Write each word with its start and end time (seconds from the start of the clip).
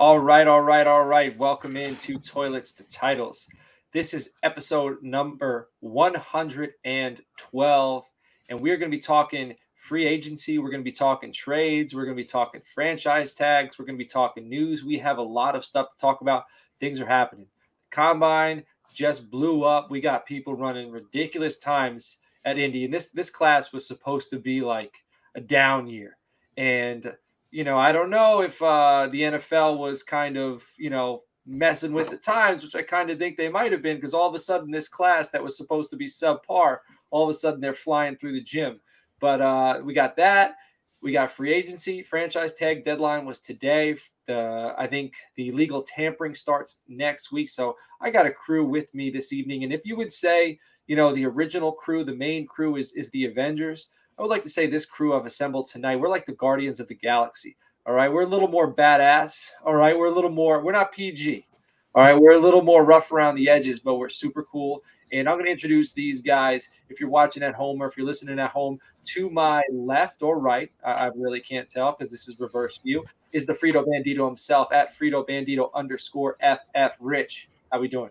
All 0.00 0.18
right, 0.18 0.48
all 0.48 0.62
right, 0.62 0.86
all 0.86 1.04
right. 1.04 1.36
Welcome 1.36 1.76
into 1.76 2.18
Toilets 2.18 2.72
to 2.72 2.88
Titles. 2.88 3.46
This 3.92 4.14
is 4.14 4.30
episode 4.42 5.02
number 5.02 5.68
112, 5.80 8.04
and 8.48 8.60
we're 8.62 8.78
going 8.78 8.90
to 8.90 8.96
be 8.96 9.02
talking 9.02 9.54
free 9.74 10.06
agency. 10.06 10.58
We're 10.58 10.70
going 10.70 10.80
to 10.80 10.90
be 10.90 10.92
talking 10.96 11.30
trades. 11.30 11.94
We're 11.94 12.06
going 12.06 12.16
to 12.16 12.22
be 12.22 12.26
talking 12.26 12.62
franchise 12.74 13.34
tags. 13.34 13.78
We're 13.78 13.84
going 13.84 13.98
to 13.98 14.02
be 14.02 14.08
talking 14.08 14.48
news. 14.48 14.84
We 14.84 14.96
have 15.00 15.18
a 15.18 15.22
lot 15.22 15.54
of 15.54 15.66
stuff 15.66 15.90
to 15.90 15.98
talk 15.98 16.22
about. 16.22 16.44
Things 16.78 16.98
are 16.98 17.06
happening. 17.06 17.48
Combine 17.90 18.64
just 18.94 19.30
blew 19.30 19.64
up. 19.64 19.90
We 19.90 20.00
got 20.00 20.24
people 20.24 20.54
running 20.54 20.90
ridiculous 20.90 21.58
times 21.58 22.16
at 22.46 22.56
Indy, 22.56 22.86
and 22.86 22.94
this 22.94 23.10
this 23.10 23.28
class 23.28 23.70
was 23.70 23.86
supposed 23.86 24.30
to 24.30 24.38
be 24.38 24.62
like 24.62 24.94
a 25.34 25.42
down 25.42 25.88
year. 25.88 26.16
And 26.56 27.12
you 27.50 27.64
know, 27.64 27.78
I 27.78 27.92
don't 27.92 28.10
know 28.10 28.42
if 28.42 28.60
uh, 28.62 29.08
the 29.10 29.22
NFL 29.22 29.78
was 29.78 30.02
kind 30.02 30.36
of 30.36 30.64
you 30.78 30.90
know 30.90 31.22
messing 31.46 31.92
with 31.92 32.08
the 32.08 32.16
times, 32.16 32.62
which 32.62 32.76
I 32.76 32.82
kind 32.82 33.10
of 33.10 33.18
think 33.18 33.36
they 33.36 33.48
might 33.48 33.72
have 33.72 33.82
been, 33.82 33.96
because 33.96 34.14
all 34.14 34.28
of 34.28 34.34
a 34.34 34.38
sudden 34.38 34.70
this 34.70 34.88
class 34.88 35.30
that 35.30 35.42
was 35.42 35.56
supposed 35.56 35.90
to 35.90 35.96
be 35.96 36.06
subpar, 36.06 36.78
all 37.10 37.24
of 37.24 37.30
a 37.30 37.34
sudden 37.34 37.60
they're 37.60 37.74
flying 37.74 38.16
through 38.16 38.32
the 38.32 38.42
gym. 38.42 38.80
But 39.18 39.40
uh, 39.40 39.80
we 39.84 39.94
got 39.94 40.16
that. 40.16 40.56
We 41.02 41.12
got 41.12 41.30
free 41.30 41.52
agency. 41.52 42.02
Franchise 42.02 42.54
tag 42.54 42.84
deadline 42.84 43.24
was 43.24 43.40
today. 43.40 43.96
The 44.26 44.74
I 44.76 44.86
think 44.86 45.14
the 45.36 45.50
legal 45.52 45.82
tampering 45.82 46.34
starts 46.34 46.80
next 46.88 47.32
week. 47.32 47.48
So 47.48 47.76
I 48.00 48.10
got 48.10 48.26
a 48.26 48.30
crew 48.30 48.66
with 48.66 48.94
me 48.94 49.10
this 49.10 49.32
evening. 49.32 49.64
And 49.64 49.72
if 49.72 49.80
you 49.84 49.96
would 49.96 50.12
say, 50.12 50.58
you 50.86 50.96
know, 50.96 51.12
the 51.12 51.24
original 51.24 51.72
crew, 51.72 52.04
the 52.04 52.14
main 52.14 52.46
crew 52.46 52.76
is 52.76 52.92
is 52.92 53.10
the 53.10 53.24
Avengers. 53.24 53.90
I 54.20 54.22
would 54.22 54.28
like 54.28 54.42
to 54.42 54.50
say 54.50 54.66
this 54.66 54.84
crew 54.84 55.16
I've 55.16 55.24
assembled 55.24 55.64
tonight. 55.64 55.96
We're 55.96 56.10
like 56.10 56.26
the 56.26 56.32
Guardians 56.32 56.78
of 56.78 56.88
the 56.88 56.94
Galaxy. 56.94 57.56
All 57.86 57.94
right. 57.94 58.12
We're 58.12 58.24
a 58.24 58.26
little 58.26 58.48
more 58.48 58.70
badass. 58.70 59.48
All 59.64 59.74
right. 59.74 59.96
We're 59.96 60.08
a 60.08 60.14
little 60.14 60.28
more, 60.28 60.62
we're 60.62 60.72
not 60.72 60.92
PG. 60.92 61.46
All 61.94 62.02
right. 62.02 62.12
We're 62.12 62.34
a 62.34 62.38
little 62.38 62.60
more 62.60 62.84
rough 62.84 63.12
around 63.12 63.36
the 63.36 63.48
edges, 63.48 63.78
but 63.80 63.94
we're 63.94 64.10
super 64.10 64.42
cool. 64.42 64.84
And 65.10 65.26
I'm 65.26 65.36
going 65.36 65.46
to 65.46 65.50
introduce 65.50 65.94
these 65.94 66.20
guys. 66.20 66.68
If 66.90 67.00
you're 67.00 67.08
watching 67.08 67.42
at 67.42 67.54
home 67.54 67.82
or 67.82 67.86
if 67.86 67.96
you're 67.96 68.04
listening 68.04 68.38
at 68.38 68.50
home, 68.50 68.78
to 69.04 69.30
my 69.30 69.62
left 69.72 70.20
or 70.20 70.38
right, 70.38 70.70
I, 70.84 70.90
I 70.90 71.10
really 71.16 71.40
can't 71.40 71.66
tell 71.66 71.92
because 71.92 72.10
this 72.10 72.28
is 72.28 72.38
reverse 72.38 72.76
view, 72.76 73.02
is 73.32 73.46
the 73.46 73.54
Frito 73.54 73.86
Bandito 73.86 74.26
himself 74.26 74.70
at 74.70 74.94
Frito 74.94 75.26
Bandito 75.26 75.72
underscore 75.72 76.36
FF 76.42 76.94
Rich. 77.00 77.48
How 77.72 77.80
we 77.80 77.88
doing? 77.88 78.10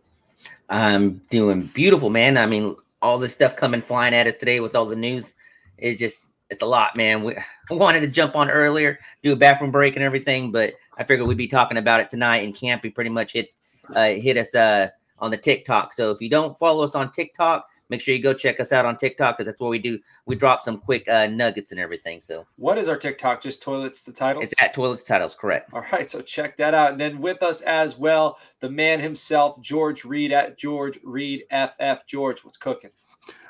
I'm 0.69 1.21
doing 1.29 1.67
beautiful, 1.67 2.09
man. 2.09 2.35
I 2.35 2.47
mean, 2.47 2.75
all 3.03 3.19
this 3.19 3.33
stuff 3.33 3.55
coming 3.55 3.81
flying 3.81 4.15
at 4.15 4.25
us 4.25 4.37
today 4.37 4.59
with 4.59 4.75
all 4.75 4.87
the 4.87 4.95
news. 4.95 5.35
It's 5.81 5.99
just, 5.99 6.25
it's 6.49 6.61
a 6.61 6.65
lot, 6.65 6.95
man. 6.95 7.23
We 7.23 7.35
wanted 7.69 8.01
to 8.01 8.07
jump 8.07 8.35
on 8.35 8.49
earlier, 8.49 8.99
do 9.23 9.33
a 9.33 9.35
bathroom 9.35 9.71
break 9.71 9.95
and 9.95 10.03
everything, 10.03 10.51
but 10.51 10.73
I 10.97 11.03
figured 11.03 11.27
we'd 11.27 11.37
be 11.37 11.47
talking 11.47 11.77
about 11.77 12.01
it 12.01 12.09
tonight. 12.09 12.43
And 12.43 12.55
Campy 12.55 12.93
pretty 12.93 13.09
much 13.09 13.33
hit 13.33 13.49
uh, 13.95 14.09
hit 14.09 14.37
us 14.37 14.53
uh, 14.55 14.89
on 15.19 15.31
the 15.31 15.37
TikTok. 15.37 15.93
So 15.93 16.11
if 16.11 16.21
you 16.21 16.29
don't 16.29 16.57
follow 16.57 16.83
us 16.83 16.95
on 16.95 17.11
TikTok, 17.11 17.67
make 17.89 18.01
sure 18.01 18.13
you 18.13 18.21
go 18.21 18.33
check 18.33 18.59
us 18.59 18.71
out 18.71 18.85
on 18.85 18.97
TikTok 18.97 19.37
because 19.37 19.47
that's 19.47 19.59
where 19.59 19.69
we 19.69 19.79
do. 19.79 19.99
We 20.25 20.35
drop 20.35 20.61
some 20.61 20.77
quick 20.77 21.07
uh, 21.09 21.27
nuggets 21.27 21.71
and 21.71 21.79
everything. 21.79 22.21
So 22.21 22.45
what 22.57 22.77
is 22.77 22.87
our 22.87 22.97
TikTok? 22.97 23.41
Just 23.41 23.61
toilets 23.61 24.03
the 24.03 24.11
titles. 24.11 24.45
It's 24.45 24.61
at 24.61 24.73
toilets 24.73 25.03
titles, 25.03 25.35
correct? 25.35 25.73
All 25.73 25.83
right, 25.91 26.09
so 26.09 26.21
check 26.21 26.57
that 26.57 26.73
out. 26.73 26.91
And 26.91 27.01
then 27.01 27.19
with 27.19 27.41
us 27.41 27.61
as 27.61 27.97
well, 27.97 28.37
the 28.59 28.69
man 28.69 28.99
himself, 28.99 29.59
George 29.61 30.05
Reed 30.05 30.31
at 30.31 30.57
George 30.57 30.99
Reed 31.03 31.43
FF. 31.51 32.05
George, 32.07 32.43
what's 32.43 32.57
cooking? 32.57 32.91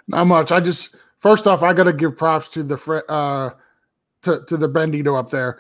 Not 0.08 0.26
much. 0.26 0.52
I 0.52 0.60
just 0.60 0.96
first 1.20 1.48
off, 1.48 1.62
I 1.62 1.74
got 1.74 1.84
to 1.86 1.94
give 1.94 2.18
props 2.18 2.48
to 2.50 2.64
the 2.64 3.04
uh 3.08 3.52
to 4.24 4.44
to 4.48 4.58
the 4.58 4.70
Bandito 4.70 5.18
up 5.18 5.30
there 5.30 5.60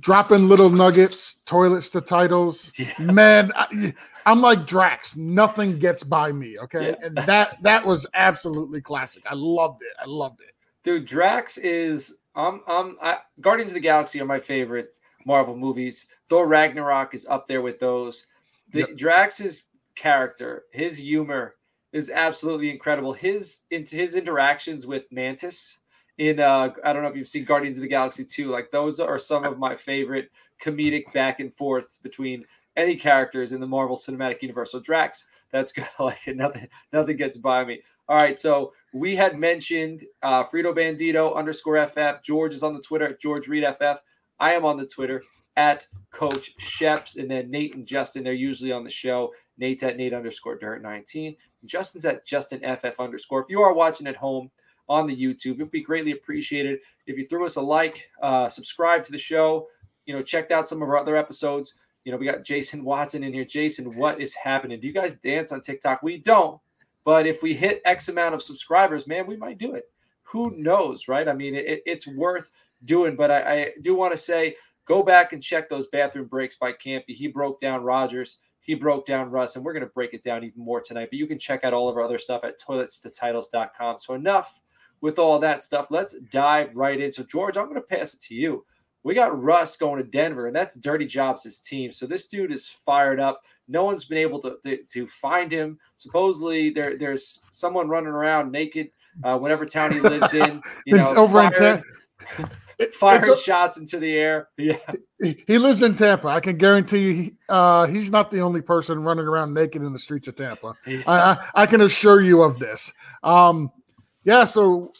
dropping 0.00 0.48
little 0.48 0.70
nuggets, 0.70 1.34
toilets 1.46 1.88
to 1.90 2.00
titles. 2.00 2.72
Yeah. 2.84 2.92
Man, 2.98 3.52
I, 3.54 3.94
am 4.26 4.40
like 4.40 4.66
Drax. 4.66 5.16
Nothing 5.16 5.78
gets 5.78 6.02
by 6.02 6.32
me. 6.32 6.58
Okay, 6.58 6.88
yeah. 6.88 7.06
and 7.06 7.16
that 7.16 7.62
that 7.62 7.86
was 7.86 8.06
absolutely 8.14 8.80
classic. 8.80 9.22
I 9.26 9.34
loved 9.34 9.82
it. 9.82 9.92
I 10.00 10.04
loved 10.06 10.40
it. 10.40 10.54
Dude, 10.82 11.06
Drax 11.06 11.58
is 11.58 12.18
um 12.34 12.62
um 12.66 12.98
I, 13.00 13.18
Guardians 13.40 13.70
of 13.70 13.74
the 13.74 13.80
Galaxy 13.80 14.20
are 14.20 14.26
my 14.26 14.40
favorite 14.40 14.94
Marvel 15.24 15.56
movies. 15.56 16.08
Thor 16.28 16.46
Ragnarok 16.46 17.14
is 17.14 17.26
up 17.26 17.46
there 17.48 17.62
with 17.62 17.78
those. 17.78 18.26
The 18.72 18.80
yep. 18.80 18.96
Drax's 18.96 19.68
character, 19.94 20.64
his 20.72 20.98
humor 20.98 21.54
is 21.94 22.10
absolutely 22.10 22.70
incredible. 22.70 23.14
His 23.14 23.60
into 23.70 23.96
his 23.96 24.16
interactions 24.16 24.86
with 24.86 25.04
Mantis 25.10 25.78
in 26.18 26.40
uh 26.40 26.70
I 26.84 26.92
don't 26.92 27.02
know 27.02 27.08
if 27.08 27.16
you've 27.16 27.28
seen 27.28 27.44
Guardians 27.44 27.78
of 27.78 27.82
the 27.82 27.88
Galaxy 27.88 28.24
2. 28.24 28.50
Like 28.50 28.70
those 28.70 29.00
are 29.00 29.18
some 29.18 29.44
of 29.44 29.58
my 29.58 29.74
favorite 29.74 30.30
comedic 30.60 31.10
back 31.14 31.40
and 31.40 31.56
forths 31.56 31.96
between 31.96 32.44
any 32.76 32.96
characters 32.96 33.52
in 33.52 33.60
the 33.60 33.66
Marvel 33.66 33.96
Cinematic 33.96 34.42
Universe. 34.42 34.72
So 34.72 34.80
Drax, 34.80 35.28
that's 35.52 35.72
good. 35.72 35.86
like. 35.98 36.18
Nothing, 36.26 36.68
nothing 36.92 37.16
gets 37.16 37.36
by 37.36 37.64
me. 37.64 37.80
All 38.08 38.16
right. 38.18 38.38
So 38.38 38.72
we 38.92 39.14
had 39.14 39.38
mentioned 39.38 40.04
uh 40.22 40.42
Frito 40.42 40.76
Bandito 40.76 41.34
underscore 41.34 41.86
FF. 41.86 42.22
George 42.24 42.54
is 42.54 42.64
on 42.64 42.74
the 42.74 42.82
Twitter 42.82 43.06
at 43.06 43.20
George 43.20 43.46
Reed 43.46 43.64
FF. 43.64 44.02
I 44.40 44.54
am 44.54 44.64
on 44.64 44.76
the 44.76 44.86
Twitter 44.86 45.22
at 45.56 45.86
Coach 46.10 46.56
Sheps. 46.58 47.18
And 47.18 47.30
then 47.30 47.50
Nate 47.50 47.76
and 47.76 47.86
Justin, 47.86 48.24
they're 48.24 48.32
usually 48.32 48.72
on 48.72 48.82
the 48.84 48.90
show. 48.90 49.32
Nate's 49.58 49.82
at 49.82 49.96
Nate 49.96 50.12
underscore 50.12 50.56
Dirt 50.56 50.82
19. 50.82 51.36
Justin's 51.64 52.04
at 52.04 52.26
Justin 52.26 52.60
FF 52.60 53.00
underscore. 53.00 53.40
If 53.40 53.48
you 53.48 53.62
are 53.62 53.72
watching 53.72 54.06
at 54.06 54.16
home, 54.16 54.50
on 54.88 55.06
the 55.06 55.16
YouTube. 55.16 55.52
It 55.52 55.58
would 55.58 55.70
be 55.70 55.82
greatly 55.82 56.12
appreciated 56.12 56.80
if 57.06 57.16
you 57.16 57.26
threw 57.26 57.44
us 57.46 57.56
a 57.56 57.60
like, 57.60 58.10
uh, 58.22 58.48
subscribe 58.48 59.04
to 59.04 59.12
the 59.12 59.18
show. 59.18 59.68
You 60.06 60.14
know, 60.14 60.22
checked 60.22 60.50
out 60.50 60.68
some 60.68 60.82
of 60.82 60.88
our 60.88 60.98
other 60.98 61.16
episodes. 61.16 61.78
You 62.04 62.12
know, 62.12 62.18
we 62.18 62.26
got 62.26 62.44
Jason 62.44 62.84
Watson 62.84 63.24
in 63.24 63.32
here. 63.32 63.44
Jason, 63.44 63.96
what 63.96 64.20
is 64.20 64.34
happening? 64.34 64.78
Do 64.78 64.86
you 64.86 64.92
guys 64.92 65.16
dance 65.16 65.52
on 65.52 65.62
TikTok? 65.62 66.02
We 66.02 66.18
don't, 66.18 66.60
but 67.04 67.26
if 67.26 67.42
we 67.42 67.54
hit 67.54 67.80
X 67.86 68.08
amount 68.08 68.34
of 68.34 68.42
subscribers, 68.42 69.06
man, 69.06 69.26
we 69.26 69.36
might 69.36 69.58
do 69.58 69.74
it. 69.74 69.90
Who 70.24 70.54
knows, 70.56 71.08
right? 71.08 71.26
I 71.26 71.32
mean, 71.32 71.54
it, 71.54 71.82
it's 71.86 72.06
worth 72.06 72.50
doing. 72.84 73.16
But 73.16 73.30
I, 73.30 73.38
I 73.52 73.70
do 73.80 73.94
want 73.94 74.12
to 74.12 74.18
say, 74.18 74.56
go 74.84 75.02
back 75.02 75.32
and 75.32 75.42
check 75.42 75.70
those 75.70 75.86
bathroom 75.86 76.26
breaks 76.26 76.56
by 76.56 76.72
Campy. 76.72 77.14
He 77.14 77.28
broke 77.28 77.60
down 77.60 77.82
Rodgers. 77.82 78.38
He 78.64 78.74
broke 78.74 79.04
down 79.04 79.30
Russ, 79.30 79.56
and 79.56 79.64
we're 79.64 79.74
going 79.74 79.84
to 79.84 79.92
break 79.92 80.14
it 80.14 80.22
down 80.22 80.42
even 80.42 80.64
more 80.64 80.80
tonight. 80.80 81.08
But 81.10 81.18
you 81.18 81.26
can 81.26 81.38
check 81.38 81.64
out 81.64 81.74
all 81.74 81.88
of 81.88 81.96
our 81.96 82.02
other 82.02 82.18
stuff 82.18 82.44
at 82.44 82.58
toiletstotitles.com. 82.58 83.98
So 83.98 84.14
enough 84.14 84.60
with 85.02 85.18
all 85.18 85.38
that 85.38 85.60
stuff, 85.60 85.90
let's 85.90 86.18
dive 86.30 86.74
right 86.74 86.98
in. 86.98 87.12
So, 87.12 87.24
George, 87.24 87.58
I'm 87.58 87.66
going 87.66 87.76
to 87.76 87.82
pass 87.82 88.14
it 88.14 88.20
to 88.22 88.34
you. 88.34 88.64
We 89.02 89.14
got 89.14 89.38
Russ 89.38 89.76
going 89.76 90.02
to 90.02 90.10
Denver, 90.10 90.46
and 90.46 90.56
that's 90.56 90.76
Dirty 90.76 91.04
Jobs' 91.04 91.58
team. 91.58 91.92
So 91.92 92.06
this 92.06 92.26
dude 92.26 92.50
is 92.50 92.66
fired 92.66 93.20
up. 93.20 93.42
No 93.68 93.84
one's 93.84 94.06
been 94.06 94.16
able 94.16 94.40
to, 94.40 94.56
to, 94.62 94.82
to 94.82 95.06
find 95.06 95.52
him. 95.52 95.78
Supposedly, 95.94 96.70
there 96.70 96.96
there's 96.96 97.42
someone 97.50 97.88
running 97.88 98.08
around 98.08 98.50
naked, 98.50 98.88
uh, 99.22 99.36
whatever 99.36 99.66
town 99.66 99.92
he 99.92 100.00
lives 100.00 100.32
in. 100.32 100.62
You 100.86 100.96
know, 100.96 101.08
over 101.16 101.50
firing, 101.50 101.82
in 102.38 102.48
firing 102.92 103.36
shots 103.36 103.76
into 103.78 103.98
the 103.98 104.12
air. 104.12 104.48
Yeah, 104.56 104.78
he, 105.46 105.58
lives 105.58 105.82
in 105.82 105.96
Tampa. 105.96 106.28
I 106.28 106.40
can 106.40 106.56
guarantee 106.56 106.98
you, 106.98 107.12
he, 107.14 107.34
uh, 107.48 107.86
he's 107.86 108.10
not 108.10 108.30
the 108.30 108.40
only 108.40 108.60
person 108.60 109.02
running 109.02 109.26
around 109.26 109.54
naked 109.54 109.82
in 109.82 109.92
the 109.92 109.98
streets 109.98 110.28
of 110.28 110.36
Tampa. 110.36 110.74
Yeah. 110.86 111.02
I, 111.06 111.18
I, 111.18 111.62
I 111.62 111.66
can 111.66 111.80
assure 111.80 112.20
you 112.20 112.42
of 112.42 112.58
this. 112.58 112.92
Um, 113.22 113.70
yeah, 114.24 114.44
so 114.44 114.90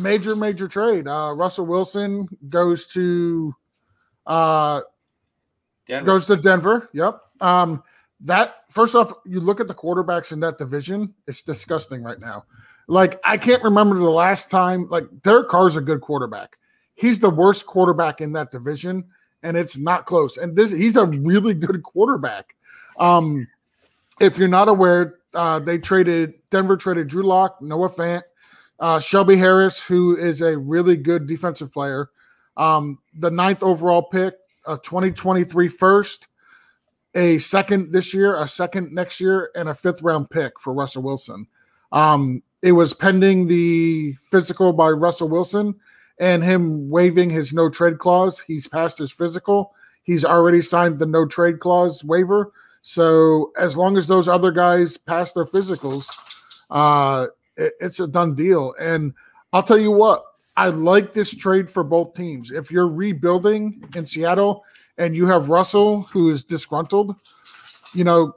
major, 0.00 0.36
major 0.36 0.68
trade. 0.68 1.08
Uh, 1.08 1.32
Russell 1.36 1.66
Wilson 1.66 2.28
goes 2.48 2.86
to 2.88 3.54
uh, 4.26 4.82
Denver. 5.86 6.06
goes 6.06 6.26
to 6.26 6.36
Denver. 6.36 6.90
Yep. 6.92 7.20
Um, 7.40 7.82
that 8.20 8.64
first 8.70 8.94
off, 8.94 9.12
you 9.24 9.40
look 9.40 9.60
at 9.60 9.68
the 9.68 9.74
quarterbacks 9.74 10.32
in 10.32 10.40
that 10.40 10.58
division, 10.58 11.14
it's 11.26 11.42
disgusting 11.42 12.02
right 12.02 12.18
now. 12.18 12.44
Like, 12.88 13.20
I 13.24 13.36
can't 13.36 13.62
remember 13.62 13.96
the 13.98 14.04
last 14.04 14.50
time, 14.50 14.88
like, 14.88 15.04
Derek 15.22 15.48
Carr's 15.48 15.76
a 15.76 15.80
good 15.80 16.00
quarterback. 16.00 16.56
He's 16.96 17.20
the 17.20 17.30
worst 17.30 17.66
quarterback 17.66 18.20
in 18.20 18.32
that 18.32 18.50
division, 18.50 19.04
and 19.42 19.56
it's 19.56 19.78
not 19.78 20.06
close. 20.06 20.36
And 20.38 20.56
this 20.56 20.72
he's 20.72 20.96
a 20.96 21.06
really 21.06 21.54
good 21.54 21.82
quarterback. 21.82 22.56
Um, 22.98 23.46
if 24.18 24.38
you're 24.38 24.48
not 24.48 24.68
aware, 24.68 25.18
uh, 25.34 25.58
they 25.58 25.78
traded 25.78 26.34
Denver 26.50 26.76
traded 26.76 27.08
Drew 27.08 27.22
Lock, 27.22 27.60
Noah 27.60 27.90
Fant, 27.90 28.22
uh, 28.80 28.98
Shelby 28.98 29.36
Harris, 29.36 29.82
who 29.82 30.16
is 30.16 30.40
a 30.40 30.56
really 30.56 30.96
good 30.96 31.26
defensive 31.26 31.70
player, 31.72 32.10
um, 32.56 32.98
the 33.14 33.30
ninth 33.30 33.62
overall 33.62 34.02
pick, 34.02 34.34
a 34.66 34.78
2023 34.78 35.68
first, 35.68 36.28
a 37.14 37.38
second 37.38 37.92
this 37.92 38.14
year, 38.14 38.34
a 38.36 38.46
second 38.46 38.92
next 38.92 39.20
year, 39.20 39.50
and 39.54 39.68
a 39.68 39.74
fifth 39.74 40.02
round 40.02 40.30
pick 40.30 40.58
for 40.60 40.72
Russell 40.72 41.02
Wilson. 41.02 41.46
Um, 41.92 42.42
it 42.62 42.72
was 42.72 42.94
pending 42.94 43.46
the 43.46 44.14
physical 44.30 44.72
by 44.72 44.90
Russell 44.90 45.28
Wilson 45.28 45.74
and 46.18 46.42
him 46.42 46.88
waiving 46.88 47.30
his 47.30 47.52
no 47.52 47.68
trade 47.68 47.98
clause. 47.98 48.40
He's 48.40 48.66
passed 48.66 48.98
his 48.98 49.12
physical. 49.12 49.74
He's 50.02 50.24
already 50.24 50.62
signed 50.62 50.98
the 50.98 51.06
no 51.06 51.26
trade 51.26 51.60
clause 51.60 52.04
waiver. 52.04 52.52
So 52.82 53.52
as 53.58 53.76
long 53.76 53.96
as 53.96 54.06
those 54.06 54.28
other 54.28 54.52
guys 54.52 54.96
pass 54.96 55.32
their 55.32 55.44
physicals, 55.44 56.08
uh, 56.70 57.26
it, 57.56 57.72
it's 57.80 58.00
a 58.00 58.06
done 58.06 58.34
deal. 58.34 58.74
And 58.78 59.12
I'll 59.52 59.62
tell 59.62 59.78
you 59.78 59.90
what, 59.90 60.24
I 60.56 60.68
like 60.68 61.12
this 61.12 61.34
trade 61.34 61.70
for 61.70 61.82
both 61.82 62.14
teams. 62.14 62.50
If 62.50 62.70
you're 62.70 62.88
rebuilding 62.88 63.84
in 63.94 64.06
Seattle 64.06 64.64
and 64.96 65.16
you 65.16 65.26
have 65.26 65.50
Russell 65.50 66.02
who 66.02 66.30
is 66.30 66.44
disgruntled, 66.44 67.16
you 67.92 68.04
know, 68.04 68.32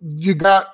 you 0.00 0.34
got 0.34 0.68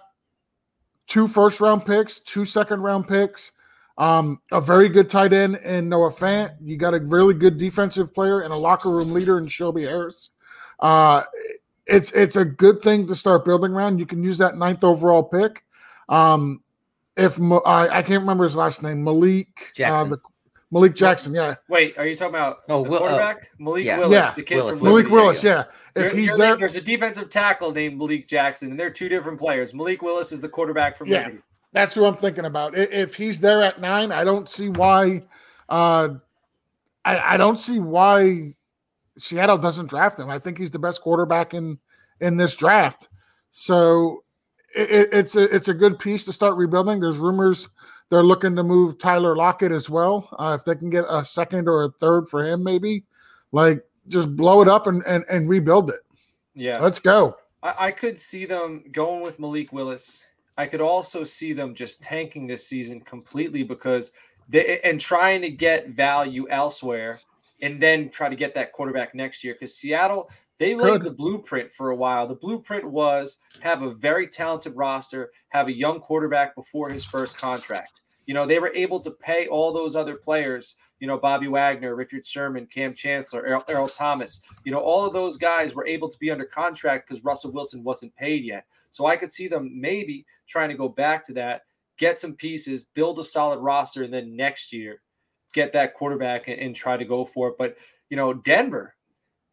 two 1.06 1.28
first 1.28 1.60
round 1.60 1.86
picks, 1.86 2.18
two 2.18 2.44
second 2.44 2.80
round 2.80 3.06
picks, 3.06 3.52
um, 4.02 4.40
a 4.50 4.60
very 4.60 4.88
good 4.88 5.08
tight 5.08 5.32
end 5.32 5.56
in 5.56 5.88
Noah 5.88 6.10
Fant. 6.10 6.56
You 6.60 6.76
got 6.76 6.92
a 6.92 6.98
really 6.98 7.34
good 7.34 7.56
defensive 7.56 8.12
player 8.12 8.40
and 8.40 8.52
a 8.52 8.58
locker 8.58 8.90
room 8.90 9.12
leader 9.12 9.38
in 9.38 9.46
Shelby 9.46 9.84
Harris. 9.84 10.30
Uh, 10.80 11.22
it's 11.86 12.10
it's 12.10 12.34
a 12.34 12.44
good 12.44 12.82
thing 12.82 13.06
to 13.06 13.14
start 13.14 13.44
building 13.44 13.70
around. 13.70 14.00
You 14.00 14.06
can 14.06 14.24
use 14.24 14.38
that 14.38 14.56
ninth 14.56 14.82
overall 14.82 15.22
pick. 15.22 15.64
Um, 16.08 16.64
if 17.16 17.40
I, 17.40 17.88
I 17.90 18.02
can't 18.02 18.22
remember 18.22 18.42
his 18.42 18.56
last 18.56 18.82
name, 18.82 19.04
Malik 19.04 19.48
uh, 19.56 19.64
Jackson. 19.76 20.12
Uh, 20.12 20.16
the, 20.16 20.18
Malik 20.72 20.94
Jackson, 20.96 21.34
yeah. 21.34 21.54
Wait, 21.68 21.96
are 21.98 22.06
you 22.06 22.16
talking 22.16 22.34
about 22.34 22.60
oh, 22.70 22.82
the 22.82 22.88
quarterback? 22.88 23.36
Uh, 23.36 23.46
Malik 23.58 23.84
yeah. 23.84 23.98
Willis, 23.98 24.14
yeah. 24.14 24.34
the 24.34 24.42
kid 24.42 24.56
Willis. 24.56 24.78
from 24.78 24.88
Malik 24.88 25.10
Willis, 25.10 25.44
yeah. 25.44 25.60
If 25.60 25.94
there, 25.94 26.10
he's 26.10 26.34
there, 26.36 26.56
there's 26.56 26.76
a 26.76 26.80
defensive 26.80 27.28
tackle 27.28 27.72
named 27.72 27.98
Malik 27.98 28.26
Jackson, 28.26 28.70
and 28.70 28.80
they're 28.80 28.90
two 28.90 29.10
different 29.10 29.38
players. 29.38 29.74
Malik 29.74 30.00
Willis 30.02 30.32
is 30.32 30.40
the 30.40 30.48
quarterback 30.48 30.96
from 30.96 31.08
yeah. 31.08 31.18
Liberty. 31.18 31.42
That's 31.72 31.94
who 31.94 32.04
I'm 32.04 32.16
thinking 32.16 32.44
about. 32.44 32.76
If 32.76 33.14
he's 33.14 33.40
there 33.40 33.62
at 33.62 33.80
nine, 33.80 34.12
I 34.12 34.24
don't 34.24 34.48
see 34.48 34.68
why. 34.68 35.24
Uh, 35.68 36.10
I, 37.04 37.34
I 37.34 37.36
don't 37.36 37.58
see 37.58 37.78
why 37.78 38.54
Seattle 39.16 39.58
doesn't 39.58 39.88
draft 39.88 40.20
him. 40.20 40.30
I 40.30 40.38
think 40.38 40.58
he's 40.58 40.70
the 40.70 40.78
best 40.78 41.00
quarterback 41.00 41.54
in 41.54 41.78
in 42.20 42.36
this 42.36 42.56
draft. 42.56 43.08
So 43.50 44.24
it, 44.74 45.08
it's 45.12 45.36
a 45.36 45.54
it's 45.54 45.68
a 45.68 45.74
good 45.74 45.98
piece 45.98 46.24
to 46.26 46.32
start 46.32 46.56
rebuilding. 46.56 47.00
There's 47.00 47.18
rumors 47.18 47.68
they're 48.10 48.22
looking 48.22 48.54
to 48.56 48.62
move 48.62 48.98
Tyler 48.98 49.34
Lockett 49.34 49.72
as 49.72 49.88
well. 49.88 50.28
Uh, 50.38 50.56
if 50.58 50.66
they 50.66 50.74
can 50.74 50.90
get 50.90 51.06
a 51.08 51.24
second 51.24 51.68
or 51.68 51.84
a 51.84 51.88
third 51.88 52.28
for 52.28 52.44
him, 52.44 52.62
maybe 52.62 53.04
like 53.52 53.82
just 54.08 54.36
blow 54.36 54.60
it 54.60 54.68
up 54.68 54.86
and 54.86 55.02
and, 55.06 55.24
and 55.30 55.48
rebuild 55.48 55.90
it. 55.90 56.00
Yeah, 56.54 56.78
let's 56.78 56.98
go. 56.98 57.36
I, 57.62 57.86
I 57.86 57.90
could 57.90 58.18
see 58.18 58.44
them 58.44 58.84
going 58.92 59.22
with 59.22 59.38
Malik 59.38 59.72
Willis. 59.72 60.24
I 60.56 60.66
could 60.66 60.80
also 60.80 61.24
see 61.24 61.52
them 61.52 61.74
just 61.74 62.02
tanking 62.02 62.46
this 62.46 62.66
season 62.66 63.00
completely 63.00 63.62
because 63.62 64.12
they 64.48 64.80
and 64.84 65.00
trying 65.00 65.40
to 65.42 65.50
get 65.50 65.90
value 65.90 66.48
elsewhere 66.50 67.20
and 67.62 67.80
then 67.80 68.10
try 68.10 68.28
to 68.28 68.36
get 68.36 68.54
that 68.54 68.72
quarterback 68.72 69.14
next 69.14 69.44
year 69.44 69.54
because 69.54 69.76
Seattle 69.76 70.28
they 70.58 70.76
laid 70.76 71.00
Good. 71.00 71.02
the 71.02 71.10
blueprint 71.10 71.72
for 71.72 71.90
a 71.90 71.96
while. 71.96 72.28
The 72.28 72.36
blueprint 72.36 72.88
was 72.88 73.38
have 73.60 73.82
a 73.82 73.90
very 73.90 74.28
talented 74.28 74.76
roster, 74.76 75.32
have 75.48 75.66
a 75.66 75.72
young 75.72 75.98
quarterback 75.98 76.54
before 76.54 76.88
his 76.88 77.04
first 77.04 77.40
contract. 77.40 78.02
You 78.26 78.34
know, 78.34 78.46
they 78.46 78.60
were 78.60 78.72
able 78.72 79.00
to 79.00 79.10
pay 79.10 79.48
all 79.48 79.72
those 79.72 79.96
other 79.96 80.14
players, 80.14 80.76
you 81.02 81.08
know, 81.08 81.18
Bobby 81.18 81.48
Wagner, 81.48 81.96
Richard 81.96 82.24
Sherman, 82.24 82.64
Kam 82.66 82.94
Chancellor, 82.94 83.40
Earl, 83.40 83.64
Earl 83.68 83.88
Thomas, 83.88 84.40
you 84.62 84.70
know, 84.70 84.78
all 84.78 85.04
of 85.04 85.12
those 85.12 85.36
guys 85.36 85.74
were 85.74 85.84
able 85.84 86.08
to 86.08 86.16
be 86.20 86.30
under 86.30 86.44
contract 86.44 87.08
because 87.08 87.24
Russell 87.24 87.50
Wilson 87.50 87.82
wasn't 87.82 88.14
paid 88.14 88.44
yet. 88.44 88.66
So 88.92 89.06
I 89.06 89.16
could 89.16 89.32
see 89.32 89.48
them 89.48 89.72
maybe 89.74 90.24
trying 90.46 90.68
to 90.68 90.76
go 90.76 90.88
back 90.88 91.24
to 91.24 91.32
that, 91.32 91.62
get 91.98 92.20
some 92.20 92.36
pieces, 92.36 92.84
build 92.94 93.18
a 93.18 93.24
solid 93.24 93.58
roster, 93.58 94.04
and 94.04 94.12
then 94.12 94.36
next 94.36 94.72
year 94.72 95.02
get 95.52 95.72
that 95.72 95.94
quarterback 95.94 96.46
and, 96.46 96.60
and 96.60 96.76
try 96.76 96.96
to 96.96 97.04
go 97.04 97.24
for 97.24 97.48
it. 97.48 97.54
But, 97.58 97.78
you 98.08 98.16
know, 98.16 98.32
Denver, 98.32 98.94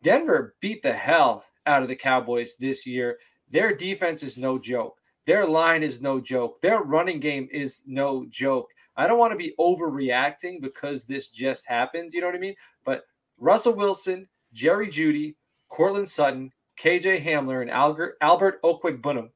Denver 0.03 0.53
beat 0.61 0.83
the 0.83 0.93
hell 0.93 1.45
out 1.65 1.81
of 1.81 1.87
the 1.87 1.95
Cowboys 1.95 2.57
this 2.57 2.85
year. 2.85 3.17
Their 3.49 3.75
defense 3.75 4.21
is 4.21 4.37
no 4.37 4.59
joke. 4.59 4.99
Their 5.25 5.47
line 5.47 5.81
is 5.81 5.99
no 5.99 6.21
joke. 6.21 6.61
Their 6.61 6.83
running 6.83 7.19
game 7.19 7.49
is 7.51 7.81
no 7.87 8.27
joke. 8.29 8.69
I 8.99 9.07
don't 9.07 9.17
want 9.17 9.31
to 9.31 9.37
be 9.37 9.55
overreacting 9.57 10.59
because 10.59 11.05
this 11.05 11.29
just 11.29 11.65
happened. 11.65 12.11
You 12.11 12.19
know 12.19 12.27
what 12.27 12.35
I 12.35 12.39
mean? 12.39 12.55
But 12.83 13.05
Russell 13.37 13.73
Wilson, 13.73 14.27
Jerry 14.51 14.89
Jeudy, 14.89 15.35
Courtland 15.69 16.09
Sutton, 16.09 16.51
KJ 16.77 17.23
Hamler, 17.23 17.61
and 17.61 17.71
Albert, 17.71 18.17
Albert 18.19 18.61
Okwuegbunam. 18.61 19.29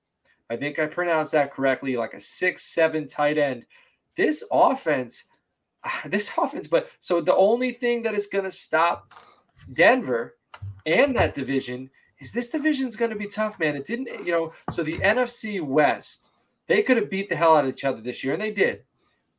I 0.49 0.57
think 0.57 0.79
I 0.79 0.85
pronounced 0.87 1.31
that 1.31 1.53
correctly, 1.53 1.95
like 1.95 2.13
a 2.13 2.19
six, 2.19 2.73
seven 2.73 3.07
tight 3.07 3.37
end. 3.37 3.65
This 4.17 4.43
offense, 4.51 5.25
ah, 5.85 6.01
this 6.07 6.29
offense, 6.37 6.67
but 6.67 6.91
so 6.99 7.21
the 7.21 7.35
only 7.35 7.71
thing 7.71 8.01
that 8.03 8.15
is 8.15 8.27
going 8.27 8.43
to 8.43 8.51
stop 8.51 9.13
Denver 9.71 10.35
and 10.85 11.15
that 11.15 11.33
division 11.33 11.89
is 12.19 12.33
this 12.33 12.49
division's 12.49 12.97
going 12.97 13.11
to 13.11 13.17
be 13.17 13.27
tough, 13.27 13.57
man. 13.59 13.77
It 13.77 13.85
didn't, 13.85 14.25
you 14.25 14.33
know, 14.33 14.51
so 14.69 14.83
the 14.83 14.99
NFC 14.99 15.61
West, 15.61 16.27
they 16.67 16.81
could 16.81 16.97
have 16.97 17.09
beat 17.09 17.29
the 17.29 17.37
hell 17.37 17.55
out 17.55 17.63
of 17.63 17.69
each 17.69 17.85
other 17.85 18.01
this 18.01 18.25
year, 18.25 18.33
and 18.33 18.41
they 18.41 18.51
did, 18.51 18.83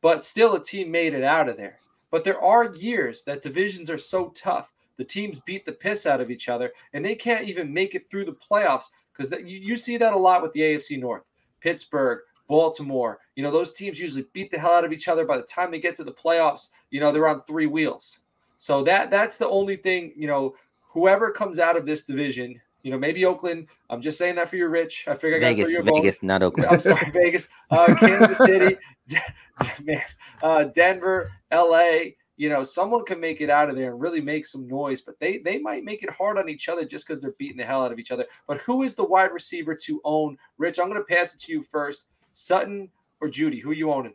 but 0.04 0.22
still 0.22 0.54
a 0.54 0.62
team 0.62 0.90
made 0.90 1.14
it 1.14 1.24
out 1.24 1.48
of 1.48 1.56
there. 1.56 1.78
But 2.10 2.24
there 2.24 2.38
are 2.38 2.74
years 2.74 3.24
that 3.24 3.40
divisions 3.40 3.88
are 3.88 3.96
so 3.96 4.28
tough. 4.34 4.70
The 4.98 5.04
teams 5.04 5.40
beat 5.40 5.64
the 5.64 5.72
piss 5.72 6.04
out 6.04 6.20
of 6.20 6.30
each 6.30 6.50
other, 6.50 6.72
and 6.92 7.02
they 7.02 7.14
can't 7.14 7.48
even 7.48 7.72
make 7.72 7.94
it 7.94 8.04
through 8.04 8.26
the 8.26 8.36
playoffs 8.50 8.90
because 9.16 9.32
you, 9.32 9.58
you 9.58 9.76
see 9.76 9.96
that 9.96 10.12
a 10.12 10.18
lot 10.18 10.42
with 10.42 10.52
the 10.52 10.60
AFC 10.60 11.00
North. 11.00 11.22
Pittsburgh, 11.62 12.18
Baltimore, 12.48 13.18
you 13.34 13.42
know, 13.42 13.50
those 13.50 13.72
teams 13.72 13.98
usually 13.98 14.26
beat 14.34 14.50
the 14.50 14.58
hell 14.58 14.74
out 14.74 14.84
of 14.84 14.92
each 14.92 15.08
other. 15.08 15.24
By 15.24 15.38
the 15.38 15.42
time 15.42 15.70
they 15.70 15.80
get 15.80 15.96
to 15.96 16.04
the 16.04 16.12
playoffs, 16.12 16.68
you 16.90 17.00
know, 17.00 17.10
they're 17.10 17.26
on 17.26 17.40
three 17.40 17.66
wheels. 17.66 18.18
So 18.58 18.84
that 18.84 19.10
that's 19.10 19.38
the 19.38 19.48
only 19.48 19.76
thing, 19.78 20.12
you 20.14 20.26
know, 20.26 20.54
whoever 20.82 21.30
comes 21.30 21.58
out 21.58 21.78
of 21.78 21.86
this 21.86 22.04
division, 22.04 22.60
you 22.84 22.90
know, 22.90 22.98
maybe 22.98 23.24
Oakland. 23.24 23.66
I'm 23.90 24.00
just 24.00 24.18
saying 24.18 24.36
that 24.36 24.48
for 24.48 24.56
you, 24.56 24.68
Rich. 24.68 25.06
I 25.08 25.14
figure 25.14 25.38
I 25.38 25.40
got 25.40 25.56
Vegas, 25.56 25.74
for 25.74 25.82
Vegas, 25.82 26.22
not 26.22 26.42
Oakland. 26.42 26.68
I'm 26.70 26.80
sorry, 26.80 27.10
Vegas, 27.12 27.48
uh, 27.70 27.92
Kansas 27.98 28.38
City, 28.38 28.76
man, 29.82 30.02
uh, 30.42 30.64
Denver, 30.64 31.32
L.A. 31.50 32.16
You 32.36 32.50
know, 32.50 32.62
someone 32.62 33.04
can 33.04 33.20
make 33.20 33.40
it 33.40 33.48
out 33.48 33.70
of 33.70 33.76
there 33.76 33.92
and 33.92 34.00
really 34.00 34.20
make 34.20 34.44
some 34.44 34.68
noise, 34.68 35.00
but 35.00 35.18
they 35.18 35.38
they 35.38 35.58
might 35.58 35.82
make 35.82 36.02
it 36.02 36.10
hard 36.10 36.36
on 36.38 36.48
each 36.48 36.68
other 36.68 36.84
just 36.84 37.06
because 37.06 37.22
they're 37.22 37.34
beating 37.38 37.56
the 37.56 37.64
hell 37.64 37.82
out 37.82 37.90
of 37.90 37.98
each 37.98 38.10
other. 38.10 38.26
But 38.46 38.58
who 38.58 38.82
is 38.82 38.94
the 38.94 39.04
wide 39.04 39.32
receiver 39.32 39.74
to 39.76 40.00
own? 40.04 40.36
Rich, 40.58 40.78
I'm 40.78 40.90
going 40.90 41.00
to 41.00 41.14
pass 41.14 41.34
it 41.34 41.40
to 41.40 41.52
you 41.52 41.62
first. 41.62 42.06
Sutton 42.34 42.90
or 43.20 43.28
Jeudy? 43.28 43.62
Who 43.62 43.72
you 43.72 43.90
owning? 43.90 44.14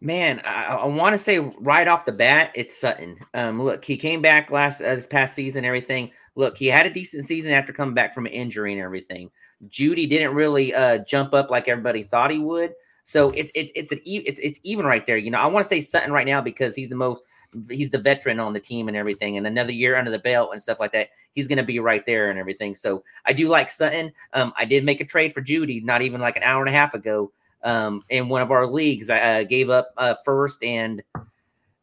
Man, 0.00 0.40
I, 0.44 0.76
I 0.76 0.86
want 0.86 1.14
to 1.14 1.18
say 1.18 1.38
right 1.38 1.88
off 1.88 2.04
the 2.04 2.12
bat, 2.12 2.52
it's 2.54 2.76
Sutton. 2.76 3.18
Um, 3.34 3.60
look, 3.60 3.84
he 3.84 3.96
came 3.96 4.22
back 4.22 4.50
last 4.50 4.80
uh, 4.80 4.94
this 4.94 5.06
past 5.06 5.34
season. 5.34 5.64
Everything. 5.64 6.12
Look, 6.36 6.56
he 6.56 6.68
had 6.68 6.86
a 6.86 6.90
decent 6.90 7.26
season 7.26 7.52
after 7.52 7.72
coming 7.72 7.94
back 7.94 8.14
from 8.14 8.26
an 8.26 8.32
injury 8.32 8.72
and 8.72 8.80
everything. 8.80 9.30
Jeudy 9.68 10.08
didn't 10.08 10.34
really 10.34 10.72
uh, 10.72 10.98
jump 10.98 11.34
up 11.34 11.50
like 11.50 11.66
everybody 11.66 12.04
thought 12.04 12.30
he 12.30 12.38
would. 12.38 12.74
So 13.02 13.30
it's 13.30 13.50
it's 13.54 13.72
it's 13.74 13.90
an 13.90 14.00
it's 14.04 14.38
it's 14.38 14.60
even 14.62 14.86
right 14.86 15.04
there. 15.04 15.16
You 15.16 15.32
know, 15.32 15.38
I 15.38 15.46
want 15.46 15.64
to 15.64 15.68
say 15.68 15.80
Sutton 15.80 16.12
right 16.12 16.26
now 16.26 16.40
because 16.40 16.76
he's 16.76 16.90
the 16.90 16.96
most 16.96 17.22
he's 17.68 17.90
the 17.90 17.98
veteran 17.98 18.38
on 18.38 18.52
the 18.52 18.60
team 18.60 18.86
and 18.86 18.96
everything, 18.96 19.36
and 19.36 19.46
another 19.46 19.72
year 19.72 19.96
under 19.96 20.10
the 20.12 20.18
belt 20.20 20.50
and 20.52 20.62
stuff 20.62 20.78
like 20.78 20.92
that. 20.92 21.08
He's 21.32 21.48
going 21.48 21.58
to 21.58 21.64
be 21.64 21.80
right 21.80 22.04
there 22.04 22.30
and 22.30 22.38
everything. 22.38 22.74
So 22.74 23.02
I 23.24 23.32
do 23.32 23.48
like 23.48 23.70
Sutton. 23.70 24.12
Um, 24.32 24.52
I 24.56 24.64
did 24.64 24.84
make 24.84 25.00
a 25.00 25.04
trade 25.04 25.32
for 25.32 25.40
Jeudy 25.40 25.82
not 25.82 26.02
even 26.02 26.20
like 26.20 26.36
an 26.36 26.42
hour 26.42 26.60
and 26.60 26.68
a 26.68 26.76
half 26.76 26.94
ago 26.94 27.32
um, 27.62 28.02
in 28.08 28.28
one 28.28 28.42
of 28.42 28.50
our 28.50 28.66
leagues. 28.66 29.10
I 29.10 29.18
uh, 29.18 29.44
gave 29.44 29.70
up 29.70 29.90
uh, 29.96 30.14
first 30.24 30.62
and 30.62 31.02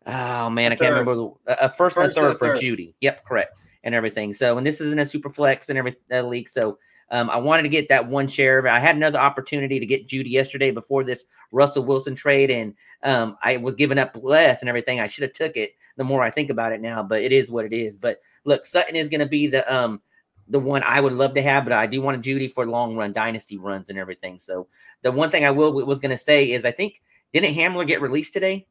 oh 0.06 0.50
man, 0.50 0.72
I 0.72 0.76
can't 0.76 0.92
remember 0.92 1.16
the 1.16 1.64
uh, 1.64 1.68
first, 1.70 1.96
first, 1.96 2.18
and 2.18 2.38
third, 2.38 2.38
for 2.38 2.56
Jeudy. 2.56 2.96
Yep, 3.02 3.26
correct, 3.26 3.54
and 3.84 3.96
everything. 3.96 4.34
So, 4.34 4.58
and 4.58 4.66
this 4.66 4.82
isn't 4.82 5.00
a 5.00 5.06
super 5.06 5.30
flex 5.30 5.70
and 5.70 5.78
every 5.78 5.96
uh, 6.12 6.24
league. 6.24 6.50
So, 6.50 6.78
um, 7.12 7.30
I 7.30 7.38
wanted 7.38 7.64
to 7.64 7.70
get 7.70 7.90
that 7.90 8.08
one 8.08 8.28
share. 8.28 8.68
I 8.68 8.80
had 8.80 8.96
another 8.96 9.20
opportunity 9.20 9.80
to 9.80 9.86
get 9.86 10.08
Jeudy 10.08 10.30
yesterday 10.30 10.72
before 10.72 11.04
this 11.04 11.26
Russell 11.52 11.86
Wilson 11.86 12.16
trade, 12.16 12.52
and 12.52 12.74
um, 13.04 13.38
I 13.44 13.58
was 13.58 13.76
giving 13.76 13.98
up 13.98 14.18
less 14.22 14.62
and 14.62 14.70
everything. 14.70 15.00
I 15.00 15.08
should 15.08 15.24
have 15.24 15.34
took 15.34 15.58
it. 15.58 15.74
The 15.98 16.04
more 16.04 16.24
I 16.24 16.30
think 16.30 16.50
about 16.50 16.74
it 16.74 16.82
now, 16.82 17.04
but 17.04 17.22
it 17.22 17.32
is 17.32 17.50
what 17.50 17.66
it 17.66 17.74
is. 17.74 17.98
But 17.98 18.20
look, 18.44 18.66
Sutton 18.66 18.96
is 18.96 19.08
going 19.08 19.22
to 19.22 19.28
be 19.28 19.48
the 19.48 19.74
um 19.74 20.02
the 20.48 20.60
one 20.60 20.84
I 20.84 21.02
would 21.02 21.14
love 21.14 21.34
to 21.36 21.42
have, 21.42 21.64
but 21.64 21.74
I 21.74 21.88
do 21.88 22.02
want 22.02 22.18
a 22.18 22.20
Jeudy 22.20 22.52
for 22.52 22.66
long 22.66 22.96
run 22.96 23.14
dynasty 23.14 23.58
runs 23.58 23.90
and 23.90 23.98
everything. 23.98 24.40
So 24.40 24.68
the 25.02 25.12
one 25.12 25.30
thing 25.30 25.46
I 25.46 25.52
will 25.52 25.74
was 25.74 26.00
going 26.00 26.12
to 26.12 26.18
say 26.18 26.52
is 26.52 26.66
I 26.66 26.72
think 26.72 27.02
didn't 27.34 27.56
Hamler 27.56 27.88
get 27.88 28.02
released 28.02 28.34
today? 28.34 28.68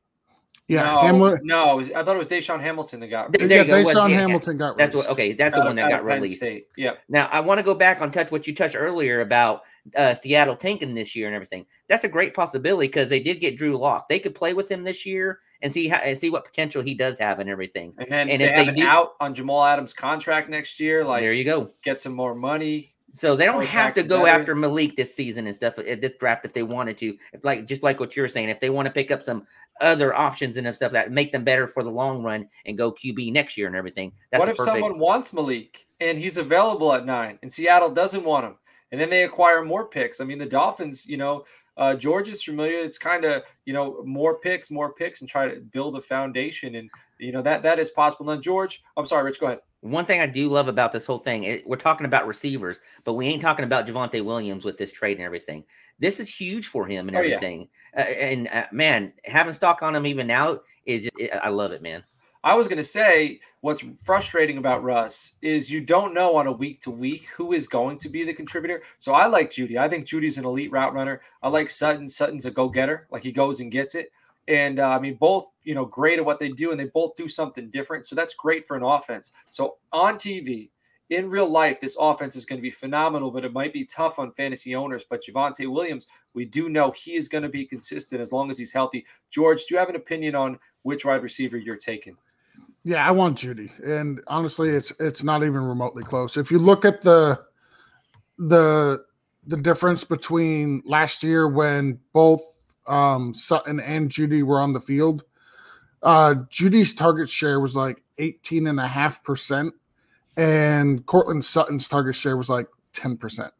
Yeah, 0.67 0.85
no, 0.85 0.99
Hamler. 0.99 1.41
No, 1.43 1.81
I 1.81 2.03
thought 2.03 2.15
it 2.15 2.19
was 2.19 2.27
DaeSean 2.27 2.61
Hamilton 2.61 3.01
that 3.01 3.09
got. 3.09 3.33
There, 3.33 3.47
there 3.47 3.67
yeah, 3.67 3.75
DaeSean 3.75 4.11
Hamilton 4.11 4.57
got. 4.57 4.79
That's 4.79 4.95
what. 4.95 5.11
Okay, 5.11 5.35
that's 5.35 5.55
the 5.55 5.63
one 5.63 5.77
that 5.77 5.91
got 5.91 6.05
released. 6.05 6.37
State. 6.37 6.69
Yeah. 6.77 6.95
Now 7.09 7.29
I 7.31 7.41
want 7.41 7.59
to 7.59 7.65
go 7.65 7.75
back 7.75 8.01
on 8.01 8.11
touch 8.11 8.31
what 8.31 8.47
you 8.47 8.55
touched 8.55 8.77
earlier 8.77 9.21
about 9.21 9.65
uh, 9.95 10.15
Seattle 10.15 10.57
tanking 10.57 10.95
this 10.95 11.15
year 11.15 11.27
and 11.27 11.35
everything. 11.35 11.67
That's 11.89 12.05
a 12.05 12.09
great 12.09 12.33
possibility 12.33 12.89
because 12.89 13.11
they 13.11 13.21
did 13.21 13.41
get 13.41 13.59
Drew 13.59 13.77
Lock. 13.77 14.09
They 14.09 14.19
could 14.19 14.35
play 14.35 14.55
with 14.55 14.71
him 14.71 14.83
this 14.83 15.05
year 15.05 15.41
and 15.65 15.73
see 15.73 15.89
how 15.89 15.97
and 15.97 16.17
see 16.17 16.31
what 16.31 16.45
potential 16.45 16.83
he 16.83 16.95
does 16.95 17.19
have 17.19 17.41
and 17.41 17.49
everything. 17.49 17.95
And 17.99 18.09
then 18.09 18.29
and 18.29 18.41
they 18.41 18.51
if 18.51 18.67
they 18.67 18.75
do, 18.75 18.87
out 18.87 19.15
on 19.19 19.35
Jamal 19.35 19.65
Adams' 19.65 19.95
contract 19.95 20.49
next 20.49 20.79
year, 20.79 21.05
like 21.05 21.23
there 21.23 21.33
you 21.33 21.45
go, 21.45 21.71
get 21.83 22.01
some 22.01 22.15
more 22.15 22.35
money. 22.35 22.95
So 23.15 23.35
they 23.35 23.47
don't 23.47 23.65
have 23.65 23.93
to 23.95 24.03
go 24.03 24.27
after 24.27 24.55
Malik 24.55 24.97
this 24.97 25.15
season 25.15 25.47
and 25.47 25.57
stuff 25.57 25.79
at 25.79 26.01
this 26.01 26.13
draft 26.19 26.45
if 26.45 26.53
they 26.53 26.65
wanted 26.65 26.99
to. 26.99 27.17
Like 27.43 27.67
just 27.67 27.83
like 27.83 27.99
what 27.99 28.15
you're 28.15 28.29
saying, 28.29 28.51
if 28.51 28.61
they 28.61 28.71
want 28.71 28.87
to 28.87 28.93
pick 28.93 29.11
up 29.11 29.23
some 29.23 29.47
other 29.81 30.15
options 30.15 30.57
and 30.57 30.77
stuff 30.77 30.93
that 30.93 31.11
make 31.11 31.33
them 31.33 31.45
better 31.45 31.67
for 31.67 31.83
the 31.83 31.91
long 31.91 32.23
run 32.23 32.49
and 32.67 32.77
go 32.79 32.93
QB 32.93 33.33
next 33.33 33.57
year 33.57 33.67
and 33.67 33.75
everything. 33.75 34.13
That's 34.31 34.41
what 34.41 34.49
if 34.49 34.57
perfect... 34.57 34.79
someone 34.79 34.99
wants 34.99 35.33
Malik 35.33 35.87
and 36.01 36.19
he's 36.19 36.37
available 36.37 36.93
at 36.93 37.07
nine 37.07 37.39
and 37.43 37.53
Seattle 37.53 37.91
doesn't 37.91 38.25
want 38.25 38.47
him? 38.47 38.57
And 38.93 39.01
then 39.01 39.11
they 39.11 39.25
acquire 39.25 39.65
more 39.65 39.87
picks. 39.87 40.21
I 40.21 40.25
mean, 40.25 40.39
the 40.39 40.47
Dolphins, 40.47 41.09
you 41.09 41.17
know, 41.17 41.45
uh, 41.77 41.95
George 41.95 42.29
is 42.29 42.43
familiar. 42.43 42.79
It's 42.79 42.99
kind 42.99 43.25
of 43.25 43.43
you 43.65 43.73
know 43.73 44.03
more 44.05 44.39
picks, 44.39 44.71
more 44.71 44.93
picks, 44.93 45.21
and 45.21 45.29
try 45.29 45.49
to 45.49 45.61
build 45.61 45.97
a 45.97 46.01
foundation, 46.01 46.77
and 46.77 46.91
you 47.19 47.33
know 47.33 47.43
that 47.43 47.63
that 47.63 47.79
is 47.79 47.91
possible. 47.91 48.27
Now, 48.27 48.37
George, 48.37 48.83
I'm 48.97 49.07
sorry, 49.07 49.25
Rich, 49.25 49.41
go 49.41 49.47
ahead. 49.47 49.61
One 49.81 50.07
thing 50.07 50.21
I 50.21 50.27
do 50.27 50.49
love 50.49 50.69
about 50.69 50.93
this 50.93 51.05
whole 51.05 51.19
thing, 51.19 51.45
it, 51.45 51.67
we're 51.67 51.77
talking 51.77 52.07
about 52.07 52.27
receivers, 52.27 52.81
but 53.05 53.15
we 53.15 53.27
ain't 53.27 53.43
talking 53.43 53.67
about 53.67 53.87
Javonte 53.87 54.25
Williams 54.25 54.65
with 54.65 54.79
this 54.79 54.93
trade 54.93 55.19
and 55.19 55.27
everything. 55.27 55.63
This 55.99 56.21
is 56.21 56.29
huge 56.29 56.69
for 56.69 56.87
him 56.87 57.09
and 57.09 57.17
everything. 57.17 57.69
Oh, 57.95 58.01
yeah. 58.01 58.05
uh, 58.05 58.09
and 58.09 58.49
uh, 58.49 58.67
man, 58.73 59.13
having 59.27 59.53
stock 59.53 59.83
on 59.83 59.95
him 59.95 60.07
even 60.07 60.27
now 60.27 60.61
is 60.87 61.05
just, 61.05 61.21
it, 61.21 61.31
I 61.33 61.51
love 61.51 61.73
it, 61.73 61.83
man. 61.83 62.03
I 62.45 62.53
was 62.53 62.69
going 62.69 62.77
to 62.77 62.85
say 62.85 63.41
what's 63.63 63.83
frustrating 64.05 64.59
about 64.59 64.85
Russ 64.85 65.33
is 65.41 65.71
you 65.71 65.81
don't 65.81 66.13
know 66.13 66.37
on 66.37 66.47
a 66.47 66.53
week 66.53 66.79
to 66.83 66.91
week 66.91 67.27
who 67.35 67.55
is 67.55 67.67
going 67.67 67.99
to 68.01 68.11
be 68.11 68.23
the 68.23 68.35
contributor. 68.35 68.83
So 68.99 69.15
I 69.15 69.25
like 69.25 69.51
Jeudy. 69.51 69.79
I 69.79 69.89
think 69.89 70.07
Jeudy's 70.07 70.37
an 70.37 70.45
elite 70.45 70.71
route 70.71 70.93
runner. 70.93 71.23
I 71.43 71.49
like 71.49 71.71
Sutton. 71.71 72.07
Sutton's 72.07 72.45
a 72.45 72.51
go 72.51 72.69
getter. 72.69 73.09
Like 73.11 73.23
he 73.23 73.33
goes 73.33 73.61
and 73.61 73.73
gets 73.73 73.95
it. 73.95 74.13
And 74.47 74.79
uh, 74.79 74.89
I 74.89 74.99
mean, 75.01 75.15
both, 75.15 75.47
you 75.63 75.75
know, 75.75 75.87
great 75.87 76.19
at 76.19 76.25
what 76.27 76.39
they 76.39 76.51
do 76.51 76.71
and 76.71 76.79
they 76.79 76.85
both 76.85 77.17
do 77.17 77.29
something 77.29 77.71
different. 77.71 78.05
So 78.05 78.15
that's 78.15 78.35
great 78.35 78.67
for 78.67 78.77
an 78.77 78.83
offense. 78.83 79.33
So 79.49 79.79
on 79.91 80.17
TV, 80.17 80.69
in 81.09 81.31
real 81.31 81.49
life, 81.49 81.81
this 81.81 81.97
offense 81.99 82.37
is 82.37 82.45
going 82.45 82.59
to 82.59 82.63
be 82.63 82.71
phenomenal, 82.71 83.31
but 83.31 83.47
it 83.47 83.55
might 83.55 83.73
be 83.73 83.87
tough 83.87 84.19
on 84.19 84.33
fantasy 84.33 84.75
owners. 84.75 85.05
But 85.09 85.25
Javonte 85.25 85.73
Williams, 85.73 86.09
we 86.35 86.45
do 86.45 86.69
know 86.69 86.91
he 86.91 87.15
is 87.15 87.27
going 87.27 87.43
to 87.43 87.49
be 87.49 87.65
consistent 87.65 88.21
as 88.21 88.33
long 88.33 88.51
as 88.51 88.59
he's 88.59 88.73
healthy. 88.75 89.07
George, 89.31 89.65
do 89.65 89.75
you 89.75 89.79
have 89.79 89.89
an 89.89 89.97
opinion 89.97 90.35
on 90.35 90.59
which 90.83 91.07
wide 91.07 91.23
receiver 91.23 91.57
you're 91.57 91.77
taking? 91.77 92.19
Yeah, 92.87 93.07
I 93.07 93.13
want 93.13 93.39
Jeudy, 93.39 93.73
and 93.83 94.21
honestly, 94.27 94.69
it's 94.69 94.93
it's 95.01 95.23
not 95.23 95.43
even 95.43 95.65
remotely 95.65 96.05
close. 96.05 96.37
If 96.37 96.51
you 96.51 96.59
look 96.59 96.85
at 96.85 97.01
the 97.01 97.41
the 98.37 99.03
the 99.47 99.57
difference 99.57 100.05
between 100.05 100.83
last 100.85 101.23
year 101.23 101.49
when 101.49 101.99
both 102.13 102.43
um, 102.87 103.35
Sutton 103.35 103.81
and 103.81 104.11
Jeudy 104.11 104.43
were 104.43 104.61
on 104.61 104.75
the 104.75 104.81
field, 104.81 105.25
uh, 106.03 106.35
Jeudy's 106.51 106.93
target 106.93 107.31
share 107.31 107.59
was 107.59 107.75
like 107.75 108.03
18 108.19 108.67
and 108.67 108.79
a 108.79 108.87
half 108.87 109.25
percent, 109.25 109.73
and 110.37 111.07
Courtland 111.07 111.45
Sutton's 111.45 111.89
target 111.89 112.15
share 112.15 112.37
was 112.37 112.51
like 112.51 112.69
10 112.93 113.17
percent. 113.17 113.53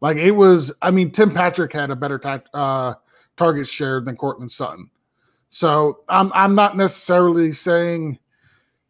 Like 0.00 0.16
it 0.16 0.30
was, 0.32 0.72
I 0.80 0.90
mean, 0.90 1.10
Tim 1.10 1.30
Patrick 1.32 1.74
had 1.74 1.90
a 1.90 1.96
better 1.96 2.18
ta- 2.18 2.40
uh, 2.54 2.94
target 3.36 3.68
share 3.68 4.00
than 4.00 4.16
Courtland 4.16 4.50
Sutton. 4.52 4.90
So 5.50 6.00
I'm 6.08 6.32
I'm 6.32 6.54
not 6.54 6.78
necessarily 6.78 7.52
saying 7.52 8.18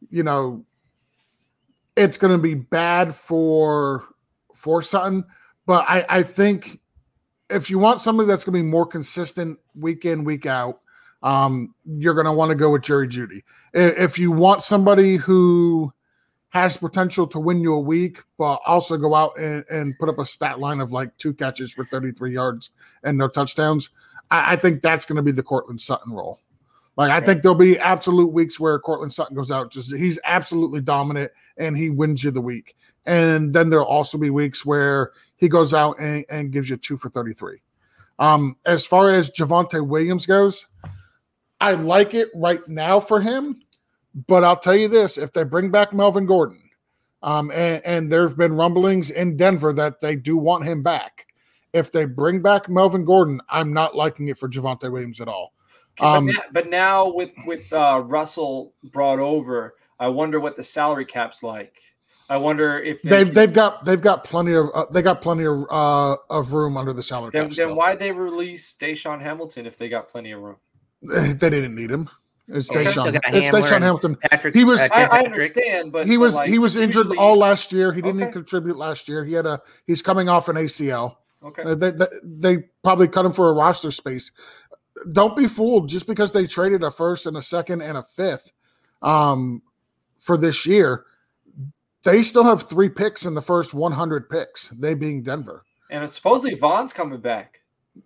you 0.08 0.22
know, 0.22 0.64
it's 1.96 2.16
going 2.16 2.32
to 2.32 2.42
be 2.42 2.54
bad 2.54 3.14
for 3.14 4.04
for 4.54 4.82
Sutton, 4.82 5.24
but 5.66 5.84
I 5.88 6.06
I 6.08 6.22
think 6.22 6.80
if 7.50 7.68
you 7.68 7.78
want 7.78 8.00
somebody 8.00 8.28
that's 8.28 8.44
going 8.44 8.58
to 8.58 8.62
be 8.62 8.68
more 8.68 8.86
consistent 8.86 9.58
week 9.74 10.04
in 10.04 10.24
week 10.24 10.46
out, 10.46 10.76
um, 11.22 11.74
you're 11.84 12.14
going 12.14 12.26
to 12.26 12.32
want 12.32 12.50
to 12.50 12.54
go 12.54 12.70
with 12.70 12.82
Jerry 12.82 13.08
Jeudy. 13.08 13.42
If 13.74 14.18
you 14.18 14.30
want 14.30 14.62
somebody 14.62 15.16
who 15.16 15.92
has 16.50 16.76
potential 16.76 17.26
to 17.28 17.38
win 17.38 17.60
you 17.60 17.74
a 17.74 17.80
week, 17.80 18.22
but 18.38 18.60
also 18.66 18.96
go 18.96 19.14
out 19.14 19.38
and, 19.38 19.64
and 19.70 19.98
put 19.98 20.08
up 20.08 20.18
a 20.18 20.24
stat 20.24 20.58
line 20.58 20.80
of 20.80 20.92
like 20.92 21.16
two 21.16 21.32
catches 21.32 21.72
for 21.72 21.84
33 21.84 22.32
yards 22.32 22.70
and 23.02 23.18
no 23.18 23.28
touchdowns, 23.28 23.90
I, 24.30 24.52
I 24.52 24.56
think 24.56 24.82
that's 24.82 25.04
going 25.04 25.16
to 25.16 25.22
be 25.22 25.32
the 25.32 25.42
Courtland 25.42 25.80
Sutton 25.80 26.12
role. 26.12 26.40
Like 26.96 27.10
I 27.10 27.20
think 27.20 27.42
there'll 27.42 27.54
be 27.54 27.78
absolute 27.78 28.32
weeks 28.32 28.60
where 28.60 28.78
Courtland 28.78 29.12
Sutton 29.12 29.36
goes 29.36 29.50
out, 29.50 29.70
just 29.70 29.94
he's 29.94 30.18
absolutely 30.24 30.80
dominant 30.80 31.30
and 31.56 31.76
he 31.76 31.90
wins 31.90 32.22
you 32.22 32.30
the 32.30 32.40
week. 32.40 32.76
And 33.06 33.52
then 33.54 33.70
there'll 33.70 33.86
also 33.86 34.18
be 34.18 34.30
weeks 34.30 34.66
where 34.66 35.12
he 35.36 35.48
goes 35.48 35.72
out 35.72 35.98
and, 35.98 36.24
and 36.28 36.52
gives 36.52 36.68
you 36.68 36.76
two 36.76 36.96
for 36.96 37.08
33. 37.08 37.62
Um, 38.18 38.56
as 38.66 38.84
far 38.84 39.10
as 39.10 39.30
Javonte 39.30 39.86
Williams 39.86 40.26
goes, 40.26 40.66
I 41.60 41.72
like 41.72 42.12
it 42.14 42.28
right 42.34 42.66
now 42.68 43.00
for 43.00 43.20
him, 43.20 43.62
but 44.26 44.44
I'll 44.44 44.56
tell 44.56 44.76
you 44.76 44.88
this: 44.88 45.16
if 45.16 45.32
they 45.32 45.44
bring 45.44 45.70
back 45.70 45.94
Melvin 45.94 46.26
Gordon, 46.26 46.70
um, 47.22 47.50
and, 47.50 47.84
and 47.84 48.12
there 48.12 48.26
have 48.26 48.36
been 48.36 48.54
rumblings 48.54 49.10
in 49.10 49.36
Denver 49.36 49.72
that 49.72 50.00
they 50.00 50.16
do 50.16 50.36
want 50.36 50.64
him 50.64 50.82
back. 50.82 51.26
If 51.72 51.92
they 51.92 52.04
bring 52.04 52.42
back 52.42 52.68
Melvin 52.68 53.04
Gordon, 53.04 53.40
I'm 53.48 53.72
not 53.72 53.94
liking 53.94 54.28
it 54.28 54.38
for 54.38 54.48
Javonte 54.48 54.90
Williams 54.90 55.20
at 55.20 55.28
all. 55.28 55.54
Um, 56.00 56.26
but, 56.26 56.32
now, 56.32 56.42
but, 56.52 56.68
now, 56.68 57.08
with 57.12 57.32
with 57.46 57.72
uh, 57.72 58.02
Russell 58.04 58.74
brought 58.84 59.18
over, 59.18 59.74
I 59.98 60.08
wonder 60.08 60.40
what 60.40 60.56
the 60.56 60.64
salary 60.64 61.04
cap's 61.04 61.42
like. 61.42 61.74
I 62.30 62.36
wonder 62.36 62.78
if 62.78 63.02
they, 63.02 63.18
have 63.18 63.34
they've 63.34 63.52
got 63.52 63.84
they've 63.84 64.00
got 64.00 64.22
plenty 64.22 64.54
of 64.54 64.70
uh, 64.72 64.86
they 64.92 65.02
got 65.02 65.20
plenty 65.20 65.44
of 65.44 65.64
uh, 65.68 66.16
of 66.30 66.52
room 66.52 66.76
under 66.76 66.92
the 66.92 67.02
salary 67.02 67.30
then, 67.32 67.48
cap. 67.48 67.56
Then 67.56 67.74
why 67.74 67.96
they 67.96 68.12
release 68.12 68.76
DaeSean 68.78 69.20
Hamilton 69.20 69.66
if 69.66 69.76
they 69.76 69.88
got 69.88 70.08
plenty 70.08 70.30
of 70.32 70.40
room? 70.40 70.56
They 71.02 71.34
didn't 71.34 71.74
need 71.74 71.90
him. 71.90 72.08
It's 72.46 72.70
okay. 72.70 72.84
DaeSean. 72.84 73.20
It's 73.32 73.50
DaeSean 73.50 73.80
Hamilton. 73.80 74.16
Patrick, 74.16 74.54
he 74.54 74.64
was. 74.64 74.80
I, 74.90 75.04
I 75.04 75.20
understand, 75.22 75.90
but 75.90 76.06
he 76.06 76.18
was 76.18 76.36
like, 76.36 76.48
he 76.48 76.58
was 76.58 76.76
injured 76.76 77.06
usually, 77.06 77.18
all 77.18 77.36
last 77.36 77.72
year. 77.72 77.92
He 77.92 78.00
didn't 78.00 78.22
okay. 78.22 78.32
contribute 78.32 78.76
last 78.76 79.08
year. 79.08 79.24
He 79.24 79.32
had 79.32 79.46
a. 79.46 79.60
He's 79.86 80.00
coming 80.02 80.28
off 80.28 80.48
an 80.48 80.56
ACL. 80.56 81.16
Okay. 81.42 81.62
Uh, 81.62 81.74
they, 81.74 81.90
they, 81.90 82.06
they 82.22 82.56
probably 82.84 83.08
cut 83.08 83.24
him 83.24 83.32
for 83.32 83.48
a 83.48 83.52
roster 83.54 83.90
space 83.90 84.30
don't 85.12 85.36
be 85.36 85.46
fooled 85.46 85.88
just 85.88 86.06
because 86.06 86.32
they 86.32 86.46
traded 86.46 86.82
a 86.82 86.90
first 86.90 87.26
and 87.26 87.36
a 87.36 87.42
second 87.42 87.82
and 87.82 87.96
a 87.96 88.02
fifth 88.02 88.52
um, 89.02 89.62
for 90.18 90.36
this 90.36 90.66
year. 90.66 91.04
They 92.02 92.22
still 92.22 92.44
have 92.44 92.62
three 92.62 92.88
picks 92.88 93.26
in 93.26 93.34
the 93.34 93.42
first 93.42 93.74
100 93.74 94.30
picks, 94.30 94.68
they 94.68 94.94
being 94.94 95.22
Denver. 95.22 95.64
And 95.90 96.02
it's 96.02 96.14
supposedly 96.14 96.56
Vaughn's 96.56 96.92
coming 96.92 97.20
back. 97.20 97.60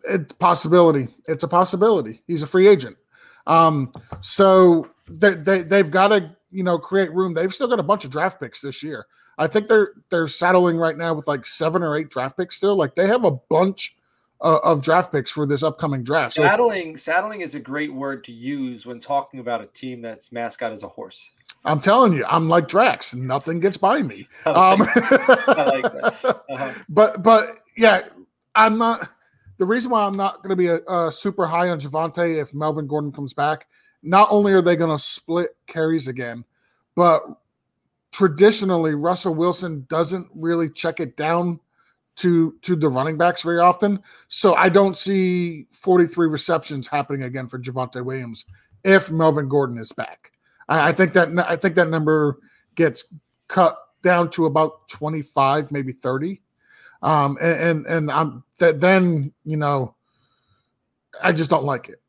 It's 0.08 0.32
possibility. 0.32 1.08
It's 1.28 1.44
a 1.44 1.48
possibility. 1.48 2.22
He's 2.26 2.42
a 2.42 2.46
free 2.46 2.66
agent. 2.66 2.96
Um, 3.46 3.92
so 4.20 4.90
they, 5.08 5.34
they 5.34 5.62
they've 5.62 5.90
got 5.90 6.08
to 6.08 6.34
you 6.50 6.62
know 6.62 6.78
create 6.78 7.12
room. 7.12 7.34
They've 7.34 7.52
still 7.52 7.68
got 7.68 7.78
a 7.78 7.84
bunch 7.84 8.04
of 8.04 8.10
draft 8.10 8.40
picks 8.40 8.62
this 8.62 8.82
year. 8.82 9.06
I 9.36 9.46
think 9.46 9.68
they're 9.68 9.92
they're 10.10 10.28
saddling 10.28 10.78
right 10.78 10.96
now 10.96 11.12
with 11.14 11.28
like 11.28 11.44
seven 11.44 11.82
or 11.82 11.96
eight 11.96 12.08
draft 12.08 12.38
picks 12.38 12.56
still. 12.56 12.76
Like 12.76 12.94
they 12.94 13.06
have 13.06 13.24
a 13.24 13.32
bunch 13.32 13.96
uh, 14.41 14.59
of 14.62 14.83
draft 14.83 15.12
picks 15.12 15.31
for 15.31 15.47
this 15.47 15.62
upcoming 15.62 16.03
draft. 16.03 16.35
Saddling, 16.35 16.97
so, 16.97 17.12
saddling 17.12 17.41
is 17.41 17.55
a 17.55 17.61
great 17.61 17.93
word 17.93 18.25
to 18.25 18.33
use 18.33 18.87
when 18.87 19.00
talking 19.00 19.41
about 19.41 19.62
a 19.62 19.67
team 19.67 20.03
that's 20.03 20.33
mascot 20.33 20.73
is 20.73 20.83
a 20.83 20.88
horse. 20.88 21.31
I'm 21.64 21.81
telling 21.81 22.12
you, 22.12 22.25
I'm 22.26 22.49
like 22.49 22.69
Drax. 22.69 23.14
Nothing 23.14 23.59
gets 23.59 23.79
by 23.79 24.03
me. 24.03 24.29
I 24.47 24.50
like, 24.50 24.81
um, 24.81 24.88
I 25.49 25.64
like 25.64 25.83
that. 25.83 26.43
Uh-huh. 26.50 26.73
But 26.88 27.23
but 27.23 27.59
yeah, 27.76 28.03
I'm 28.55 28.79
not. 28.79 29.09
The 29.57 29.64
reason 29.64 29.91
why 29.91 30.05
I'm 30.05 30.17
not 30.17 30.43
going 30.43 30.50
to 30.50 30.57
be 30.57 30.67
a, 30.67 30.81
a 30.88 31.12
super 31.12 31.47
high 31.47 31.69
on 31.69 31.81
Javonte 31.81 32.43
if 32.43 32.53
Melvin 32.53 32.87
Gordon 32.87 33.12
comes 33.12 33.33
back, 33.33 33.69
not 34.03 34.29
only 34.31 34.53
are 34.53 34.61
they 34.61 34.76
going 34.76 34.91
to 34.91 35.03
split 35.03 35.57
carries 35.67 36.09
again, 36.09 36.45
but 36.97 37.23
traditionally 38.12 38.95
Russell 38.95 39.35
Wilson 39.35 39.87
doesn't 39.88 40.29
really 40.35 40.69
check 40.69 41.00
it 41.00 41.17
down 41.17 41.61
to 42.16 42.54
to 42.62 42.76
the 42.76 42.88
running 42.88 43.16
backs 43.16 43.42
very 43.42 43.59
often. 43.59 44.02
So 44.28 44.54
I 44.54 44.68
don't 44.68 44.97
see 44.97 45.66
43 45.73 46.28
receptions 46.28 46.87
happening 46.87 47.23
again 47.25 47.49
for 47.49 47.59
Javonte 47.59 48.04
Williams 48.04 48.44
if 48.85 49.11
Melvin 49.11 49.49
Gordon 49.49 49.78
is 49.78 49.92
back. 49.92 50.33
I, 50.68 50.88
I 50.88 50.92
think 50.92 51.12
that 51.14 51.28
I 51.38 51.56
think 51.56 51.75
that 51.76 51.88
number 51.88 52.38
gets 52.75 53.14
cut 53.49 53.78
down 54.02 54.30
to 54.30 54.47
about 54.47 54.88
25, 54.88 55.73
maybe 55.73 55.92
30. 55.92 56.40
Um, 57.02 57.37
and 57.40 57.61
and, 57.61 57.87
and 57.87 58.11
I'm 58.11 58.44
that 58.59 58.80
then 58.80 59.33
you 59.44 59.56
know 59.56 59.94
I 61.23 61.33
just 61.33 61.50
don't 61.50 61.64
like 61.64 61.88
it. 61.88 62.00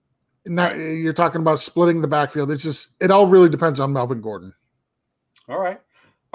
Now 0.45 0.73
you're 0.73 1.13
talking 1.13 1.41
about 1.41 1.59
splitting 1.59 2.01
the 2.01 2.07
backfield. 2.07 2.51
It's 2.51 2.63
just 2.63 2.89
it 3.01 3.11
all 3.11 3.27
really 3.27 3.49
depends 3.49 3.79
on 3.79 3.91
Melvin 3.91 4.21
Gordon. 4.21 4.53
All 5.49 5.59
right. 5.59 5.79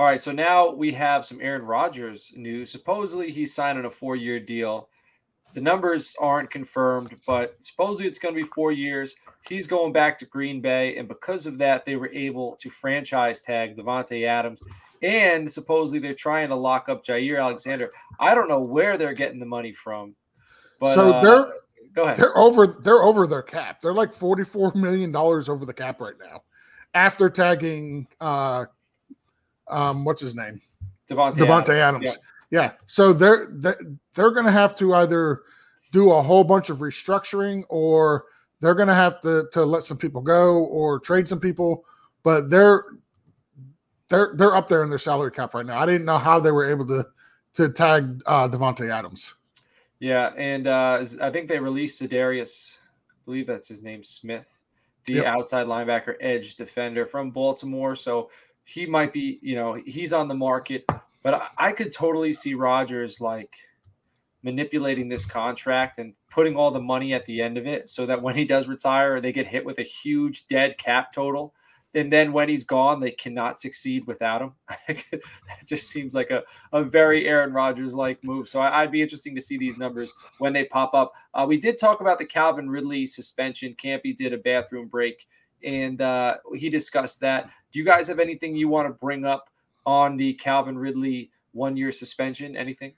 All 0.00 0.06
right, 0.06 0.22
so 0.22 0.32
now 0.32 0.70
we 0.70 0.92
have 0.92 1.26
some 1.26 1.42
Aaron 1.42 1.60
Rodgers 1.60 2.32
news. 2.34 2.72
Supposedly 2.72 3.30
he's 3.30 3.52
signing 3.52 3.84
a 3.84 3.90
four-year 3.90 4.40
deal. 4.40 4.88
The 5.52 5.60
numbers 5.60 6.16
aren't 6.18 6.50
confirmed, 6.50 7.16
but 7.26 7.62
supposedly 7.62 8.08
it's 8.08 8.18
going 8.18 8.34
to 8.34 8.40
be 8.40 8.48
four 8.48 8.72
years. 8.72 9.14
He's 9.46 9.66
going 9.66 9.92
back 9.92 10.18
to 10.20 10.24
Green 10.24 10.62
Bay, 10.62 10.96
and 10.96 11.06
because 11.06 11.44
of 11.46 11.58
that, 11.58 11.84
they 11.84 11.96
were 11.96 12.08
able 12.14 12.56
to 12.62 12.70
franchise 12.70 13.42
tag 13.42 13.76
Davante 13.76 14.26
Adams. 14.26 14.62
And 15.02 15.52
supposedly 15.52 15.98
they're 15.98 16.14
trying 16.14 16.48
to 16.48 16.56
lock 16.56 16.88
up 16.88 17.04
Jaire 17.04 17.38
Alexander. 17.38 17.90
I 18.18 18.34
don't 18.34 18.48
know 18.48 18.60
where 18.60 18.96
they're 18.96 19.12
getting 19.12 19.38
the 19.38 19.44
money 19.44 19.74
from, 19.74 20.14
but 20.80 20.94
so 20.94 21.12
uh, 21.12 21.22
they're 21.22 21.52
go 21.92 22.04
ahead. 22.04 22.16
They're 22.16 22.38
over. 22.38 22.68
They're 22.68 23.02
over 23.02 23.26
their 23.26 23.42
cap. 23.42 23.82
They're 23.82 23.92
like 23.92 24.14
forty-four 24.14 24.72
million 24.76 25.12
dollars 25.12 25.50
over 25.50 25.66
the 25.66 25.74
cap 25.74 26.00
right 26.00 26.16
now, 26.18 26.44
after 26.94 27.28
tagging 27.28 28.06
uh, 28.18 28.64
um, 29.70 30.04
what's 30.04 30.20
his 30.20 30.34
name? 30.34 30.60
Davante 31.08 31.34
Davante 31.34 31.70
Adams. 31.70 31.80
Adams. 31.80 32.18
Yeah. 32.50 32.62
yeah. 32.62 32.72
So 32.86 33.12
they're 33.12 33.48
they're, 33.50 33.80
they're 34.14 34.30
going 34.30 34.46
to 34.46 34.52
have 34.52 34.74
to 34.76 34.94
either 34.94 35.42
do 35.92 36.12
a 36.12 36.22
whole 36.22 36.44
bunch 36.44 36.70
of 36.70 36.78
restructuring 36.78 37.64
or 37.68 38.26
they're 38.60 38.74
going 38.74 38.88
to 38.88 38.94
have 38.94 39.20
to 39.22 39.48
to 39.52 39.64
let 39.64 39.82
some 39.82 39.96
people 39.96 40.22
go 40.22 40.64
or 40.64 40.98
trade 41.00 41.28
some 41.28 41.40
people. 41.40 41.84
But 42.22 42.50
they're 42.50 42.84
they're 44.08 44.32
they're 44.34 44.54
up 44.54 44.68
there 44.68 44.82
in 44.82 44.90
their 44.90 44.98
salary 44.98 45.30
cap 45.30 45.54
right 45.54 45.64
now. 45.64 45.78
I 45.78 45.86
didn't 45.86 46.04
know 46.04 46.18
how 46.18 46.38
they 46.38 46.52
were 46.52 46.68
able 46.70 46.86
to 46.88 47.06
to 47.54 47.68
tag 47.68 48.22
uh, 48.26 48.48
Davante 48.48 48.90
Adams. 48.90 49.34
Yeah, 49.98 50.32
and 50.36 50.66
uh, 50.66 51.04
I 51.20 51.30
think 51.30 51.48
they 51.48 51.58
released 51.58 52.00
Za'Darius. 52.00 52.76
I 53.10 53.14
believe 53.26 53.46
that's 53.46 53.68
his 53.68 53.82
name, 53.82 54.02
Smith, 54.02 54.46
the 55.04 55.14
yep. 55.14 55.26
outside 55.26 55.66
linebacker, 55.66 56.14
edge 56.20 56.56
defender 56.56 57.04
from 57.04 57.30
Baltimore. 57.30 57.94
So 57.94 58.30
he 58.70 58.86
might 58.86 59.12
be, 59.12 59.38
you 59.42 59.56
know, 59.56 59.74
he's 59.84 60.12
on 60.12 60.28
the 60.28 60.34
market. 60.34 60.84
But 61.22 61.34
I, 61.34 61.48
I 61.58 61.72
could 61.72 61.92
totally 61.92 62.32
see 62.32 62.54
Rodgers 62.54 63.20
like 63.20 63.52
manipulating 64.42 65.08
this 65.08 65.26
contract 65.26 65.98
and 65.98 66.14
putting 66.30 66.56
all 66.56 66.70
the 66.70 66.80
money 66.80 67.12
at 67.12 67.26
the 67.26 67.42
end 67.42 67.58
of 67.58 67.66
it 67.66 67.88
so 67.88 68.06
that 68.06 68.22
when 68.22 68.34
he 68.34 68.44
does 68.44 68.68
retire, 68.68 69.20
they 69.20 69.32
get 69.32 69.46
hit 69.46 69.64
with 69.64 69.78
a 69.78 69.82
huge 69.82 70.46
dead 70.46 70.78
cap 70.78 71.12
total 71.12 71.52
and 71.94 72.12
then 72.12 72.32
when 72.32 72.48
he's 72.48 72.64
gone, 72.64 73.00
they 73.00 73.10
cannot 73.10 73.60
succeed 73.60 74.06
without 74.06 74.42
him. 74.42 74.52
that 74.88 75.66
just 75.66 75.88
seems 75.88 76.14
like 76.14 76.30
a, 76.30 76.42
a 76.72 76.84
very 76.84 77.26
Aaron 77.26 77.52
Rodgers 77.52 77.94
like 77.94 78.22
move. 78.22 78.48
So 78.48 78.60
I, 78.60 78.82
would 78.82 78.92
be 78.92 79.02
interesting 79.02 79.34
to 79.34 79.40
see 79.40 79.58
these 79.58 79.76
numbers 79.76 80.14
when 80.38 80.52
they 80.52 80.64
pop 80.66 80.94
up. 80.94 81.12
Uh, 81.34 81.46
we 81.48 81.58
did 81.58 81.78
talk 81.78 82.00
about 82.00 82.18
the 82.18 82.26
Calvin 82.26 82.70
Ridley 82.70 83.06
suspension. 83.06 83.74
Campy 83.74 84.16
did 84.16 84.32
a 84.32 84.38
bathroom 84.38 84.86
break 84.86 85.26
and 85.64 86.00
uh, 86.00 86.36
he 86.54 86.68
discussed 86.68 87.20
that. 87.20 87.50
Do 87.72 87.78
you 87.78 87.84
guys 87.84 88.08
have 88.08 88.18
anything 88.18 88.56
you 88.56 88.68
want 88.68 88.88
to 88.88 88.94
bring 88.94 89.24
up 89.24 89.50
on 89.86 90.16
the 90.16 90.34
Calvin 90.34 90.78
Ridley 90.78 91.30
one 91.52 91.76
year 91.76 91.92
suspension? 91.92 92.56
Anything? 92.56 92.92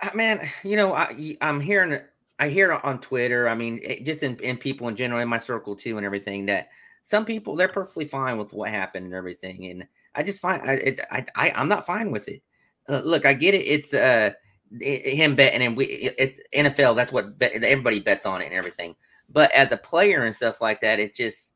Uh, 0.00 0.10
man, 0.14 0.48
you 0.64 0.76
know, 0.76 0.94
I, 0.94 1.36
I'm 1.40 1.60
hearing, 1.60 2.00
I 2.38 2.48
hear 2.48 2.72
on 2.72 3.00
Twitter, 3.00 3.48
I 3.48 3.54
mean, 3.54 3.80
it, 3.82 4.04
just 4.04 4.22
in, 4.22 4.36
in 4.36 4.56
people 4.56 4.88
in 4.88 4.96
general, 4.96 5.20
in 5.20 5.28
my 5.28 5.38
circle 5.38 5.74
too, 5.74 5.96
and 5.96 6.06
everything 6.06 6.46
that 6.46 6.68
some 7.02 7.24
people 7.24 7.56
they're 7.56 7.68
perfectly 7.68 8.04
fine 8.04 8.36
with 8.38 8.52
what 8.52 8.70
happened 8.70 9.06
and 9.06 9.14
everything, 9.14 9.66
and 9.66 9.86
I 10.14 10.22
just 10.22 10.40
find 10.40 10.62
I 10.62 10.74
it, 10.74 11.00
I, 11.10 11.24
I 11.36 11.50
am 11.50 11.68
not 11.68 11.86
fine 11.86 12.10
with 12.10 12.28
it. 12.28 12.42
Uh, 12.88 13.00
look, 13.04 13.24
I 13.24 13.34
get 13.34 13.54
it. 13.54 13.64
It's 13.66 13.94
uh 13.94 14.32
him 14.80 15.34
betting 15.34 15.62
and 15.62 15.76
we 15.76 15.86
it's 15.86 16.40
NFL. 16.54 16.96
That's 16.96 17.12
what 17.12 17.38
bet, 17.38 17.52
everybody 17.52 18.00
bets 18.00 18.26
on 18.26 18.42
it 18.42 18.46
and 18.46 18.54
everything. 18.54 18.94
But 19.30 19.52
as 19.52 19.72
a 19.72 19.76
player 19.76 20.24
and 20.24 20.34
stuff 20.34 20.60
like 20.60 20.80
that, 20.80 21.00
it 21.00 21.14
just 21.14 21.54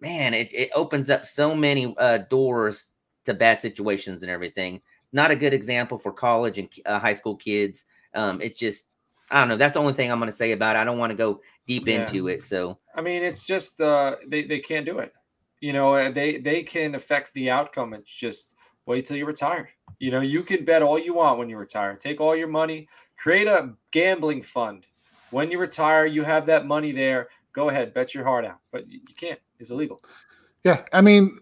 man, 0.00 0.34
it 0.34 0.52
it 0.52 0.70
opens 0.74 1.10
up 1.10 1.26
so 1.26 1.54
many 1.54 1.94
uh, 1.98 2.18
doors 2.18 2.94
to 3.24 3.34
bad 3.34 3.60
situations 3.60 4.22
and 4.22 4.30
everything. 4.30 4.76
It's 4.76 5.12
not 5.12 5.30
a 5.30 5.36
good 5.36 5.54
example 5.54 5.98
for 5.98 6.12
college 6.12 6.58
and 6.58 6.68
uh, 6.86 6.98
high 6.98 7.14
school 7.14 7.36
kids. 7.36 7.84
Um, 8.14 8.40
it's 8.40 8.58
just 8.58 8.86
I 9.30 9.40
don't 9.40 9.48
know. 9.48 9.56
That's 9.56 9.74
the 9.74 9.80
only 9.80 9.92
thing 9.92 10.10
I'm 10.10 10.18
going 10.18 10.30
to 10.30 10.36
say 10.36 10.52
about 10.52 10.76
it. 10.76 10.80
I 10.80 10.84
don't 10.84 10.98
want 10.98 11.10
to 11.10 11.16
go 11.16 11.40
deep 11.66 11.86
yeah. 11.86 12.00
into 12.00 12.28
it. 12.28 12.42
So 12.42 12.78
I 12.94 13.00
mean, 13.00 13.22
it's 13.22 13.44
just 13.44 13.80
uh, 13.80 14.16
they 14.26 14.44
they 14.44 14.60
can't 14.60 14.86
do 14.86 14.98
it. 14.98 15.12
You 15.60 15.72
know, 15.72 15.94
uh, 15.94 16.10
they 16.10 16.38
they 16.38 16.62
can 16.62 16.94
affect 16.94 17.32
the 17.34 17.50
outcome. 17.50 17.94
It's 17.94 18.12
just 18.12 18.56
wait 18.86 19.06
till 19.06 19.16
you 19.16 19.26
retire. 19.26 19.70
You 19.98 20.10
know, 20.10 20.20
you 20.20 20.42
can 20.42 20.64
bet 20.64 20.82
all 20.82 20.98
you 20.98 21.14
want 21.14 21.38
when 21.38 21.48
you 21.48 21.58
retire. 21.58 21.94
Take 21.94 22.20
all 22.20 22.34
your 22.34 22.48
money, 22.48 22.88
create 23.18 23.46
a 23.46 23.74
gambling 23.90 24.42
fund. 24.42 24.86
When 25.30 25.50
you 25.50 25.58
retire, 25.58 26.06
you 26.06 26.24
have 26.24 26.46
that 26.46 26.66
money 26.66 26.90
there. 26.90 27.28
Go 27.52 27.68
ahead, 27.68 27.94
bet 27.94 28.14
your 28.14 28.24
heart 28.24 28.44
out. 28.44 28.58
But 28.72 28.90
you 28.90 29.00
can't. 29.16 29.38
It's 29.60 29.70
illegal. 29.70 30.00
Yeah, 30.64 30.82
I 30.92 31.02
mean, 31.02 31.38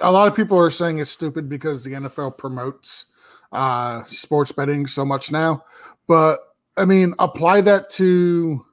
a 0.00 0.12
lot 0.12 0.28
of 0.28 0.36
people 0.36 0.58
are 0.58 0.70
saying 0.70 0.98
it's 0.98 1.10
stupid 1.10 1.48
because 1.48 1.82
the 1.82 1.92
NFL 1.92 2.38
promotes 2.38 3.06
uh, 3.52 4.04
sports 4.04 4.52
betting 4.52 4.86
so 4.86 5.04
much 5.04 5.32
now. 5.32 5.64
But 6.06 6.38
I 6.76 6.84
mean, 6.84 7.14
apply 7.18 7.62
that 7.62 7.90
to 7.90 8.64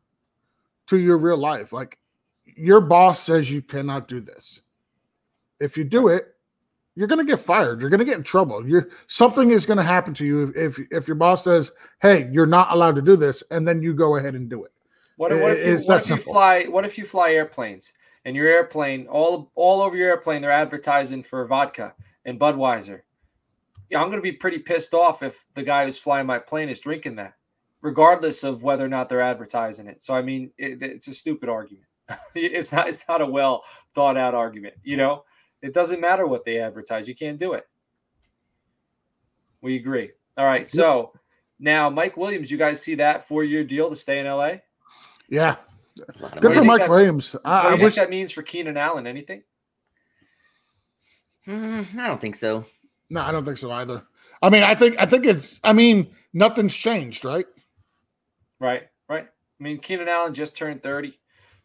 to 0.88 0.98
your 0.98 1.18
real 1.18 1.38
life. 1.38 1.72
Like 1.72 1.98
your 2.46 2.82
boss 2.82 3.20
says 3.22 3.52
you 3.52 3.62
cannot 3.62 4.08
do 4.08 4.20
this. 4.20 4.62
If 5.60 5.78
you 5.78 5.84
do 5.84 6.08
it, 6.08 6.26
you're 6.96 7.08
going 7.08 7.26
to 7.26 7.30
get 7.30 7.40
fired. 7.40 7.80
You're 7.80 7.90
going 7.90 8.00
to 8.00 8.06
get 8.06 8.18
in 8.18 8.24
trouble. 8.24 8.68
You're 8.68 8.90
something 9.08 9.52
is 9.52 9.66
going 9.66 9.78
to 9.78 9.84
happen 9.84 10.14
to 10.16 10.26
you 10.26 10.50
if, 10.56 10.80
if, 10.80 10.88
if 10.92 11.08
your 11.08 11.16
boss 11.16 11.44
says, 11.44 11.72
"Hey, 12.02 12.30
you're 12.32 12.46
not 12.46 12.72
allowed 12.72 12.96
to 12.96 13.02
do 13.02 13.16
this," 13.16 13.44
and 13.52 13.66
then 13.66 13.82
you 13.82 13.94
go 13.94 14.18
ahead 14.18 14.36
and 14.36 14.50
do 14.50 14.64
it. 14.66 14.72
What, 15.16 15.32
what 15.32 15.52
if, 15.52 15.68
you, 15.68 15.88
what 15.88 16.02
if 16.02 16.10
you 16.10 16.18
fly? 16.18 16.64
What 16.66 16.86
if 16.86 16.98
you 16.98 17.06
fly 17.06 17.32
airplanes 17.32 17.94
and 18.26 18.36
your 18.36 18.48
airplane 18.48 19.08
all 19.08 19.52
all 19.56 19.82
over 19.82 19.96
your 19.96 20.10
airplane 20.10 20.42
they're 20.42 20.52
advertising 20.52 21.24
for 21.24 21.46
vodka 21.46 21.94
and 22.26 22.40
Budweiser? 22.40 23.02
Yeah, 23.90 24.00
I'm 24.02 24.08
going 24.08 24.20
to 24.20 24.22
be 24.22 24.32
pretty 24.32 24.60
pissed 24.60 24.94
off 24.94 25.22
if 25.22 25.46
the 25.54 25.64
guy 25.64 25.86
who's 25.86 26.00
flying 26.00 26.26
my 26.26 26.40
plane 26.40 26.70
is 26.70 26.80
drinking 26.80 27.16
that 27.16 27.34
regardless 27.82 28.44
of 28.44 28.64
whether 28.64 28.86
or 28.86 28.90
not 28.90 29.10
they're 29.10 29.22
advertising 29.22 29.88
it. 29.88 30.02
So 30.02 30.14
I 30.14 30.22
mean, 30.22 30.52
it, 30.58 30.82
it's 30.82 31.08
a 31.08 31.14
stupid 31.14 31.50
argument. 31.50 31.88
it's 32.36 32.72
not. 32.72 32.88
It's 32.88 33.06
not 33.08 33.22
a 33.22 33.26
well 33.26 33.64
thought 33.94 34.18
out 34.18 34.34
argument. 34.34 34.76
You 34.84 34.98
know, 34.98 35.26
it 35.62 35.74
doesn't 35.74 36.00
matter 36.00 36.26
what 36.26 36.46
they 36.46 36.60
advertise. 36.60 37.08
You 37.08 37.16
can't 37.16 37.40
do 37.40 37.54
it. 37.54 37.68
We 39.62 39.76
agree. 39.76 40.12
All 40.38 40.46
right. 40.46 40.68
So 40.68 41.14
now, 41.60 41.90
Mike 41.90 42.18
Williams, 42.18 42.50
you 42.50 42.58
guys 42.58 42.82
see 42.82 42.96
that 42.96 43.28
four 43.28 43.44
year 43.44 43.64
deal 43.64 43.90
to 43.90 43.96
stay 43.96 44.20
in 44.20 44.26
LA? 44.26 44.54
Yeah. 45.30 45.56
Good 46.40 46.54
for 46.54 46.64
Mike 46.64 46.82
that, 46.82 46.90
Williams. 46.90 47.36
I, 47.46 47.70
I 47.70 47.74
wish 47.76 47.96
that 47.96 48.10
means 48.10 48.32
for 48.32 48.42
Keenan 48.42 48.78
Allen. 48.78 49.08
Anything? 49.08 49.44
Mm, 51.48 51.98
I 51.98 52.08
don't 52.08 52.22
think 52.22 52.36
so. 52.36 52.66
No, 53.10 53.22
I 53.22 53.32
don't 53.32 53.46
think 53.46 53.58
so 53.58 53.72
either. 53.72 54.04
I 54.42 54.50
mean, 54.50 54.64
I 54.64 54.76
think 54.76 55.00
I 55.00 55.06
think 55.06 55.26
it's. 55.26 55.60
I 55.64 55.74
mean, 55.74 56.12
nothing's 56.34 56.76
changed, 56.76 57.26
right? 57.26 57.46
Right, 58.60 58.84
right. 59.10 59.26
I 59.26 59.64
mean, 59.64 59.80
Keenan 59.80 60.08
Allen 60.08 60.34
just 60.34 60.56
turned 60.56 60.84
30. 60.84 61.18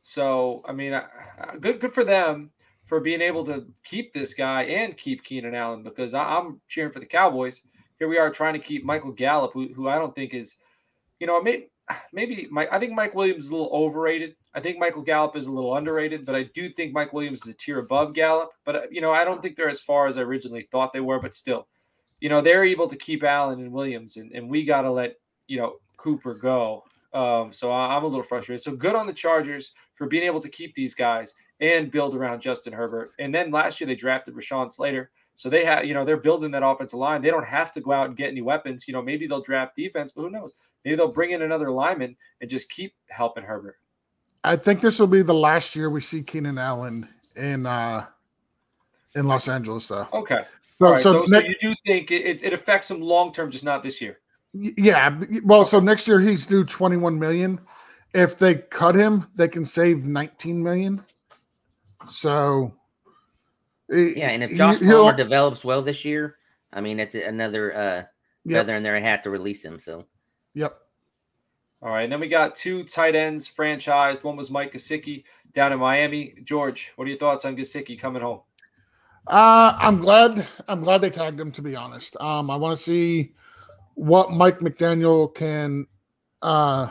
So, 0.02 0.62
I 0.66 0.72
mean, 0.72 0.92
uh, 0.92 1.06
good 1.60 1.80
good 1.80 1.92
for 1.92 2.04
them 2.04 2.50
for 2.86 3.00
being 3.00 3.20
able 3.20 3.44
to 3.44 3.66
keep 3.84 4.12
this 4.12 4.32
guy 4.32 4.62
and 4.62 4.96
keep 4.96 5.24
Keenan 5.24 5.54
Allen 5.54 5.82
because 5.82 6.14
I, 6.14 6.38
am 6.38 6.60
cheering 6.68 6.92
for 6.92 7.00
the 7.00 7.06
Cowboys. 7.06 7.62
Here 7.98 8.08
we 8.08 8.18
are 8.18 8.30
trying 8.30 8.54
to 8.54 8.60
keep 8.60 8.84
Michael 8.84 9.10
Gallup, 9.10 9.52
who, 9.52 9.68
who 9.74 9.88
I 9.88 9.98
don't 9.98 10.14
think 10.14 10.32
is, 10.34 10.56
you 11.18 11.26
know, 11.26 11.42
maybe 11.42 11.68
maybe 12.12 12.48
my, 12.50 12.68
I 12.70 12.78
think 12.78 12.92
Mike 12.92 13.14
Williams 13.14 13.46
is 13.46 13.50
a 13.50 13.56
little 13.56 13.70
overrated. 13.72 14.36
I 14.54 14.60
think 14.60 14.78
Michael 14.78 15.02
Gallup 15.02 15.36
is 15.36 15.46
a 15.46 15.52
little 15.52 15.76
underrated, 15.76 16.24
but 16.24 16.34
I 16.34 16.44
do 16.54 16.70
think 16.70 16.92
Mike 16.92 17.12
Williams 17.12 17.42
is 17.42 17.54
a 17.54 17.56
tier 17.56 17.78
above 17.78 18.14
Gallup. 18.14 18.50
But 18.64 18.76
uh, 18.76 18.82
you 18.90 19.00
know, 19.00 19.12
I 19.12 19.24
don't 19.24 19.42
think 19.42 19.56
they're 19.56 19.68
as 19.68 19.80
far 19.80 20.06
as 20.06 20.18
I 20.18 20.22
originally 20.22 20.68
thought 20.70 20.92
they 20.92 21.00
were. 21.00 21.20
But 21.20 21.34
still, 21.34 21.68
you 22.20 22.28
know, 22.28 22.40
they're 22.40 22.64
able 22.64 22.88
to 22.88 22.96
keep 22.96 23.22
Allen 23.22 23.60
and 23.60 23.72
Williams, 23.72 24.16
and, 24.16 24.32
and 24.32 24.48
we 24.48 24.64
got 24.64 24.82
to 24.82 24.90
let 24.90 25.16
you 25.46 25.58
know 25.58 25.76
Cooper 25.96 26.34
go. 26.34 26.84
Um, 27.12 27.52
so 27.52 27.72
I'm 27.72 28.04
a 28.04 28.06
little 28.06 28.22
frustrated. 28.22 28.62
So 28.62 28.72
good 28.72 28.94
on 28.94 29.06
the 29.06 29.12
Chargers 29.12 29.72
for 29.94 30.06
being 30.06 30.24
able 30.24 30.40
to 30.40 30.48
keep 30.50 30.74
these 30.74 30.94
guys 30.94 31.34
and 31.60 31.90
build 31.90 32.14
around 32.14 32.40
Justin 32.42 32.72
Herbert. 32.72 33.12
And 33.18 33.34
then 33.34 33.50
last 33.50 33.80
year 33.80 33.86
they 33.86 33.94
drafted 33.94 34.34
Rashawn 34.34 34.70
Slater. 34.70 35.10
So 35.36 35.50
they 35.50 35.64
have, 35.66 35.84
you 35.84 35.92
know, 35.92 36.04
they're 36.04 36.16
building 36.16 36.50
that 36.52 36.66
offensive 36.66 36.98
line. 36.98 37.20
They 37.20 37.28
don't 37.28 37.46
have 37.46 37.70
to 37.72 37.80
go 37.82 37.92
out 37.92 38.06
and 38.08 38.16
get 38.16 38.30
any 38.30 38.40
weapons. 38.40 38.88
You 38.88 38.94
know, 38.94 39.02
maybe 39.02 39.26
they'll 39.26 39.42
draft 39.42 39.76
defense, 39.76 40.10
but 40.16 40.22
who 40.22 40.30
knows? 40.30 40.54
Maybe 40.82 40.96
they'll 40.96 41.12
bring 41.12 41.32
in 41.32 41.42
another 41.42 41.70
lineman 41.70 42.16
and 42.40 42.48
just 42.48 42.70
keep 42.70 42.94
helping 43.10 43.44
Herbert. 43.44 43.76
I 44.42 44.56
think 44.56 44.80
this 44.80 44.98
will 44.98 45.06
be 45.06 45.20
the 45.20 45.34
last 45.34 45.76
year 45.76 45.90
we 45.90 46.00
see 46.00 46.22
Keenan 46.22 46.56
Allen 46.56 47.06
in 47.36 47.66
uh 47.66 48.06
in 49.14 49.26
Los 49.26 49.46
Angeles, 49.48 49.86
though. 49.88 50.08
Okay. 50.12 50.42
So, 50.78 50.90
right. 50.90 51.02
so, 51.02 51.12
so, 51.12 51.26
so, 51.26 51.38
you 51.38 51.54
do 51.60 51.74
think 51.86 52.10
it, 52.10 52.42
it 52.42 52.52
affects 52.52 52.90
him 52.90 53.00
long 53.00 53.32
term, 53.32 53.50
just 53.50 53.64
not 53.64 53.82
this 53.82 54.00
year. 54.00 54.18
Yeah. 54.54 55.20
Well, 55.42 55.64
so 55.64 55.80
next 55.80 56.08
year 56.08 56.20
he's 56.20 56.46
due 56.46 56.64
21 56.64 57.18
million. 57.18 57.60
If 58.14 58.38
they 58.38 58.54
cut 58.54 58.94
him, 58.94 59.26
they 59.34 59.48
can 59.48 59.66
save 59.66 60.06
19 60.06 60.62
million. 60.62 61.04
So 62.08 62.75
yeah, 63.88 64.30
and 64.30 64.42
if 64.42 64.56
Josh 64.56 64.80
Palmer 64.80 65.16
develops 65.16 65.64
well 65.64 65.82
this 65.82 66.04
year, 66.04 66.36
I 66.72 66.80
mean 66.80 67.00
it's 67.00 67.14
another 67.14 67.74
uh 67.74 68.02
yep. 68.44 68.60
feather 68.60 68.76
in 68.76 68.82
their 68.82 68.98
hat 69.00 69.22
to 69.24 69.30
release 69.30 69.64
him. 69.64 69.78
So 69.78 70.06
yep. 70.54 70.78
All 71.82 71.90
right, 71.90 72.02
and 72.02 72.12
then 72.12 72.20
we 72.20 72.28
got 72.28 72.56
two 72.56 72.84
tight 72.84 73.14
ends 73.14 73.46
franchised. 73.46 74.24
One 74.24 74.36
was 74.36 74.50
Mike 74.50 74.72
Gesicki 74.72 75.24
down 75.52 75.72
in 75.72 75.78
Miami. 75.78 76.34
George, 76.42 76.92
what 76.96 77.04
are 77.04 77.10
your 77.10 77.18
thoughts 77.18 77.44
on 77.44 77.56
Gesicki 77.56 77.98
coming 77.98 78.22
home? 78.22 78.40
Uh, 79.26 79.76
I'm 79.78 79.98
glad. 79.98 80.46
I'm 80.68 80.80
glad 80.82 81.00
they 81.00 81.10
tagged 81.10 81.38
him. 81.38 81.52
To 81.52 81.62
be 81.62 81.76
honest, 81.76 82.16
um, 82.20 82.50
I 82.50 82.56
want 82.56 82.76
to 82.76 82.82
see 82.82 83.34
what 83.94 84.30
Mike 84.30 84.60
McDaniel 84.60 85.34
can 85.34 85.86
uh 86.42 86.90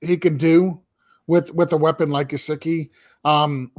he 0.00 0.16
can 0.16 0.36
do 0.36 0.80
with 1.26 1.54
with 1.54 1.72
a 1.72 1.76
weapon 1.76 2.10
like 2.10 2.30
Gesicki. 2.30 2.90
Um 3.24 3.72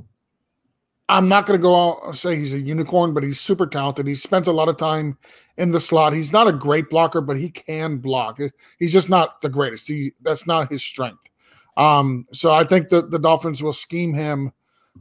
I'm 1.11 1.27
not 1.27 1.45
going 1.45 1.59
to 1.59 1.61
go 1.61 1.75
out 1.75 2.01
and 2.05 2.17
say 2.17 2.35
he's 2.35 2.53
a 2.53 2.59
unicorn, 2.59 3.13
but 3.13 3.23
he's 3.23 3.39
super 3.39 3.67
talented. 3.67 4.07
He 4.07 4.15
spends 4.15 4.47
a 4.47 4.53
lot 4.53 4.69
of 4.69 4.77
time 4.77 5.17
in 5.57 5.71
the 5.71 5.79
slot. 5.79 6.13
He's 6.13 6.31
not 6.31 6.47
a 6.47 6.53
great 6.53 6.89
blocker, 6.89 7.21
but 7.21 7.37
he 7.37 7.49
can 7.49 7.97
block. 7.97 8.39
He's 8.79 8.93
just 8.93 9.09
not 9.09 9.41
the 9.41 9.49
greatest. 9.49 9.87
He 9.87 10.13
that's 10.21 10.47
not 10.47 10.71
his 10.71 10.83
strength. 10.83 11.29
Um, 11.77 12.27
so 12.31 12.53
I 12.53 12.63
think 12.63 12.89
that 12.89 13.11
the 13.11 13.19
Dolphins 13.19 13.61
will 13.61 13.73
scheme 13.73 14.13
him 14.13 14.51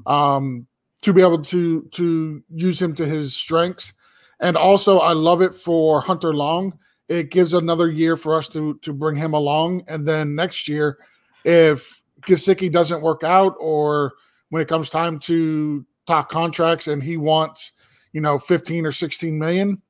um, 0.07 0.67
to 1.03 1.13
be 1.13 1.23
able 1.23 1.43
to 1.45 1.83
to 1.83 2.43
use 2.51 2.81
him 2.81 2.95
to 2.97 3.07
his 3.07 3.35
strengths. 3.35 3.93
And 4.41 4.57
also, 4.57 4.99
I 4.99 5.13
love 5.13 5.43
it 5.43 5.55
for 5.55 6.01
Hunter 6.01 6.33
Long 6.35 6.79
it 7.11 7.33
gives 7.33 7.53
another 7.55 7.91
year 7.91 8.17
for 8.17 8.37
us 8.37 8.49
to 8.49 8.79
to 8.83 8.93
bring 8.93 9.17
him 9.17 9.35
along. 9.35 9.83
And 9.89 10.07
then 10.07 10.37
next 10.37 10.69
year, 10.69 10.99
if 11.45 12.01
Gesicki 12.23 12.71
doesn't 12.71 13.03
work 13.03 13.25
out, 13.25 13.57
or 13.59 14.13
when 14.51 14.63
it 14.63 14.69
comes 14.69 14.91
time 14.91 15.19
to 15.21 15.85
talk 16.11 16.29
contracts 16.29 16.89
and 16.89 17.03
he 17.03 17.17
wants, 17.17 17.73
you 18.13 18.21
know, 18.21 18.39
15 18.39 18.87
or 18.87 18.93
16 18.93 19.39
million, 19.39 19.81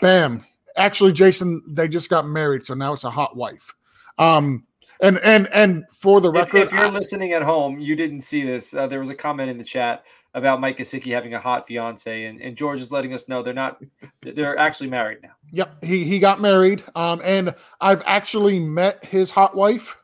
bam. 0.00 0.44
Actually, 0.76 1.12
Jason, 1.12 1.62
they 1.68 1.86
just 1.86 2.10
got 2.10 2.26
married, 2.26 2.66
so 2.66 2.74
now 2.74 2.92
it's 2.92 3.04
a 3.04 3.10
hot 3.10 3.36
wife. 3.36 3.74
Um, 4.18 4.66
and 5.00 5.18
and 5.18 5.48
and 5.52 5.84
for 5.92 6.20
the 6.20 6.30
record, 6.30 6.62
if, 6.62 6.68
if 6.68 6.72
you're 6.72 6.86
I, 6.86 6.90
listening 6.90 7.32
at 7.32 7.42
home, 7.42 7.78
you 7.78 7.94
didn't 7.94 8.22
see 8.22 8.44
this. 8.44 8.74
Uh, 8.74 8.86
there 8.86 9.00
was 9.00 9.10
a 9.10 9.14
comment 9.14 9.50
in 9.50 9.58
the 9.58 9.64
chat 9.64 10.04
about 10.34 10.60
Mike 10.60 10.78
Gesicki 10.78 11.12
having 11.12 11.34
a 11.34 11.38
hot 11.38 11.66
fiance, 11.66 12.24
and, 12.24 12.40
and 12.40 12.56
George 12.56 12.80
is 12.80 12.90
letting 12.90 13.12
us 13.12 13.28
know 13.28 13.42
they're 13.42 13.54
not. 13.54 13.80
They're 14.22 14.58
actually 14.58 14.90
married 14.90 15.18
now. 15.22 15.30
Yep, 15.50 15.84
he 15.84 16.04
he 16.04 16.18
got 16.18 16.40
married. 16.40 16.82
Um, 16.94 17.20
and 17.24 17.54
I've 17.80 18.02
actually 18.06 18.58
met 18.58 19.04
his 19.04 19.30
hot 19.30 19.54
wife. 19.54 19.96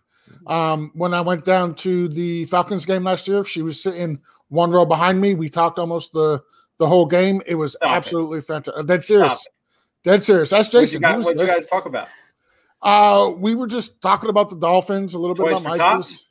Um, 0.46 0.90
when 0.94 1.14
I 1.14 1.20
went 1.20 1.44
down 1.44 1.74
to 1.76 2.08
the 2.08 2.44
Falcons 2.46 2.84
game 2.84 3.04
last 3.04 3.26
year, 3.28 3.44
she 3.44 3.62
was 3.62 3.82
sitting 3.82 4.20
one 4.50 4.70
row 4.70 4.84
behind 4.84 5.20
me. 5.20 5.34
We 5.34 5.48
talked 5.48 5.78
almost 5.78 6.12
the 6.12 6.42
the 6.78 6.86
whole 6.86 7.06
game. 7.06 7.40
It 7.46 7.54
was 7.54 7.72
Stop 7.72 7.90
absolutely 7.90 8.38
it. 8.40 8.44
fantastic. 8.44 8.86
Dead 8.86 9.04
serious. 9.04 9.46
Dead 10.02 10.24
serious. 10.24 10.50
That's 10.50 10.68
Jason. 10.68 11.02
What 11.02 11.24
did 11.24 11.40
you, 11.40 11.46
you 11.46 11.52
guys 11.52 11.66
talk 11.66 11.86
about? 11.86 12.08
Uh, 12.82 13.32
we 13.36 13.54
were 13.54 13.66
just 13.66 14.00
talking 14.00 14.30
about 14.30 14.50
the 14.50 14.56
Dolphins, 14.56 15.14
a 15.14 15.18
little 15.18 15.36
Toys 15.36 15.58
bit 15.58 15.66
about 15.66 15.78
Michaels. 15.78 16.26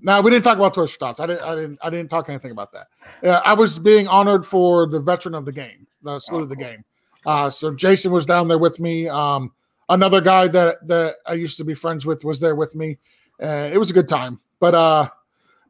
No, 0.00 0.20
we 0.20 0.30
didn't 0.30 0.44
talk 0.44 0.58
about 0.58 0.74
Toys 0.74 0.92
for 0.92 0.98
Tots. 0.98 1.20
I 1.20 1.26
didn't. 1.26 1.42
I 1.42 1.54
didn't. 1.54 1.78
I 1.82 1.90
didn't 1.90 2.08
talk 2.08 2.28
anything 2.28 2.50
about 2.50 2.72
that. 2.72 2.88
Uh, 3.22 3.40
I 3.44 3.54
was 3.54 3.78
being 3.78 4.08
honored 4.08 4.44
for 4.44 4.86
the 4.86 4.98
veteran 4.98 5.34
of 5.34 5.44
the 5.44 5.52
game, 5.52 5.86
the 6.02 6.18
salute 6.18 6.40
oh, 6.40 6.42
of 6.44 6.48
the 6.48 6.56
game. 6.56 6.84
Uh, 7.24 7.50
so 7.50 7.74
Jason 7.74 8.12
was 8.12 8.26
down 8.26 8.48
there 8.48 8.58
with 8.58 8.78
me. 8.80 9.08
Um, 9.08 9.52
another 9.88 10.20
guy 10.20 10.48
that 10.48 10.86
that 10.88 11.16
I 11.26 11.34
used 11.34 11.56
to 11.58 11.64
be 11.64 11.74
friends 11.74 12.04
with 12.04 12.24
was 12.24 12.40
there 12.40 12.54
with 12.54 12.74
me. 12.74 12.98
Uh, 13.42 13.70
it 13.72 13.78
was 13.78 13.90
a 13.90 13.94
good 13.94 14.08
time. 14.08 14.40
But 14.60 14.74
uh, 14.74 15.08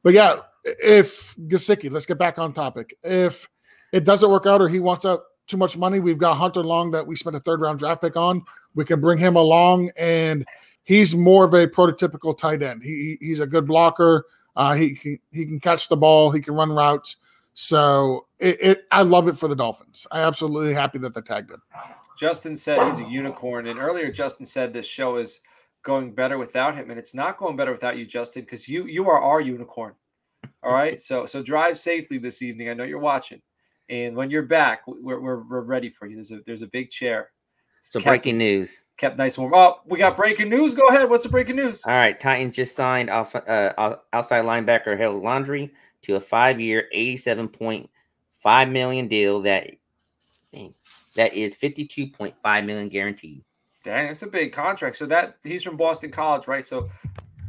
but 0.02 0.14
yeah, 0.14 0.40
if 0.66 1.34
Gesicki, 1.36 1.90
let's 1.90 2.06
get 2.06 2.18
back 2.18 2.38
on 2.38 2.52
topic. 2.52 2.96
If 3.02 3.48
it 3.92 4.04
doesn't 4.04 4.30
work 4.30 4.46
out 4.46 4.60
or 4.60 4.68
he 4.68 4.80
wants 4.80 5.04
out 5.04 5.22
too 5.46 5.56
much 5.56 5.76
money, 5.76 6.00
we've 6.00 6.18
got 6.18 6.36
Hunter 6.36 6.62
Long 6.62 6.90
that 6.90 7.06
we 7.06 7.14
spent 7.16 7.36
a 7.36 7.40
third 7.40 7.60
round 7.60 7.78
draft 7.78 8.02
pick 8.02 8.16
on. 8.16 8.44
We 8.74 8.84
can 8.84 9.00
bring 9.00 9.18
him 9.18 9.36
along, 9.36 9.90
and 9.96 10.44
he's 10.84 11.14
more 11.14 11.44
of 11.44 11.54
a 11.54 11.66
prototypical 11.66 12.36
tight 12.36 12.62
end. 12.62 12.82
He, 12.82 13.16
he's 13.20 13.40
a 13.40 13.46
good 13.46 13.66
blocker. 13.66 14.26
Uh, 14.56 14.74
he 14.74 14.94
can 14.94 15.18
he 15.30 15.46
can 15.46 15.60
catch 15.60 15.88
the 15.88 15.96
ball. 15.96 16.30
He 16.30 16.40
can 16.40 16.54
run 16.54 16.70
routes. 16.70 17.16
So 17.54 18.26
it, 18.38 18.58
it, 18.60 18.84
I 18.90 19.02
love 19.02 19.28
it 19.28 19.38
for 19.38 19.48
the 19.48 19.56
Dolphins. 19.56 20.06
I 20.10 20.20
absolutely 20.20 20.74
happy 20.74 20.98
that 20.98 21.14
they 21.14 21.22
tagged 21.22 21.50
him. 21.50 21.62
Justin 22.18 22.56
said 22.56 22.84
he's 22.84 23.00
a 23.00 23.08
unicorn, 23.08 23.66
and 23.66 23.78
earlier 23.78 24.10
Justin 24.10 24.46
said 24.46 24.72
this 24.72 24.86
show 24.86 25.16
is 25.16 25.40
going 25.82 26.12
better 26.12 26.36
without 26.36 26.74
him, 26.74 26.90
and 26.90 26.98
it's 26.98 27.14
not 27.14 27.38
going 27.38 27.56
better 27.56 27.72
without 27.72 27.96
you, 27.96 28.04
Justin, 28.04 28.42
because 28.42 28.68
you 28.68 28.86
you 28.86 29.08
are 29.08 29.20
our 29.20 29.40
unicorn. 29.40 29.94
All 30.62 30.72
right, 30.72 30.98
so 30.98 31.26
so 31.26 31.42
drive 31.42 31.78
safely 31.78 32.18
this 32.18 32.42
evening. 32.42 32.68
I 32.68 32.74
know 32.74 32.84
you're 32.84 32.98
watching, 32.98 33.40
and 33.88 34.16
when 34.16 34.30
you're 34.30 34.42
back, 34.42 34.82
we're, 34.86 35.20
we're, 35.20 35.42
we're 35.42 35.60
ready 35.60 35.88
for 35.88 36.06
you. 36.06 36.16
There's 36.16 36.32
a 36.32 36.40
there's 36.44 36.62
a 36.62 36.66
big 36.66 36.90
chair 36.90 37.30
so 37.82 38.00
kept, 38.00 38.06
breaking 38.06 38.38
news. 38.38 38.82
Kept 38.96 39.16
nice 39.16 39.38
and 39.38 39.48
warm. 39.48 39.54
Oh, 39.54 39.80
we 39.86 39.98
got 39.98 40.16
breaking 40.16 40.48
news. 40.48 40.74
Go 40.74 40.88
ahead. 40.88 41.08
What's 41.08 41.22
the 41.22 41.28
breaking 41.28 41.56
news? 41.56 41.82
All 41.86 41.92
right. 41.92 42.18
Titans 42.18 42.56
just 42.56 42.74
signed 42.74 43.10
off 43.10 43.36
uh, 43.36 43.96
outside 44.12 44.44
linebacker 44.44 44.96
Harold 44.98 45.22
Landry 45.22 45.72
to 46.02 46.16
a 46.16 46.20
five-year, 46.20 46.88
eighty-seven 46.92 47.48
point 47.48 47.88
five 48.32 48.68
million 48.68 49.06
deal 49.06 49.40
that 49.42 49.70
that 51.14 51.32
is 51.34 51.54
fifty-two 51.54 52.08
point 52.08 52.34
five 52.42 52.64
million 52.64 52.88
guaranteed. 52.88 53.44
Dang, 53.84 54.08
that's 54.08 54.22
a 54.22 54.26
big 54.26 54.52
contract. 54.52 54.96
So 54.96 55.06
that 55.06 55.36
he's 55.44 55.62
from 55.62 55.76
Boston 55.76 56.10
College, 56.10 56.48
right? 56.48 56.66
So, 56.66 56.90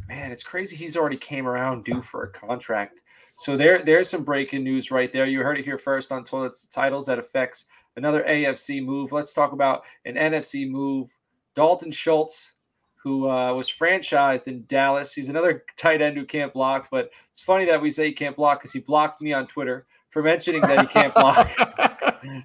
man, 0.08 0.32
it's 0.32 0.44
crazy. 0.44 0.76
He's 0.76 0.98
already 0.98 1.18
came 1.18 1.48
around 1.48 1.84
due 1.84 2.02
for 2.02 2.24
a 2.24 2.32
contract. 2.32 3.02
So 3.36 3.58
there, 3.58 3.84
there's 3.84 4.10
some 4.10 4.24
breaking 4.24 4.64
news 4.64 4.90
right 4.90 5.12
there. 5.12 5.26
You 5.26 5.42
heard 5.42 5.60
it 5.60 5.66
here 5.66 5.78
first 5.78 6.12
on 6.12 6.24
Toilets 6.24 6.66
Titles 6.68 7.06
that 7.06 7.20
affects 7.20 7.66
another 7.96 8.24
AFC 8.24 8.84
move. 8.84 9.12
Let's 9.12 9.34
talk 9.34 9.52
about 9.52 9.84
an 10.06 10.16
NFC 10.16 10.70
move. 10.70 11.16
Dalton 11.54 11.92
Schultz, 11.92 12.54
who 12.96 13.30
uh, 13.30 13.54
was 13.54 13.70
franchised 13.70 14.48
in 14.48 14.66
Dallas. 14.68 15.14
He's 15.14 15.30
another 15.30 15.66
tight 15.76 16.02
end 16.02 16.18
who 16.18 16.26
can't 16.26 16.54
block, 16.54 16.88
but 16.90 17.12
it's 17.30 17.42
funny 17.42 17.66
that 17.66 17.82
we 17.82 17.90
say 17.90 18.08
he 18.08 18.14
can't 18.14 18.36
block 18.36 18.60
because 18.60 18.74
he 18.74 18.80
blocked 18.80 19.22
me 19.22 19.34
on 19.34 19.48
Twitter 19.48 19.86
for 20.10 20.24
mentioning 20.24 20.62
that 20.62 20.82
he 20.82 20.88
can't 20.88 21.14
block. 21.14 21.52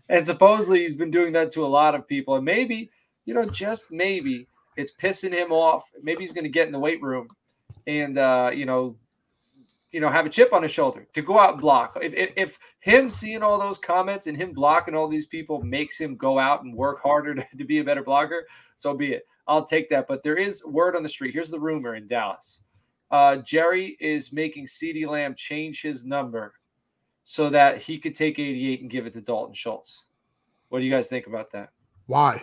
and 0.08 0.26
supposedly 0.26 0.80
he's 0.80 0.96
been 0.96 1.10
doing 1.10 1.32
that 1.32 1.50
to 1.52 1.64
a 1.64 1.66
lot 1.66 1.94
of 1.94 2.06
people. 2.06 2.36
And 2.36 2.44
maybe, 2.44 2.90
you 3.24 3.34
know, 3.34 3.44
just 3.46 3.92
maybe 3.92 4.48
it's 4.76 4.92
pissing 4.92 5.32
him 5.32 5.52
off. 5.52 5.90
Maybe 6.02 6.20
he's 6.20 6.32
going 6.32 6.44
to 6.44 6.50
get 6.50 6.66
in 6.66 6.72
the 6.72 6.78
weight 6.78 7.02
room 7.02 7.28
and, 7.86 8.18
uh, 8.18 8.50
you 8.52 8.66
know, 8.66 8.96
you 9.92 10.00
know, 10.00 10.08
have 10.08 10.24
a 10.24 10.30
chip 10.30 10.52
on 10.52 10.62
his 10.62 10.72
shoulder 10.72 11.06
to 11.12 11.22
go 11.22 11.38
out 11.38 11.52
and 11.52 11.60
block. 11.60 11.98
If, 12.00 12.14
if, 12.14 12.32
if, 12.36 12.58
him 12.80 13.10
seeing 13.10 13.42
all 13.42 13.58
those 13.58 13.78
comments 13.78 14.26
and 14.26 14.36
him 14.36 14.52
blocking 14.52 14.94
all 14.94 15.08
these 15.08 15.26
people 15.26 15.62
makes 15.62 16.00
him 16.00 16.16
go 16.16 16.38
out 16.38 16.64
and 16.64 16.74
work 16.74 17.02
harder 17.02 17.34
to, 17.34 17.46
to 17.58 17.64
be 17.64 17.78
a 17.78 17.84
better 17.84 18.02
blogger, 18.02 18.42
so 18.76 18.94
be 18.94 19.12
it. 19.12 19.26
I'll 19.46 19.64
take 19.64 19.90
that. 19.90 20.06
But 20.08 20.22
there 20.22 20.36
is 20.36 20.64
word 20.64 20.96
on 20.96 21.02
the 21.02 21.08
street. 21.08 21.34
Here's 21.34 21.50
the 21.50 21.60
rumor 21.60 21.94
in 21.94 22.06
Dallas. 22.06 22.62
Uh, 23.10 23.36
Jerry 23.36 23.96
is 24.00 24.32
making 24.32 24.66
CeeDee 24.66 25.06
Lamb 25.06 25.34
change 25.34 25.82
his 25.82 26.04
number 26.04 26.54
so 27.24 27.50
that 27.50 27.78
he 27.78 27.98
could 27.98 28.14
take 28.14 28.38
88 28.38 28.80
and 28.80 28.90
give 28.90 29.06
it 29.06 29.12
to 29.12 29.20
Dalton 29.20 29.54
Schultz. 29.54 30.06
What 30.70 30.78
do 30.78 30.86
you 30.86 30.90
guys 30.90 31.08
think 31.08 31.26
about 31.26 31.50
that? 31.50 31.70
Why? 32.06 32.42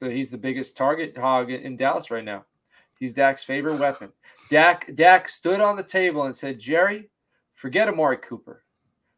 The, 0.00 0.10
he's 0.10 0.30
the 0.30 0.38
biggest 0.38 0.76
target 0.76 1.16
hog 1.16 1.50
in 1.50 1.76
Dallas 1.76 2.10
right 2.10 2.24
now. 2.24 2.44
He's 2.98 3.12
Dak's 3.12 3.44
favorite 3.44 3.78
weapon. 3.78 4.12
Dak 4.50 4.94
Dak 4.94 5.28
stood 5.28 5.60
on 5.60 5.76
the 5.76 5.82
table 5.82 6.24
and 6.24 6.34
said, 6.34 6.58
"Jerry, 6.58 7.10
forget 7.54 7.88
Amari 7.88 8.16
Cooper, 8.16 8.64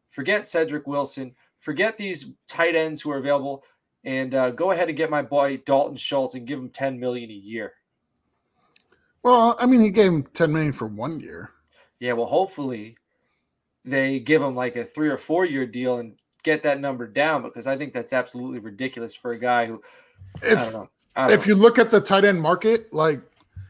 forget 0.09 0.47
Cedric 0.47 0.87
Wilson, 0.87 1.35
forget 1.59 1.97
these 1.97 2.27
tight 2.47 2.75
ends 2.75 3.01
who 3.01 3.11
are 3.11 3.17
available, 3.17 3.63
and 4.03 4.35
uh, 4.35 4.51
go 4.51 4.71
ahead 4.71 4.89
and 4.89 4.97
get 4.97 5.09
my 5.09 5.21
boy 5.21 5.57
Dalton 5.57 5.95
Schultz 5.95 6.35
and 6.35 6.45
give 6.47 6.59
him 6.59 6.69
ten 6.69 6.99
million 6.99 7.29
a 7.29 7.33
year." 7.33 7.73
Well, 9.23 9.55
I 9.59 9.65
mean, 9.65 9.81
he 9.81 9.89
gave 9.89 10.11
him 10.11 10.23
ten 10.33 10.51
million 10.51 10.73
for 10.73 10.87
one 10.87 11.19
year. 11.19 11.51
Yeah, 11.99 12.13
well, 12.13 12.25
hopefully 12.25 12.97
they 13.85 14.19
give 14.19 14.41
him 14.41 14.55
like 14.55 14.75
a 14.75 14.83
three 14.83 15.09
or 15.09 15.17
four 15.17 15.45
year 15.45 15.65
deal 15.65 15.97
and 15.97 16.15
get 16.43 16.63
that 16.63 16.79
number 16.79 17.07
down 17.07 17.41
because 17.43 17.67
I 17.67 17.77
think 17.77 17.93
that's 17.93 18.13
absolutely 18.13 18.59
ridiculous 18.59 19.15
for 19.15 19.31
a 19.31 19.39
guy 19.39 19.65
who. 19.65 19.81
If, 20.41 20.57
I 20.57 20.63
don't 20.63 20.73
know. 20.73 20.89
I 21.15 21.27
don't 21.27 21.39
if 21.39 21.47
know. 21.47 21.53
you 21.53 21.61
look 21.61 21.77
at 21.77 21.91
the 21.91 22.01
tight 22.01 22.25
end 22.25 22.41
market, 22.41 22.93
like 22.93 23.21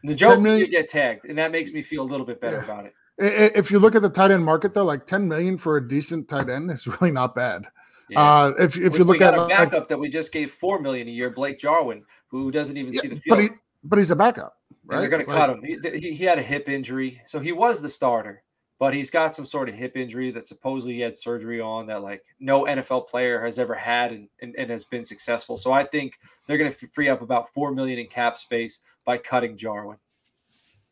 the 0.04 0.14
joke 0.14 0.40
million, 0.40 0.66
you 0.66 0.70
get 0.70 0.88
tagged, 0.88 1.24
and 1.26 1.38
that 1.38 1.52
makes 1.52 1.72
me 1.72 1.82
feel 1.82 2.02
a 2.02 2.04
little 2.04 2.26
bit 2.26 2.40
better 2.40 2.58
yeah. 2.58 2.64
about 2.64 2.86
it. 2.86 2.94
If 3.18 3.70
you 3.70 3.78
look 3.78 3.94
at 3.94 4.02
the 4.02 4.08
tight 4.08 4.30
end 4.30 4.44
market, 4.44 4.74
though, 4.74 4.84
like 4.84 5.06
10 5.06 5.28
million 5.28 5.58
for 5.58 5.76
a 5.76 5.86
decent 5.86 6.28
tight 6.28 6.48
end 6.48 6.70
is 6.70 6.86
really 7.00 7.12
not 7.12 7.34
bad. 7.34 7.66
Yeah. 8.08 8.20
Uh, 8.20 8.48
if 8.58 8.76
if 8.76 8.92
we, 8.94 8.98
you 8.98 9.04
look 9.04 9.20
at 9.20 9.34
a 9.34 9.46
backup 9.46 9.72
like, 9.72 9.88
that 9.88 9.98
we 9.98 10.08
just 10.08 10.32
gave 10.32 10.50
four 10.50 10.80
million 10.80 11.08
a 11.08 11.10
year, 11.10 11.30
Blake 11.30 11.58
Jarwin, 11.58 12.04
who 12.28 12.50
doesn't 12.50 12.76
even 12.76 12.92
yeah, 12.92 13.00
see 13.00 13.08
the 13.08 13.16
field, 13.16 13.38
but, 13.38 13.42
he, 13.42 13.50
but 13.84 13.98
he's 13.98 14.10
a 14.10 14.16
backup. 14.16 14.56
Right? 14.84 14.96
And 14.96 15.02
they're 15.02 15.10
going 15.10 15.24
to 15.24 15.32
cut 15.32 15.50
him. 15.50 15.62
He, 15.62 16.00
he, 16.00 16.14
he 16.14 16.24
had 16.24 16.38
a 16.38 16.42
hip 16.42 16.68
injury, 16.68 17.22
so 17.26 17.38
he 17.38 17.52
was 17.52 17.80
the 17.80 17.88
starter 17.88 18.42
but 18.82 18.92
he's 18.92 19.12
got 19.12 19.32
some 19.32 19.44
sort 19.44 19.68
of 19.68 19.76
hip 19.76 19.96
injury 19.96 20.32
that 20.32 20.48
supposedly 20.48 20.94
he 20.94 21.00
had 21.00 21.16
surgery 21.16 21.60
on 21.60 21.86
that 21.86 22.02
like 22.02 22.24
no 22.40 22.64
NFL 22.64 23.06
player 23.06 23.40
has 23.40 23.60
ever 23.60 23.76
had 23.76 24.10
and, 24.10 24.28
and, 24.40 24.56
and 24.56 24.70
has 24.72 24.82
been 24.82 25.04
successful. 25.04 25.56
So 25.56 25.70
I 25.70 25.84
think 25.84 26.18
they're 26.48 26.58
going 26.58 26.72
to 26.72 26.88
free 26.88 27.08
up 27.08 27.22
about 27.22 27.54
four 27.54 27.72
million 27.72 28.00
in 28.00 28.08
cap 28.08 28.36
space 28.36 28.80
by 29.04 29.18
cutting 29.18 29.56
Jarwin. 29.56 29.98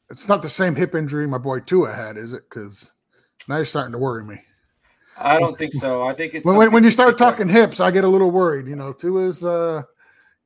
It's 0.08 0.28
not 0.28 0.40
the 0.40 0.48
same 0.48 0.76
hip 0.76 0.94
injury 0.94 1.26
my 1.26 1.38
boy 1.38 1.58
Tua 1.58 1.92
had, 1.92 2.16
is 2.16 2.32
it? 2.32 2.44
Because 2.48 2.92
now 3.48 3.56
you're 3.56 3.64
starting 3.64 3.90
to 3.90 3.98
worry 3.98 4.24
me. 4.24 4.40
I 5.18 5.40
don't 5.40 5.58
think 5.58 5.74
so. 5.74 6.04
I 6.06 6.14
think 6.14 6.34
it's 6.34 6.46
when, 6.46 6.70
when 6.70 6.84
you 6.84 6.92
start 6.92 7.18
talking 7.18 7.48
hips, 7.48 7.80
I 7.80 7.90
get 7.90 8.04
a 8.04 8.08
little 8.08 8.30
worried. 8.30 8.68
You 8.68 8.76
know, 8.76 8.92
Tua's 8.92 9.44
uh, 9.44 9.82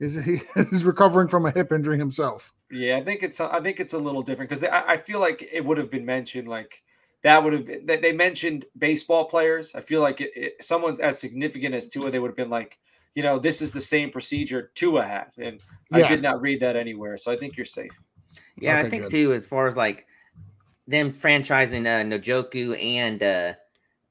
is 0.00 0.14
he 0.24 0.40
is 0.56 0.82
recovering 0.82 1.28
from 1.28 1.44
a 1.44 1.50
hip 1.50 1.72
injury 1.72 1.98
himself. 1.98 2.54
Yeah, 2.70 2.96
I 2.96 3.04
think 3.04 3.22
it's 3.22 3.38
I 3.38 3.60
think 3.60 3.80
it's 3.80 3.92
a 3.92 3.98
little 3.98 4.22
different 4.22 4.48
because 4.48 4.64
I, 4.64 4.92
I 4.92 4.96
feel 4.96 5.20
like 5.20 5.46
it 5.52 5.62
would 5.62 5.76
have 5.76 5.90
been 5.90 6.06
mentioned 6.06 6.48
like 6.48 6.82
that 7.24 7.42
would 7.42 7.54
have 7.54 7.66
been, 7.66 7.86
that 7.86 8.02
they 8.02 8.12
mentioned 8.12 8.66
baseball 8.78 9.24
players. 9.24 9.74
I 9.74 9.80
feel 9.80 10.02
like 10.02 10.20
it, 10.20 10.30
it, 10.36 10.62
someone's 10.62 11.00
as 11.00 11.18
significant 11.18 11.74
as 11.74 11.88
Tua, 11.88 12.10
they 12.10 12.18
would 12.18 12.28
have 12.28 12.36
been 12.36 12.50
like, 12.50 12.78
you 13.14 13.22
know, 13.22 13.38
this 13.38 13.62
is 13.62 13.72
the 13.72 13.80
same 13.80 14.10
procedure 14.10 14.70
Tua 14.74 15.04
had, 15.04 15.28
and 15.38 15.58
yeah. 15.90 16.04
I 16.04 16.08
did 16.08 16.22
not 16.22 16.40
read 16.42 16.60
that 16.60 16.76
anywhere. 16.76 17.16
So 17.16 17.32
I 17.32 17.36
think 17.36 17.56
you're 17.56 17.64
safe. 17.64 17.98
Yeah, 18.58 18.76
okay, 18.76 18.86
I 18.86 18.90
think 18.90 19.02
good. 19.04 19.10
too, 19.10 19.32
as 19.32 19.46
far 19.46 19.66
as 19.66 19.74
like 19.74 20.06
them 20.86 21.12
franchising 21.12 21.86
uh, 21.86 22.18
Njoku 22.18 22.80
and 22.82 23.22
uh, 23.22 23.54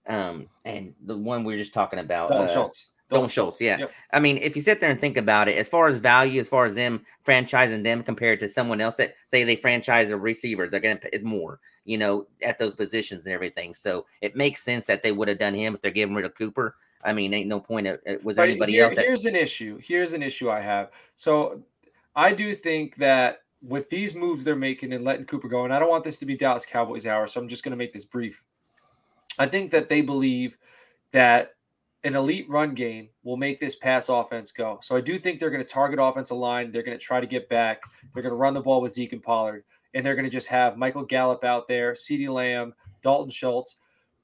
um 0.08 0.50
and 0.66 0.96
the 1.06 1.16
one 1.16 1.44
we 1.44 1.54
are 1.54 1.58
just 1.58 1.74
talking 1.74 2.00
about, 2.00 2.30
Dalton 2.30 2.48
uh, 2.48 2.52
Schultz. 2.52 2.90
Dalton 3.10 3.30
Schultz, 3.30 3.62
yeah. 3.62 3.78
Yep. 3.78 3.92
I 4.12 4.20
mean, 4.20 4.38
if 4.38 4.56
you 4.56 4.64
sit 4.64 4.80
there 4.80 4.90
and 4.90 5.00
think 5.00 5.18
about 5.18 5.48
it, 5.48 5.58
as 5.58 5.68
far 5.68 5.88
as 5.88 6.00
value, 6.00 6.42
as 6.42 6.48
far 6.48 6.66
as 6.66 6.74
them 6.74 7.06
franchising 7.24 7.84
them 7.84 8.02
compared 8.02 8.40
to 8.40 8.48
someone 8.48 8.82
else 8.82 8.96
that 8.96 9.14
say 9.28 9.44
they 9.44 9.56
franchise 9.56 10.10
a 10.10 10.18
receiver, 10.18 10.68
they're 10.68 10.80
gonna 10.80 10.96
pay 10.96 11.16
more 11.22 11.60
you 11.86 11.98
know, 11.98 12.28
at 12.44 12.58
those 12.58 12.76
positions 12.76 13.26
and 13.26 13.34
everything. 13.34 13.74
So 13.74 14.06
it 14.22 14.36
makes 14.36 14.64
sense 14.64 14.86
that 14.86 15.04
they 15.04 15.12
would 15.12 15.28
have 15.28 15.40
done 15.40 15.54
him 15.54 15.76
if 15.76 15.82
they're 15.82 15.92
getting 15.92 16.16
rid 16.16 16.26
of 16.26 16.36
Cooper. 16.36 16.76
I 17.04 17.14
mean, 17.14 17.34
ain't 17.34 17.50
no 17.50 17.60
point. 17.60 17.88
Of, 17.88 18.00
uh, 18.08 18.16
was 18.24 18.38
there 18.38 18.46
anybody 18.46 18.74
here, 18.74 18.86
else? 18.86 18.96
That- 18.96 19.06
here's 19.06 19.26
an 19.26 19.36
issue. 19.36 19.80
Here's 19.84 20.14
an 20.14 20.24
issue 20.24 20.50
I 20.50 20.62
have. 20.62 20.92
So 21.16 21.64
I 22.16 22.32
do 22.34 22.56
think 22.56 22.96
that 22.98 23.42
with 23.62 23.90
these 23.90 24.16
moves 24.16 24.44
they're 24.44 24.56
making 24.56 24.94
and 24.94 25.04
letting 25.04 25.26
Cooper 25.26 25.48
go, 25.48 25.66
and 25.66 25.74
I 25.74 25.80
don't 25.80 25.90
want 25.90 26.04
this 26.04 26.18
to 26.20 26.26
be 26.26 26.36
Dallas 26.36 26.66
Cowboys 26.66 27.06
hour, 27.06 27.28
so 27.28 27.42
I'm 27.42 27.48
just 27.48 27.64
going 27.64 27.72
to 27.72 27.78
make 27.78 27.94
this 27.94 28.06
brief. 28.06 28.44
I 29.40 29.48
think 29.48 29.72
that 29.72 29.90
they 29.90 30.02
believe 30.02 30.58
that 31.12 31.54
an 32.04 32.16
elite 32.16 32.50
run 32.50 32.74
game 32.74 33.10
will 33.24 33.38
make 33.38 33.60
this 33.60 33.76
pass 33.76 34.10
offense 34.10 34.52
go. 34.52 34.80
So 34.84 34.96
I 34.96 35.02
do 35.02 35.18
think 35.18 35.40
they're 35.40 35.50
going 35.50 35.64
to 35.64 35.68
target 35.68 36.00
offensive 36.02 36.38
line. 36.38 36.72
They're 36.72 36.84
going 36.84 36.98
to 36.98 37.04
try 37.04 37.22
to 37.22 37.28
get 37.28 37.48
back. 37.48 37.82
They're 38.14 38.24
going 38.24 38.32
to 38.32 38.38
run 38.38 38.54
the 38.54 38.62
ball 38.62 38.82
with 38.82 38.92
Zeke 38.92 39.14
and 39.14 39.24
Pollard, 39.24 39.64
and 39.94 40.06
they're 40.06 40.16
going 40.16 40.26
to 40.26 40.30
just 40.30 40.48
have 40.48 40.78
Michael 40.78 41.06
Gallup 41.06 41.44
out 41.44 41.68
there, 41.68 41.94
CeeDee 41.94 42.30
Lamb, 42.30 42.74
Dalton 43.04 43.32
Schultz. 43.32 43.78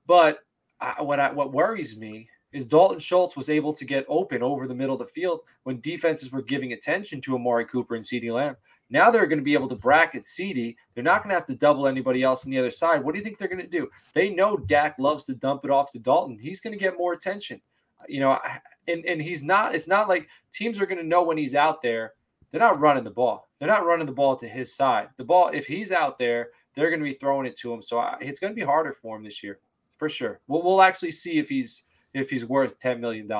But 0.08 0.40
I, 0.80 1.02
what 1.02 1.20
I, 1.20 1.32
what 1.32 1.54
worries 1.54 1.98
me 1.98 2.28
is 2.52 2.66
Dalton 2.66 3.00
Schultz 3.00 3.36
was 3.36 3.50
able 3.50 3.74
to 3.74 3.86
get 3.86 4.06
open 4.08 4.42
over 4.42 4.68
the 4.68 4.74
middle 4.74 4.96
of 4.96 5.00
the 5.00 5.14
field 5.14 5.42
when 5.64 5.82
defenses 5.82 6.32
were 6.32 6.42
giving 6.42 6.74
attention 6.74 7.22
to 7.22 7.36
Amari 7.36 7.66
Cooper 7.66 7.96
and 7.96 8.04
CeeDee 8.04 8.34
Lamb. 8.34 8.56
Now 8.90 9.12
they're 9.12 9.28
going 9.28 9.38
to 9.40 9.46
be 9.46 9.54
able 9.54 9.70
to 9.70 9.76
bracket 9.76 10.24
CeeDee. 10.24 10.76
They're 10.96 11.04
not 11.04 11.22
going 11.22 11.30
to 11.30 11.36
have 11.36 11.46
to 11.46 11.56
double 11.56 11.88
anybody 11.88 12.24
else 12.24 12.46
on 12.46 12.52
the 12.52 12.58
other 12.58 12.72
side. 12.72 13.04
What 13.04 13.14
do 13.14 13.20
you 13.20 13.24
think 13.24 13.38
they're 13.38 13.48
going 13.48 13.62
to 13.62 13.68
do? 13.68 13.88
They 14.14 14.32
know 14.32 14.58
Dak 14.58 14.98
loves 14.98 15.26
to 15.26 15.36
dump 15.36 15.64
it 15.64 15.70
off 15.70 15.92
to 15.92 16.00
Dalton. 16.00 16.40
He's 16.40 16.60
going 16.60 16.74
to 16.74 16.80
get 16.80 16.98
more 16.98 17.14
attention. 17.14 17.62
You 18.08 18.22
know, 18.22 18.40
and, 18.88 19.06
and 19.06 19.22
he's 19.22 19.44
not, 19.44 19.76
it's 19.76 19.88
not 19.88 20.10
like 20.10 20.28
teams 20.52 20.80
are 20.80 20.88
going 20.88 20.98
to 20.98 21.04
know 21.04 21.22
when 21.22 21.38
he's 21.38 21.54
out 21.54 21.84
there. 21.84 22.14
They're 22.52 22.62
not 22.62 22.80
running 22.80 23.04
the 23.04 23.12
ball. 23.12 23.50
They're 23.60 23.68
not 23.68 23.86
running 23.86 24.06
the 24.06 24.12
ball 24.12 24.36
to 24.38 24.48
his 24.48 24.74
side. 24.74 25.10
The 25.18 25.24
ball, 25.24 25.50
if 25.54 25.68
he's 25.68 25.92
out 25.92 26.18
there, 26.18 26.50
they're 26.76 26.90
going 26.90 27.00
to 27.00 27.06
be 27.06 27.14
throwing 27.14 27.46
it 27.46 27.58
to 27.60 27.74
him. 27.74 27.82
So 27.82 28.00
I, 28.00 28.18
it's 28.22 28.40
going 28.40 28.52
to 28.52 28.60
be 28.60 28.66
harder 28.66 28.94
for 28.94 29.18
him 29.18 29.24
this 29.24 29.44
year, 29.44 29.60
for 29.98 30.10
sure. 30.10 30.40
We'll, 30.48 30.64
we'll 30.64 30.82
actually 30.82 31.12
see 31.12 31.38
if 31.38 31.50
he's 31.50 31.84
if 32.14 32.30
he's 32.30 32.46
worth 32.46 32.80
$10 32.80 33.00
million. 33.00 33.32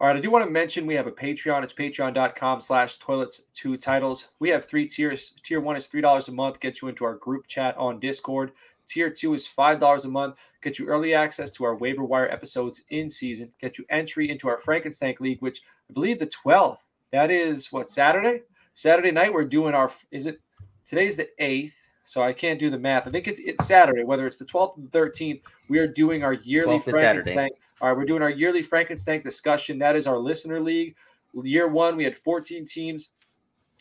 All 0.00 0.06
right, 0.06 0.16
I 0.16 0.20
do 0.20 0.30
want 0.30 0.44
to 0.46 0.50
mention 0.50 0.86
we 0.86 0.94
have 0.94 1.06
a 1.06 1.12
Patreon. 1.12 1.62
It's 1.62 1.74
patreon.com 1.74 2.60
slash 2.62 2.96
toilets 2.98 3.44
two 3.52 3.76
titles. 3.76 4.28
We 4.38 4.48
have 4.48 4.64
three 4.64 4.86
tiers. 4.86 5.34
Tier 5.42 5.60
one 5.60 5.76
is 5.76 5.88
$3 5.88 6.28
a 6.28 6.32
month, 6.32 6.58
get 6.60 6.80
you 6.80 6.88
into 6.88 7.04
our 7.04 7.16
group 7.16 7.46
chat 7.48 7.76
on 7.76 8.00
Discord. 8.00 8.52
Tier 8.86 9.10
two 9.10 9.34
is 9.34 9.46
$5 9.46 10.04
a 10.04 10.08
month, 10.08 10.36
get 10.62 10.78
you 10.78 10.86
early 10.86 11.14
access 11.14 11.50
to 11.52 11.64
our 11.64 11.76
waiver 11.76 12.02
wire 12.02 12.30
episodes 12.30 12.82
in 12.88 13.08
season, 13.08 13.52
get 13.60 13.78
you 13.78 13.84
entry 13.90 14.30
into 14.30 14.48
our 14.48 14.58
Frankenstein 14.58 15.14
League, 15.20 15.40
which 15.40 15.60
I 15.88 15.92
believe 15.92 16.18
the 16.18 16.26
12th. 16.26 16.78
That 17.12 17.30
is 17.30 17.72
what, 17.72 17.90
Saturday? 17.90 18.42
Saturday 18.74 19.10
night, 19.10 19.32
we're 19.32 19.44
doing 19.44 19.74
our, 19.74 19.90
is 20.10 20.26
it, 20.26 20.40
today's 20.84 21.16
the 21.16 21.28
8th. 21.40 21.72
So 22.04 22.22
I 22.22 22.32
can't 22.32 22.58
do 22.58 22.70
the 22.70 22.78
math. 22.78 23.06
I 23.06 23.10
think 23.10 23.28
it's 23.28 23.38
it's 23.38 23.68
Saturday, 23.68 24.02
whether 24.02 24.26
it's 24.26 24.36
the 24.36 24.44
12th 24.44 24.78
and 24.78 24.90
13th. 24.90 25.42
We 25.68 25.78
are 25.78 25.86
doing 25.86 26.24
our 26.24 26.32
yearly 26.32 26.80
Frankenstein. 26.80 27.50
All 27.80 27.88
right, 27.88 27.96
we're 27.96 28.04
doing 28.04 28.20
our 28.20 28.30
yearly 28.30 28.62
Frankenstein 28.62 29.22
discussion. 29.22 29.78
That 29.78 29.94
is 29.94 30.08
our 30.08 30.18
listener 30.18 30.58
league. 30.60 30.96
Year 31.44 31.68
one, 31.68 31.96
we 31.96 32.02
had 32.02 32.16
14 32.16 32.64
teams. 32.64 33.10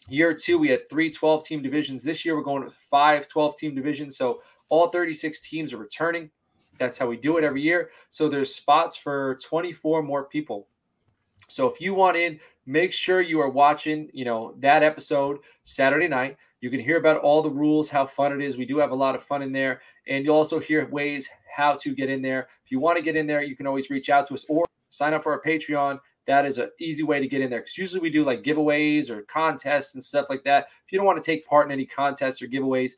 Year 0.10 0.36
two, 0.36 0.60
we 0.60 0.70
had 0.70 0.88
three 0.90 1.10
12 1.10 1.44
team 1.44 1.64
divisions. 1.64 2.04
This 2.04 2.24
year, 2.24 2.36
we're 2.36 2.44
going 2.44 2.64
with 2.64 2.76
five 2.76 3.28
12 3.28 3.58
team 3.58 3.74
divisions. 3.74 4.16
So 4.16 4.44
all 4.70 4.90
36 4.90 5.40
teams 5.40 5.74
are 5.74 5.78
returning. 5.78 6.30
That's 6.78 7.00
how 7.00 7.08
we 7.08 7.18
do 7.18 7.38
it 7.38 7.44
every 7.44 7.64
year. 7.64 7.90
So 8.12 8.30
there's 8.30 8.54
spots 8.54 8.96
for 8.96 9.40
24 9.44 10.04
more 10.04 10.26
people. 10.26 10.68
So 11.48 11.68
if 11.68 11.82
you 11.82 11.94
want 11.94 12.18
in, 12.18 12.40
make 12.66 12.94
sure 12.94 13.22
you 13.22 13.40
are 13.42 13.50
watching, 13.50 14.10
you 14.14 14.26
know, 14.26 14.56
that 14.60 14.84
episode 14.84 15.40
Saturday 15.64 16.08
night. 16.08 16.38
You 16.62 16.70
can 16.70 16.80
hear 16.80 16.98
about 16.98 17.22
all 17.22 17.42
the 17.42 17.50
rules, 17.50 17.90
how 17.90 18.06
fun 18.06 18.34
it 18.34 18.42
is. 18.42 18.58
We 18.58 18.66
do 18.66 18.78
have 18.78 18.92
a 18.92 18.96
lot 18.96 19.16
of 19.16 19.24
fun 19.24 19.42
in 19.42 19.52
there. 19.52 19.82
And 20.08 20.26
you'll 20.26 20.36
also 20.36 20.60
hear 20.60 20.88
ways 20.90 21.28
how 21.56 21.76
to 21.78 21.96
get 21.96 22.10
in 22.10 22.22
there. 22.22 22.48
If 22.66 22.72
you 22.72 22.80
want 22.80 22.98
to 22.98 23.04
get 23.04 23.16
in 23.16 23.28
there, 23.28 23.42
you 23.42 23.56
can 23.56 23.66
always 23.66 23.90
reach 23.90 24.10
out 24.10 24.28
to 24.28 24.34
us 24.34 24.46
or 24.50 24.66
sign 24.90 25.14
up 25.14 25.24
for 25.24 25.32
our 25.32 25.42
Patreon. 25.42 26.00
That 26.28 26.46
is 26.46 26.60
an 26.60 26.70
easy 26.80 27.02
way 27.02 27.20
to 27.20 27.28
get 27.28 27.42
in 27.42 27.50
there 27.50 27.62
because 27.62 27.78
usually 27.78 28.02
we 28.02 28.12
do 28.12 28.24
like 28.24 28.44
giveaways 28.44 29.10
or 29.10 29.24
contests 29.24 29.96
and 29.96 30.04
stuff 30.04 30.28
like 30.30 30.44
that. 30.44 30.68
If 30.86 30.92
you 30.92 31.00
don't 31.00 31.08
want 31.08 31.22
to 31.22 31.26
take 31.26 31.48
part 31.48 31.66
in 31.66 31.72
any 31.72 31.86
contests 31.86 32.42
or 32.42 32.48
giveaways, 32.48 32.94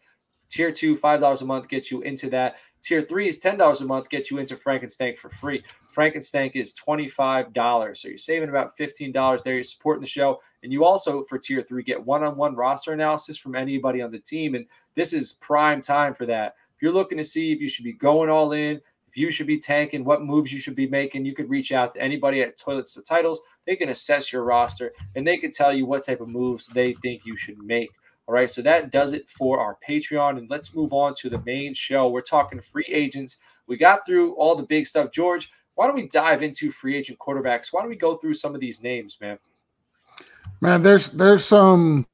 tier 0.51 0.71
two, 0.71 0.95
$5 0.95 1.41
a 1.41 1.45
month 1.45 1.67
gets 1.69 1.89
you 1.89 2.01
into 2.01 2.29
that. 2.29 2.57
Tier 2.83 3.01
three 3.01 3.27
is 3.27 3.39
$10 3.39 3.81
a 3.81 3.85
month, 3.85 4.09
gets 4.09 4.29
you 4.29 4.39
into 4.39 4.55
Frankenstank 4.55 5.17
for 5.17 5.29
free. 5.29 5.63
Frankenstank 5.95 6.51
is 6.55 6.75
$25. 6.75 7.97
So 7.97 8.07
you're 8.09 8.17
saving 8.17 8.49
about 8.49 8.77
$15 8.77 9.43
there. 9.43 9.53
You're 9.55 9.63
supporting 9.63 10.01
the 10.01 10.07
show. 10.07 10.41
And 10.63 10.73
you 10.73 10.83
also, 10.83 11.23
for 11.23 11.37
tier 11.37 11.61
three, 11.61 11.83
get 11.83 12.03
one 12.03 12.23
on 12.23 12.35
one 12.35 12.55
roster 12.55 12.91
analysis 12.93 13.37
from 13.37 13.55
anybody 13.55 14.01
on 14.01 14.11
the 14.11 14.19
team. 14.19 14.55
And 14.55 14.65
this 14.95 15.13
is 15.13 15.33
prime 15.33 15.81
time 15.81 16.13
for 16.13 16.25
that. 16.25 16.55
If 16.75 16.81
you're 16.81 16.91
looking 16.91 17.17
to 17.17 17.23
see 17.23 17.51
if 17.51 17.61
you 17.61 17.69
should 17.69 17.85
be 17.85 17.93
going 17.93 18.29
all 18.29 18.51
in, 18.51 18.81
if 19.07 19.17
you 19.17 19.29
should 19.29 19.47
be 19.47 19.59
tanking, 19.59 20.05
what 20.05 20.23
moves 20.23 20.53
you 20.53 20.59
should 20.59 20.75
be 20.75 20.87
making, 20.87 21.25
you 21.25 21.35
could 21.35 21.49
reach 21.49 21.73
out 21.73 21.91
to 21.91 22.01
anybody 22.01 22.41
at 22.41 22.57
Toilets 22.57 22.93
to 22.93 23.01
Titles. 23.01 23.41
They 23.67 23.75
can 23.75 23.89
assess 23.89 24.31
your 24.31 24.43
roster 24.43 24.93
and 25.15 25.27
they 25.27 25.37
can 25.37 25.51
tell 25.51 25.73
you 25.73 25.85
what 25.85 26.03
type 26.03 26.21
of 26.21 26.29
moves 26.29 26.67
they 26.67 26.93
think 26.93 27.25
you 27.25 27.35
should 27.35 27.57
make. 27.61 27.89
All 28.31 28.35
right, 28.35 28.49
so 28.49 28.61
that 28.61 28.91
does 28.91 29.11
it 29.11 29.27
for 29.27 29.59
our 29.59 29.77
Patreon. 29.85 30.37
And 30.37 30.49
let's 30.49 30.73
move 30.73 30.93
on 30.93 31.13
to 31.15 31.29
the 31.29 31.41
main 31.41 31.73
show. 31.73 32.07
We're 32.07 32.21
talking 32.21 32.61
free 32.61 32.85
agents. 32.87 33.39
We 33.67 33.75
got 33.75 34.05
through 34.05 34.35
all 34.35 34.55
the 34.55 34.63
big 34.63 34.87
stuff. 34.87 35.11
George, 35.11 35.51
why 35.75 35.85
don't 35.85 35.97
we 35.97 36.07
dive 36.07 36.41
into 36.41 36.71
free 36.71 36.95
agent 36.95 37.19
quarterbacks? 37.19 37.73
Why 37.73 37.81
don't 37.81 37.89
we 37.89 37.97
go 37.97 38.15
through 38.15 38.35
some 38.35 38.55
of 38.55 38.61
these 38.61 38.81
names, 38.81 39.17
man? 39.19 39.37
Man, 40.61 40.81
there's 40.81 41.11
there's 41.11 41.43
some 41.43 42.07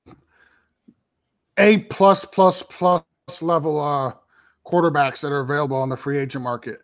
A 1.60 1.78
plus 1.82 2.26
plus 2.26 2.64
plus 2.64 3.04
level 3.44 3.80
uh 3.80 4.14
quarterbacks 4.66 5.22
that 5.22 5.32
are 5.32 5.42
available 5.42 5.78
on 5.78 5.90
the 5.90 5.98
free 5.98 6.18
agent 6.18 6.44
market. 6.44 6.80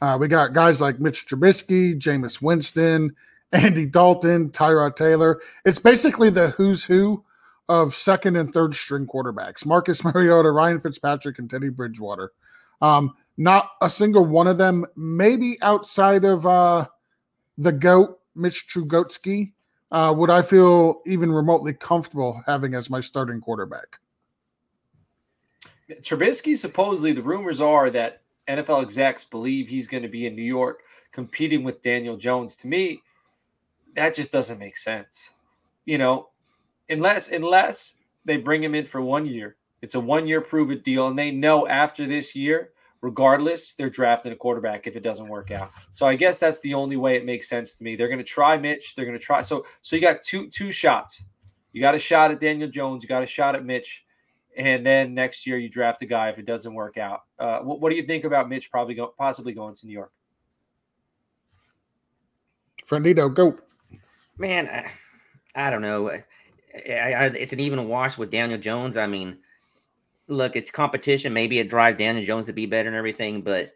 Uh, 0.00 0.16
we 0.18 0.28
got 0.28 0.54
guys 0.54 0.80
like 0.80 0.98
Mitch 0.98 1.26
Trubisky, 1.26 1.94
Jameis 1.94 2.40
Winston, 2.40 3.14
Andy 3.52 3.84
Dalton, 3.84 4.48
Tyrod 4.48 4.96
Taylor. 4.96 5.42
It's 5.66 5.78
basically 5.78 6.30
the 6.30 6.48
who's 6.52 6.84
who 6.84 7.22
of 7.68 7.94
second 7.94 8.36
and 8.36 8.52
third 8.52 8.74
string 8.74 9.06
quarterbacks 9.06 9.66
Marcus 9.66 10.04
Mariota, 10.04 10.50
Ryan 10.50 10.80
Fitzpatrick, 10.80 11.38
and 11.38 11.50
Teddy 11.50 11.68
Bridgewater. 11.68 12.32
Um, 12.80 13.14
not 13.36 13.70
a 13.80 13.90
single 13.90 14.26
one 14.26 14.46
of 14.46 14.58
them, 14.58 14.84
maybe 14.96 15.58
outside 15.62 16.24
of 16.24 16.46
uh, 16.46 16.86
the 17.56 17.72
GOAT, 17.72 18.18
Mitch 18.34 18.66
Trubisky, 18.68 19.52
uh, 19.90 20.14
would 20.16 20.30
I 20.30 20.42
feel 20.42 21.02
even 21.06 21.32
remotely 21.32 21.72
comfortable 21.72 22.42
having 22.46 22.74
as 22.74 22.90
my 22.90 23.00
starting 23.00 23.40
quarterback. 23.40 23.98
Trubisky, 26.02 26.56
supposedly, 26.56 27.12
the 27.12 27.22
rumors 27.22 27.60
are 27.60 27.90
that 27.90 28.22
NFL 28.46 28.82
execs 28.82 29.24
believe 29.24 29.68
he's 29.68 29.88
going 29.88 30.02
to 30.02 30.08
be 30.08 30.26
in 30.26 30.34
New 30.34 30.42
York 30.42 30.82
competing 31.12 31.64
with 31.64 31.80
Daniel 31.82 32.16
Jones. 32.16 32.56
To 32.56 32.66
me, 32.66 33.02
that 33.94 34.14
just 34.14 34.30
doesn't 34.30 34.58
make 34.58 34.76
sense. 34.76 35.30
You 35.86 35.96
know, 35.96 36.28
unless 36.88 37.30
unless 37.30 37.96
they 38.24 38.36
bring 38.36 38.62
him 38.62 38.74
in 38.74 38.84
for 38.84 39.00
one 39.00 39.26
year. 39.26 39.56
It's 39.80 39.94
a 39.94 40.00
one 40.00 40.26
year 40.26 40.40
prove 40.40 40.70
it 40.70 40.84
deal, 40.84 41.08
and 41.08 41.18
they 41.18 41.30
know 41.30 41.66
after 41.66 42.06
this 42.06 42.34
year, 42.34 42.72
regardless, 43.00 43.74
they're 43.74 43.90
drafting 43.90 44.32
a 44.32 44.36
quarterback 44.36 44.86
if 44.86 44.96
it 44.96 45.02
doesn't 45.02 45.28
work 45.28 45.50
out. 45.50 45.70
So 45.92 46.06
I 46.06 46.16
guess 46.16 46.38
that's 46.38 46.60
the 46.60 46.74
only 46.74 46.96
way 46.96 47.16
it 47.16 47.24
makes 47.24 47.48
sense 47.48 47.76
to 47.76 47.84
me. 47.84 47.96
They're 47.96 48.08
going 48.08 48.18
to 48.18 48.24
try 48.24 48.56
Mitch. 48.56 48.94
They're 48.94 49.04
going 49.04 49.18
to 49.18 49.24
try. 49.24 49.42
So 49.42 49.64
so 49.82 49.96
you 49.96 50.02
got 50.02 50.22
two 50.22 50.48
two 50.48 50.72
shots. 50.72 51.24
You 51.72 51.80
got 51.80 51.94
a 51.94 51.98
shot 51.98 52.30
at 52.30 52.40
Daniel 52.40 52.68
Jones. 52.68 53.02
You 53.02 53.08
got 53.08 53.22
a 53.22 53.26
shot 53.26 53.54
at 53.54 53.64
Mitch, 53.64 54.04
and 54.56 54.84
then 54.84 55.14
next 55.14 55.46
year 55.46 55.58
you 55.58 55.68
draft 55.68 56.02
a 56.02 56.06
guy 56.06 56.28
if 56.28 56.38
it 56.38 56.46
doesn't 56.46 56.74
work 56.74 56.98
out. 56.98 57.22
Uh, 57.38 57.60
what, 57.60 57.80
what, 57.80 57.90
do 57.90 57.96
you 57.96 58.02
think 58.02 58.24
about 58.24 58.48
Mitch 58.48 58.70
probably 58.70 58.94
go, 58.94 59.14
possibly 59.16 59.52
going 59.52 59.74
to 59.76 59.86
New 59.86 59.92
York? 59.92 60.10
Friendito, 62.88 63.32
go. 63.32 63.58
Man, 64.38 64.66
I, 64.66 64.92
I 65.54 65.70
don't 65.70 65.82
know. 65.82 66.10
I, 66.74 67.12
I, 67.12 67.24
it's 67.26 67.52
an 67.52 67.60
even 67.60 67.88
wash 67.88 68.18
with 68.18 68.30
Daniel 68.30 68.58
Jones. 68.58 68.96
I 68.96 69.06
mean, 69.06 69.38
look, 70.28 70.56
it's 70.56 70.70
competition. 70.70 71.32
Maybe 71.32 71.58
it 71.58 71.70
drives 71.70 71.98
Daniel 71.98 72.24
Jones 72.24 72.46
to 72.46 72.52
be 72.52 72.66
better 72.66 72.88
and 72.88 72.96
everything, 72.96 73.42
but 73.42 73.72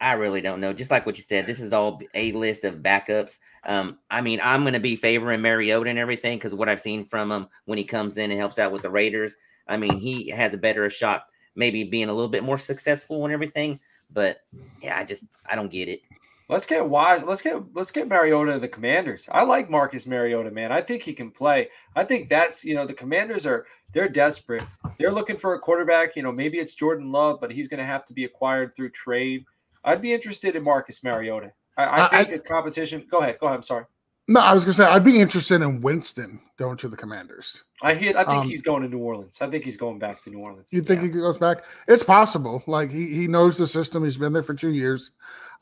I 0.00 0.12
really 0.12 0.40
don't 0.40 0.60
know. 0.60 0.72
Just 0.72 0.90
like 0.90 1.06
what 1.06 1.16
you 1.16 1.22
said, 1.22 1.46
this 1.46 1.60
is 1.60 1.72
all 1.72 2.00
a 2.14 2.32
list 2.32 2.64
of 2.64 2.76
backups. 2.76 3.38
Um, 3.64 3.98
I 4.10 4.20
mean, 4.20 4.40
I'm 4.42 4.62
going 4.62 4.74
to 4.74 4.80
be 4.80 4.96
favoring 4.96 5.40
Mariota 5.40 5.88
and 5.88 5.98
everything 5.98 6.38
because 6.38 6.54
what 6.54 6.68
I've 6.68 6.80
seen 6.80 7.06
from 7.06 7.32
him 7.32 7.48
when 7.64 7.78
he 7.78 7.84
comes 7.84 8.18
in 8.18 8.30
and 8.30 8.38
helps 8.38 8.58
out 8.58 8.72
with 8.72 8.82
the 8.82 8.90
Raiders. 8.90 9.36
I 9.68 9.76
mean, 9.76 9.96
he 9.98 10.28
has 10.30 10.54
a 10.54 10.58
better 10.58 10.88
shot, 10.90 11.26
maybe 11.54 11.84
being 11.84 12.08
a 12.08 12.12
little 12.12 12.28
bit 12.28 12.44
more 12.44 12.58
successful 12.58 13.24
and 13.24 13.32
everything. 13.32 13.80
But 14.12 14.40
yeah, 14.82 14.98
I 14.98 15.04
just 15.04 15.24
I 15.48 15.56
don't 15.56 15.72
get 15.72 15.88
it. 15.88 16.02
Let's 16.48 16.66
get 16.66 16.88
wise. 16.88 17.24
Let's 17.24 17.42
get 17.42 17.56
let's 17.74 17.90
get 17.90 18.06
Mariota 18.06 18.52
to 18.52 18.58
the 18.60 18.68
Commanders. 18.68 19.28
I 19.32 19.42
like 19.42 19.68
Marcus 19.68 20.06
Mariota, 20.06 20.50
man. 20.52 20.70
I 20.70 20.80
think 20.80 21.02
he 21.02 21.12
can 21.12 21.32
play. 21.32 21.68
I 21.96 22.04
think 22.04 22.28
that's 22.28 22.64
you 22.64 22.74
know 22.74 22.86
the 22.86 22.94
Commanders 22.94 23.46
are 23.46 23.66
they're 23.92 24.08
desperate. 24.08 24.62
They're 24.98 25.10
looking 25.10 25.36
for 25.36 25.54
a 25.54 25.58
quarterback. 25.58 26.14
You 26.14 26.22
know 26.22 26.30
maybe 26.30 26.58
it's 26.58 26.74
Jordan 26.74 27.10
Love, 27.10 27.40
but 27.40 27.50
he's 27.50 27.66
going 27.66 27.80
to 27.80 27.86
have 27.86 28.04
to 28.06 28.12
be 28.12 28.24
acquired 28.24 28.76
through 28.76 28.90
trade. 28.90 29.44
I'd 29.84 30.02
be 30.02 30.12
interested 30.12 30.54
in 30.54 30.62
Marcus 30.62 31.02
Mariota. 31.02 31.52
I, 31.76 32.04
I 32.04 32.08
think 32.08 32.28
I, 32.28 32.32
the 32.32 32.38
competition. 32.38 33.06
Go 33.10 33.18
ahead. 33.18 33.38
Go 33.40 33.46
ahead. 33.46 33.56
I'm 33.56 33.62
sorry. 33.62 33.84
No, 34.28 34.40
I 34.40 34.54
was 34.54 34.64
gonna 34.64 34.74
say 34.74 34.84
I'd 34.84 35.04
be 35.04 35.20
interested 35.20 35.62
in 35.62 35.80
Winston 35.80 36.40
going 36.58 36.76
to 36.78 36.88
the 36.88 36.96
Commanders. 36.96 37.64
I 37.82 37.94
hear. 37.94 38.10
I 38.16 38.24
think 38.24 38.42
um, 38.42 38.48
he's 38.48 38.62
going 38.62 38.82
to 38.82 38.88
New 38.88 38.98
Orleans. 38.98 39.38
I 39.40 39.48
think 39.48 39.62
he's 39.62 39.76
going 39.76 40.00
back 40.00 40.20
to 40.22 40.30
New 40.30 40.38
Orleans. 40.38 40.72
You 40.72 40.82
think 40.82 41.00
yeah. 41.00 41.08
he 41.08 41.12
goes 41.12 41.38
back? 41.38 41.64
It's 41.86 42.02
possible. 42.02 42.62
Like 42.66 42.90
he 42.90 43.14
he 43.14 43.28
knows 43.28 43.56
the 43.56 43.68
system. 43.68 44.04
He's 44.04 44.16
been 44.16 44.32
there 44.32 44.42
for 44.42 44.54
two 44.54 44.72
years. 44.72 45.12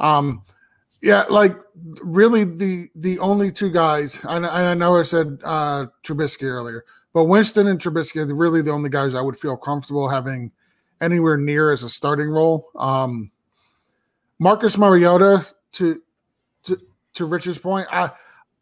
Um, 0.01 0.43
yeah, 1.05 1.25
like 1.29 1.55
really 2.03 2.45
the 2.45 2.89
the 2.95 3.19
only 3.19 3.53
two 3.53 3.71
guys. 3.71 4.25
I, 4.25 4.39
I 4.39 4.75
know 4.75 4.97
I 4.97 5.03
said 5.03 5.39
uh, 5.45 5.87
Trubisky 6.03 6.45
earlier, 6.45 6.87
but 7.13 7.25
Winston 7.25 7.67
and 7.67 7.79
Trubisky 7.79 8.27
are 8.27 8.35
really 8.35 8.63
the 8.63 8.71
only 8.71 8.89
guys 8.89 9.15
I 9.15 9.21
would 9.21 9.39
feel 9.39 9.59
comfortable 9.59 10.09
having 10.09 10.51
anywhere 11.03 11.37
near 11.37 11.73
as 11.73 11.83
a 11.83 11.91
starting 11.91 12.31
role. 12.31 12.71
Um, 12.75 13.31
Marcus 14.39 14.79
Mariota 14.79 15.47
to 15.73 16.01
to 16.63 16.81
to 17.13 17.27
Richard's 17.27 17.59
point, 17.59 17.87
I 17.93 18.11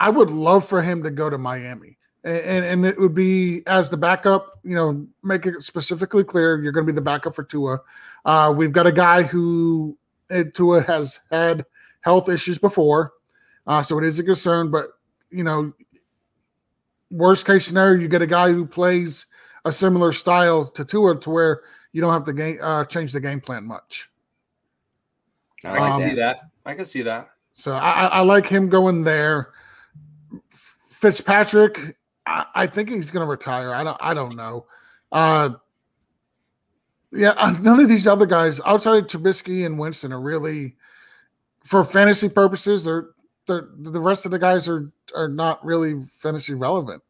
I 0.01 0.11
would 0.11 0.31
love 0.31 0.67
for 0.67 0.83
him 0.83 1.05
to 1.05 1.13
go 1.13 1.31
to 1.31 1.39
Miami. 1.39 1.97
And, 2.25 2.41
and, 2.41 2.65
and 2.65 2.87
it 2.87 2.99
would 2.99 3.15
be 3.15 3.63
as 3.69 3.89
the 3.89 3.97
backup, 3.97 4.59
you 4.65 4.75
know, 4.75 5.07
make 5.23 5.47
it 5.47 5.63
specifically 5.63 6.25
clear 6.25 6.61
you're 6.61 6.73
going 6.73 6.87
to 6.87 6.93
be 6.93 6.95
the 6.95 7.01
backup 7.01 7.37
for 7.37 7.45
Tua. 7.45 7.81
Uh, 8.25 8.53
we've 8.57 8.73
got 8.73 8.87
a 8.87 8.93
guy 8.93 9.23
who 9.23 9.97
uh, 10.29 10.43
Tua 10.53 10.83
has 10.83 11.21
had 11.31 11.67
health 12.03 12.29
issues 12.29 12.59
before, 12.59 13.13
uh, 13.67 13.83
so 13.83 13.99
it 13.99 14.05
is 14.05 14.19
a 14.19 14.23
concern. 14.23 14.71
But 14.71 14.89
you 15.31 15.45
know, 15.45 15.73
worst 17.11 17.47
case 17.47 17.67
scenario, 17.67 18.01
you 18.01 18.09
get 18.09 18.23
a 18.23 18.27
guy 18.27 18.53
who 18.53 18.67
plays 18.67 19.27
a 19.65 19.73
similar 19.73 20.13
style 20.13 20.67
to 20.67 20.85
Tua, 20.85 21.19
to 21.21 21.31
where 21.31 21.63
you 21.93 22.01
don't 22.01 22.13
have 22.13 22.25
to 22.25 22.33
game, 22.33 22.59
uh, 22.61 22.85
change 22.85 23.13
the 23.13 23.21
game 23.21 23.41
plan 23.41 23.67
much. 23.67 24.11
I 25.65 25.79
can 25.79 25.93
um, 25.93 26.01
see 26.01 26.15
that. 26.15 26.41
I 26.67 26.75
can 26.75 26.85
see 26.85 27.03
that. 27.03 27.31
So 27.53 27.75
I, 27.75 28.07
I 28.07 28.21
like 28.21 28.47
him 28.47 28.69
going 28.69 29.05
there. 29.05 29.51
Fitzpatrick, 30.51 31.97
I, 32.27 32.47
I 32.55 32.67
think 32.67 32.89
he's 32.89 33.11
going 33.11 33.25
to 33.25 33.31
retire. 33.31 33.75
I 33.75 33.85
don't. 33.85 33.99
I 34.01 34.15
don't 34.15 34.37
know. 34.37 34.67
Uh, 35.11 35.51
yeah, 37.13 37.57
none 37.61 37.81
of 37.81 37.89
these 37.89 38.07
other 38.07 38.27
guys 38.27 38.61
outside 38.65 38.99
of 38.99 39.07
Trubisky 39.07 39.67
and 39.67 39.79
Winston 39.79 40.13
are 40.13 40.21
really, 40.21 40.77
for 41.65 41.85
fantasy 41.85 42.29
purposes, 42.29 42.85
they're, 42.85 43.11
they're 43.47 43.69
the 43.79 44.01
rest 44.01 44.25
of 44.25 44.31
the 44.31 44.39
guys 44.39 44.69
are 44.69 44.91
are 45.15 45.29
not 45.29 45.65
really 45.65 46.07
fantasy 46.19 46.55
relevant. 46.55 47.03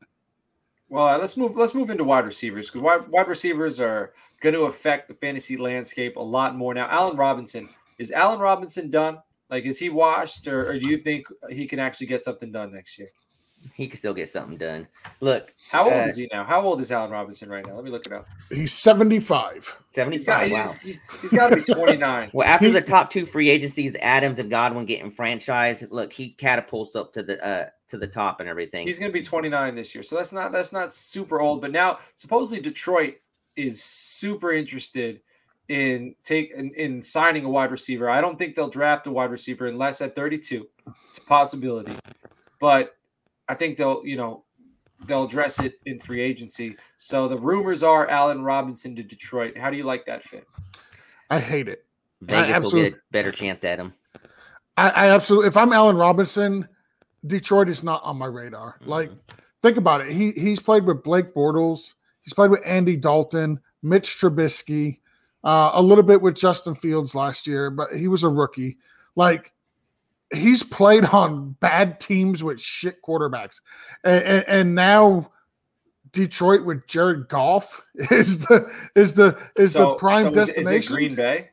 Well, 0.88 1.06
uh, 1.06 1.18
let's 1.18 1.36
move. 1.36 1.56
Let's 1.56 1.74
move 1.74 1.90
into 1.90 2.04
wide 2.04 2.26
receivers 2.26 2.66
because 2.66 2.82
wide, 2.82 3.08
wide 3.08 3.28
receivers 3.28 3.80
are 3.80 4.12
going 4.40 4.54
to 4.54 4.62
affect 4.62 5.08
the 5.08 5.14
fantasy 5.14 5.56
landscape 5.56 6.16
a 6.16 6.22
lot 6.22 6.56
more 6.56 6.74
now. 6.74 6.86
Allen 6.90 7.16
Robinson 7.16 7.68
is 7.98 8.10
Allen 8.10 8.40
Robinson 8.40 8.90
done? 8.90 9.18
Like, 9.48 9.64
is 9.64 9.78
he 9.78 9.90
washed, 9.90 10.46
or, 10.46 10.70
or 10.70 10.78
do 10.78 10.88
you 10.88 10.98
think 10.98 11.26
he 11.50 11.66
can 11.66 11.78
actually 11.78 12.06
get 12.06 12.24
something 12.24 12.50
done 12.50 12.72
next 12.72 12.98
year? 12.98 13.08
He 13.74 13.86
could 13.86 13.98
still 13.98 14.14
get 14.14 14.28
something 14.28 14.56
done. 14.56 14.88
Look, 15.20 15.54
how 15.70 15.84
old 15.84 15.92
uh, 15.92 16.06
is 16.06 16.16
he 16.16 16.28
now? 16.32 16.44
How 16.44 16.62
old 16.62 16.80
is 16.80 16.90
Allen 16.90 17.10
Robinson 17.10 17.48
right 17.48 17.66
now? 17.66 17.74
Let 17.74 17.84
me 17.84 17.90
look 17.90 18.06
it 18.06 18.12
up. 18.12 18.26
He's 18.50 18.72
75. 18.72 19.76
75. 19.90 20.12
He's 20.12 20.24
got, 20.24 20.50
wow. 20.50 20.72
he's, 20.82 20.98
he's 21.20 21.30
got 21.32 21.48
to 21.50 21.56
be 21.56 21.62
29. 21.74 22.30
well, 22.32 22.46
after 22.46 22.70
the 22.70 22.80
top 22.80 23.10
two 23.10 23.26
free 23.26 23.48
agencies, 23.48 23.96
Adams 24.00 24.38
and 24.38 24.50
Godwin 24.50 24.86
getting 24.86 25.12
franchised, 25.12 25.90
look, 25.90 26.12
he 26.12 26.30
catapults 26.30 26.96
up 26.96 27.12
to 27.12 27.22
the 27.22 27.44
uh 27.44 27.66
to 27.88 27.98
the 27.98 28.06
top 28.06 28.40
and 28.40 28.48
everything. 28.48 28.86
He's 28.86 28.98
going 28.98 29.10
to 29.10 29.18
be 29.18 29.22
29 29.22 29.74
this 29.74 29.94
year. 29.94 30.02
So 30.02 30.16
that's 30.16 30.32
not 30.32 30.50
that's 30.50 30.72
not 30.72 30.92
super 30.92 31.40
old, 31.40 31.60
but 31.60 31.70
now 31.70 31.98
supposedly 32.16 32.62
Detroit 32.62 33.16
is 33.54 33.84
super 33.84 34.52
interested 34.52 35.20
in 35.68 36.14
take 36.24 36.52
in, 36.52 36.70
in 36.74 37.02
signing 37.02 37.44
a 37.44 37.50
wide 37.50 37.70
receiver. 37.70 38.10
I 38.10 38.20
don't 38.20 38.38
think 38.38 38.54
they'll 38.54 38.68
draft 38.68 39.06
a 39.06 39.10
wide 39.10 39.30
receiver 39.30 39.66
unless 39.66 40.00
at 40.00 40.14
32. 40.14 40.66
It's 41.08 41.18
a 41.18 41.22
possibility. 41.22 41.92
But 42.60 42.96
I 43.48 43.54
think 43.54 43.76
they'll, 43.76 44.04
you 44.04 44.16
know, 44.16 44.44
they'll 45.06 45.24
address 45.24 45.58
it 45.58 45.74
in 45.86 45.98
free 45.98 46.20
agency. 46.20 46.76
So 46.96 47.28
the 47.28 47.38
rumors 47.38 47.82
are 47.82 48.08
Allen 48.08 48.42
Robinson 48.42 48.94
to 48.96 49.02
Detroit. 49.02 49.56
How 49.56 49.70
do 49.70 49.76
you 49.76 49.84
like 49.84 50.06
that 50.06 50.24
fit? 50.24 50.46
I 51.30 51.38
hate 51.38 51.68
it. 51.68 51.84
Vegas 52.20 52.72
will 52.72 52.82
get 52.82 52.94
a 52.94 52.98
better 53.10 53.32
chance 53.32 53.64
at 53.64 53.78
him. 53.78 53.94
I, 54.76 54.90
I, 54.90 55.10
absolutely. 55.10 55.48
If 55.48 55.56
I'm 55.56 55.72
Allen 55.72 55.96
Robinson, 55.96 56.68
Detroit 57.26 57.68
is 57.68 57.82
not 57.82 58.02
on 58.04 58.16
my 58.16 58.26
radar. 58.26 58.78
Mm-hmm. 58.80 58.90
Like, 58.90 59.10
think 59.60 59.76
about 59.76 60.02
it. 60.02 60.12
He 60.12 60.32
he's 60.32 60.60
played 60.60 60.84
with 60.84 61.02
Blake 61.02 61.34
Bortles. 61.34 61.94
He's 62.22 62.34
played 62.34 62.50
with 62.50 62.62
Andy 62.64 62.96
Dalton, 62.96 63.60
Mitch 63.82 64.16
Trubisky, 64.16 65.00
uh, 65.42 65.72
a 65.74 65.82
little 65.82 66.04
bit 66.04 66.22
with 66.22 66.36
Justin 66.36 66.74
Fields 66.74 67.14
last 67.14 67.46
year, 67.46 67.70
but 67.70 67.92
he 67.92 68.06
was 68.08 68.22
a 68.22 68.28
rookie. 68.28 68.78
Like 69.16 69.52
he's 70.32 70.62
played 70.62 71.04
on 71.06 71.52
bad 71.60 72.00
teams 72.00 72.42
with 72.42 72.60
shit 72.60 73.02
quarterbacks, 73.02 73.60
and, 74.04 74.24
and, 74.24 74.44
and 74.48 74.74
now 74.74 75.30
Detroit 76.12 76.64
with 76.64 76.86
Jared 76.86 77.28
Goff 77.28 77.84
is 77.94 78.46
the 78.46 78.70
is 78.94 79.14
the 79.14 79.38
is 79.56 79.72
so, 79.72 79.80
the 79.80 79.94
prime 79.94 80.24
so 80.24 80.30
destination. 80.30 80.76
Is, 80.76 80.86
it 80.86 80.92
Green 80.92 81.14
Bay? 81.14 81.50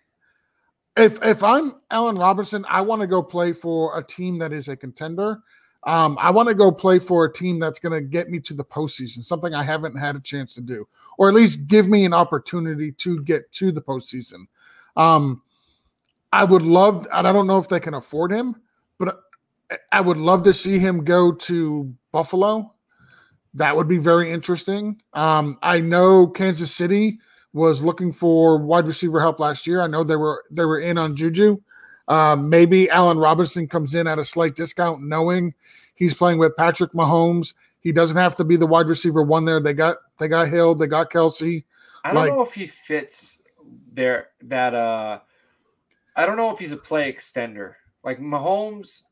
If 0.97 1.23
if 1.23 1.43
I'm 1.43 1.75
Allen 1.89 2.15
Robinson, 2.15 2.65
I 2.67 2.81
want 2.81 3.01
to 3.01 3.07
go 3.07 3.23
play 3.23 3.53
for 3.53 3.97
a 3.97 4.03
team 4.03 4.39
that 4.39 4.51
is 4.51 4.67
a 4.67 4.75
contender. 4.75 5.41
Um, 5.85 6.17
I 6.19 6.29
want 6.31 6.49
to 6.49 6.55
go 6.55 6.73
play 6.73 6.99
for 6.99 7.23
a 7.23 7.31
team 7.31 7.57
that's 7.57 7.79
going 7.79 7.93
to 7.93 8.01
get 8.01 8.29
me 8.29 8.41
to 8.41 8.53
the 8.53 8.65
postseason, 8.65 9.23
something 9.23 9.53
I 9.53 9.63
haven't 9.63 9.97
had 9.97 10.17
a 10.17 10.19
chance 10.19 10.53
to 10.55 10.61
do, 10.61 10.89
or 11.17 11.29
at 11.29 11.35
least 11.35 11.67
give 11.67 11.87
me 11.87 12.03
an 12.03 12.13
opportunity 12.13 12.91
to 12.91 13.23
get 13.23 13.49
to 13.53 13.71
the 13.71 13.81
postseason. 13.81 14.47
Um, 14.97 15.41
I 16.33 16.43
would 16.43 16.63
love, 16.63 17.07
and 17.13 17.25
I 17.25 17.31
don't 17.31 17.47
know 17.47 17.59
if 17.59 17.69
they 17.69 17.79
can 17.79 17.93
afford 17.93 18.31
him, 18.31 18.57
I 19.91 20.01
would 20.01 20.17
love 20.17 20.43
to 20.43 20.53
see 20.53 20.79
him 20.79 21.03
go 21.03 21.31
to 21.31 21.93
Buffalo. 22.11 22.73
That 23.53 23.75
would 23.75 23.87
be 23.87 23.97
very 23.97 24.31
interesting. 24.31 25.01
Um, 25.13 25.57
I 25.61 25.79
know 25.79 26.27
Kansas 26.27 26.73
City 26.73 27.19
was 27.53 27.83
looking 27.83 28.13
for 28.13 28.57
wide 28.57 28.85
receiver 28.85 29.19
help 29.19 29.39
last 29.39 29.65
year. 29.65 29.81
I 29.81 29.87
know 29.87 30.03
they 30.03 30.15
were 30.15 30.43
they 30.51 30.65
were 30.65 30.79
in 30.79 30.97
on 30.97 31.15
Juju. 31.15 31.57
Uh, 32.07 32.35
maybe 32.35 32.89
Allen 32.89 33.17
Robinson 33.17 33.67
comes 33.67 33.93
in 33.93 34.07
at 34.07 34.19
a 34.19 34.25
slight 34.25 34.55
discount, 34.55 35.03
knowing 35.03 35.53
he's 35.95 36.13
playing 36.13 36.39
with 36.39 36.55
Patrick 36.57 36.91
Mahomes. 36.93 37.53
He 37.79 37.91
doesn't 37.91 38.17
have 38.17 38.35
to 38.37 38.43
be 38.43 38.55
the 38.55 38.67
wide 38.67 38.87
receiver 38.87 39.23
one 39.23 39.45
there. 39.45 39.59
They 39.59 39.73
got 39.73 39.97
they 40.19 40.27
got 40.27 40.47
Hill, 40.47 40.75
they 40.75 40.87
got 40.87 41.11
Kelce. 41.11 41.63
I 42.03 42.13
don't 42.13 42.15
like, 42.15 42.33
know 42.33 42.41
if 42.41 42.53
he 42.53 42.67
fits 42.67 43.37
there. 43.93 44.29
That 44.43 44.73
uh, 44.73 45.19
I 46.15 46.25
don't 46.25 46.37
know 46.37 46.51
if 46.51 46.59
he's 46.59 46.71
a 46.71 46.77
play 46.77 47.11
extender. 47.11 47.75
Like 48.03 48.19
Mahomes 48.19 49.03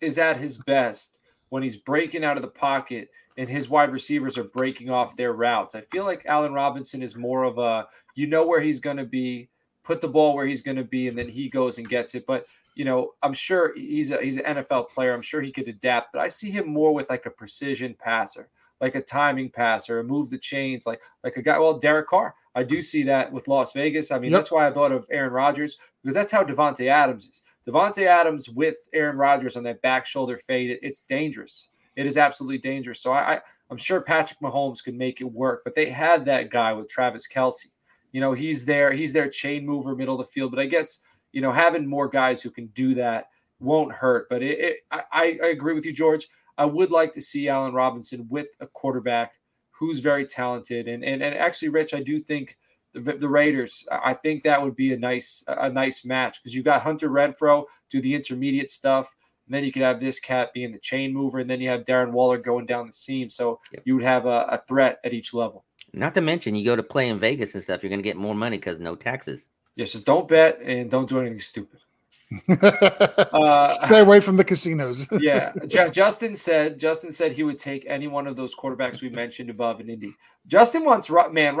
is 0.00 0.18
at 0.18 0.36
his 0.36 0.58
best 0.58 1.18
when 1.50 1.62
he's 1.62 1.76
breaking 1.76 2.24
out 2.24 2.36
of 2.36 2.42
the 2.42 2.48
pocket 2.48 3.10
and 3.36 3.48
his 3.48 3.68
wide 3.68 3.92
receivers 3.92 4.36
are 4.36 4.44
breaking 4.44 4.90
off 4.90 5.16
their 5.16 5.32
routes. 5.32 5.74
I 5.74 5.82
feel 5.82 6.04
like 6.04 6.26
Allen 6.26 6.52
Robinson 6.52 7.02
is 7.02 7.16
more 7.16 7.44
of 7.44 7.58
a 7.58 7.86
you 8.14 8.26
know 8.26 8.46
where 8.46 8.60
he's 8.60 8.80
going 8.80 8.96
to 8.96 9.04
be 9.04 9.48
put 9.84 10.00
the 10.00 10.08
ball 10.08 10.34
where 10.34 10.46
he's 10.46 10.60
going 10.60 10.76
to 10.76 10.84
be, 10.84 11.08
and 11.08 11.16
then 11.16 11.28
he 11.28 11.48
goes 11.48 11.78
and 11.78 11.88
gets 11.88 12.14
it. 12.14 12.26
But 12.26 12.46
you 12.74 12.84
know, 12.84 13.14
I'm 13.22 13.32
sure 13.32 13.74
he's 13.74 14.10
a 14.10 14.22
he's 14.22 14.36
an 14.36 14.56
NFL 14.56 14.90
player. 14.90 15.14
I'm 15.14 15.22
sure 15.22 15.40
he 15.40 15.50
could 15.50 15.68
adapt, 15.68 16.12
but 16.12 16.20
I 16.20 16.28
see 16.28 16.50
him 16.50 16.68
more 16.68 16.92
with 16.92 17.08
like 17.08 17.26
a 17.26 17.30
precision 17.30 17.94
passer, 17.98 18.48
like 18.80 18.94
a 18.94 19.02
timing 19.02 19.50
passer, 19.50 20.02
move 20.02 20.30
the 20.30 20.38
chains, 20.38 20.86
like 20.86 21.00
like 21.24 21.36
a 21.36 21.42
guy. 21.42 21.58
Well, 21.58 21.78
Derek 21.78 22.08
Carr, 22.08 22.34
I 22.54 22.64
do 22.64 22.82
see 22.82 23.02
that 23.04 23.32
with 23.32 23.48
Las 23.48 23.72
Vegas. 23.72 24.12
I 24.12 24.18
mean, 24.18 24.30
yep. 24.30 24.40
that's 24.40 24.50
why 24.50 24.66
I 24.66 24.72
thought 24.72 24.92
of 24.92 25.06
Aaron 25.10 25.32
Rodgers 25.32 25.78
because 26.02 26.14
that's 26.14 26.32
how 26.32 26.44
Davante 26.44 26.86
Adams 26.86 27.24
is. 27.26 27.42
Davante 27.68 28.06
Adams 28.06 28.48
with 28.48 28.76
Aaron 28.94 29.16
Rodgers 29.16 29.56
on 29.56 29.62
that 29.64 29.82
back 29.82 30.06
shoulder 30.06 30.38
fade, 30.38 30.70
it, 30.70 30.78
it's 30.82 31.02
dangerous. 31.02 31.68
It 31.96 32.06
is 32.06 32.16
absolutely 32.16 32.58
dangerous. 32.58 33.00
So 33.00 33.12
I, 33.12 33.34
I 33.34 33.40
I'm 33.70 33.76
sure 33.76 34.00
Patrick 34.00 34.40
Mahomes 34.40 34.82
could 34.82 34.94
make 34.94 35.20
it 35.20 35.24
work, 35.24 35.62
but 35.64 35.74
they 35.74 35.86
had 35.86 36.24
that 36.24 36.50
guy 36.50 36.72
with 36.72 36.88
Travis 36.88 37.28
Kelce. 37.28 37.66
you 38.12 38.20
know, 38.20 38.32
he's 38.32 38.64
there, 38.64 38.92
he's 38.92 39.12
their 39.12 39.28
chain 39.28 39.66
mover, 39.66 39.94
middle 39.94 40.18
of 40.18 40.26
the 40.26 40.32
field. 40.32 40.50
But 40.50 40.60
I 40.60 40.66
guess, 40.66 41.00
you 41.32 41.42
know, 41.42 41.52
having 41.52 41.86
more 41.86 42.08
guys 42.08 42.40
who 42.40 42.50
can 42.50 42.68
do 42.68 42.94
that 42.94 43.26
won't 43.60 43.92
hurt. 43.92 44.28
But 44.30 44.42
it, 44.42 44.58
it 44.58 44.76
I, 44.90 45.38
I 45.42 45.48
agree 45.48 45.74
with 45.74 45.84
you, 45.84 45.92
George. 45.92 46.28
I 46.56 46.64
would 46.64 46.90
like 46.90 47.12
to 47.12 47.20
see 47.20 47.48
Allen 47.48 47.74
Robinson 47.74 48.26
with 48.30 48.48
a 48.60 48.66
quarterback 48.66 49.34
who's 49.70 50.00
very 50.00 50.24
talented. 50.24 50.88
And 50.88 51.04
and, 51.04 51.22
and 51.22 51.34
actually, 51.34 51.68
Rich, 51.68 51.92
I 51.92 52.02
do 52.02 52.18
think 52.20 52.56
the, 52.98 53.14
the 53.14 53.28
Raiders, 53.28 53.86
I 53.90 54.14
think 54.14 54.42
that 54.42 54.62
would 54.62 54.76
be 54.76 54.92
a 54.92 54.98
nice 54.98 55.44
a 55.46 55.68
nice 55.70 56.04
match 56.04 56.40
because 56.40 56.54
you 56.54 56.62
got 56.62 56.82
Hunter 56.82 57.08
Renfrow 57.08 57.64
do 57.90 58.00
the 58.00 58.14
intermediate 58.14 58.70
stuff. 58.70 59.14
And 59.46 59.54
then 59.54 59.64
you 59.64 59.72
could 59.72 59.82
have 59.82 59.98
this 59.98 60.20
cat 60.20 60.52
being 60.52 60.72
the 60.72 60.78
chain 60.78 61.14
mover, 61.14 61.38
and 61.38 61.48
then 61.48 61.58
you 61.58 61.70
have 61.70 61.84
Darren 61.84 62.12
Waller 62.12 62.36
going 62.36 62.66
down 62.66 62.86
the 62.86 62.92
seam. 62.92 63.30
So 63.30 63.60
yep. 63.72 63.82
you 63.86 63.94
would 63.94 64.04
have 64.04 64.26
a, 64.26 64.46
a 64.50 64.62
threat 64.68 64.98
at 65.04 65.14
each 65.14 65.32
level. 65.32 65.64
Not 65.94 66.12
to 66.14 66.20
mention, 66.20 66.54
you 66.54 66.66
go 66.66 66.76
to 66.76 66.82
play 66.82 67.08
in 67.08 67.18
Vegas 67.18 67.54
and 67.54 67.62
stuff, 67.62 67.82
you're 67.82 67.88
going 67.88 68.00
to 68.00 68.04
get 68.04 68.18
more 68.18 68.34
money 68.34 68.58
because 68.58 68.78
no 68.78 68.94
taxes. 68.94 69.48
Yes, 69.74 69.92
just 69.92 70.04
don't 70.04 70.28
bet 70.28 70.60
and 70.60 70.90
don't 70.90 71.08
do 71.08 71.18
anything 71.18 71.40
stupid. 71.40 71.80
uh, 72.48 73.68
Stay 73.68 74.00
away 74.00 74.20
from 74.20 74.36
the 74.36 74.44
casinos. 74.44 75.06
yeah, 75.20 75.52
J- 75.66 75.90
Justin 75.90 76.36
said. 76.36 76.78
Justin 76.78 77.10
said 77.10 77.32
he 77.32 77.42
would 77.42 77.58
take 77.58 77.86
any 77.86 78.06
one 78.06 78.26
of 78.26 78.36
those 78.36 78.54
quarterbacks 78.54 79.00
we 79.00 79.08
mentioned 79.08 79.48
above 79.48 79.80
in 79.80 79.88
Indy. 79.88 80.14
Justin 80.46 80.84
wants 80.84 81.08
man, 81.10 81.56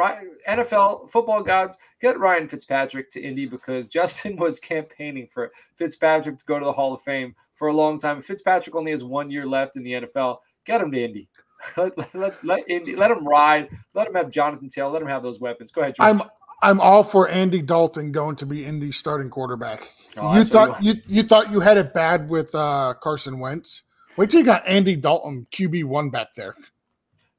NFL 0.46 1.10
football 1.10 1.42
gods 1.42 1.78
get 2.00 2.18
Ryan 2.18 2.48
Fitzpatrick 2.48 3.10
to 3.12 3.20
Indy 3.20 3.46
because 3.46 3.88
Justin 3.98 4.36
was 4.36 4.60
campaigning 4.60 5.28
for 5.32 5.50
Fitzpatrick 5.76 6.38
to 6.38 6.44
go 6.44 6.58
to 6.58 6.64
the 6.64 6.72
Hall 6.72 6.92
of 6.92 7.00
Fame 7.00 7.34
for 7.54 7.68
a 7.68 7.72
long 7.72 7.98
time. 7.98 8.20
Fitzpatrick 8.20 8.76
only 8.76 8.90
has 8.90 9.02
one 9.02 9.30
year 9.30 9.46
left 9.46 9.76
in 9.76 9.82
the 9.82 9.92
NFL. 9.92 10.38
Get 10.66 10.82
him 10.82 10.92
to 10.92 11.02
Indy. 11.02 11.28
let, 11.76 12.14
let, 12.14 12.44
let, 12.44 12.68
Indy, 12.68 12.94
let 12.94 13.10
him 13.10 13.26
ride. 13.26 13.68
Let 13.94 14.06
him 14.06 14.14
have 14.14 14.30
Jonathan 14.30 14.68
Taylor. 14.68 14.90
Let 14.90 15.02
him 15.02 15.08
have 15.08 15.22
those 15.22 15.40
weapons. 15.40 15.72
Go 15.72 15.80
ahead. 15.80 15.96
George. 15.96 16.20
I'm 16.20 16.22
I'm 16.60 16.80
all 16.80 17.04
for 17.04 17.28
Andy 17.28 17.62
Dalton 17.62 18.10
going 18.10 18.36
to 18.36 18.46
be 18.46 18.64
Indy's 18.64 18.96
starting 18.96 19.30
quarterback. 19.30 19.92
Oh, 20.16 20.34
you 20.34 20.44
thought 20.44 20.82
you, 20.82 20.94
you 21.06 21.22
thought 21.22 21.52
you 21.52 21.60
had 21.60 21.76
it 21.76 21.94
bad 21.94 22.28
with 22.28 22.54
uh, 22.54 22.94
Carson 23.00 23.38
Wentz. 23.38 23.84
Wait 24.16 24.30
till 24.30 24.40
you 24.40 24.46
got 24.46 24.66
Andy 24.66 24.96
Dalton 24.96 25.46
QB 25.52 25.84
one 25.84 26.10
back 26.10 26.34
there. 26.34 26.56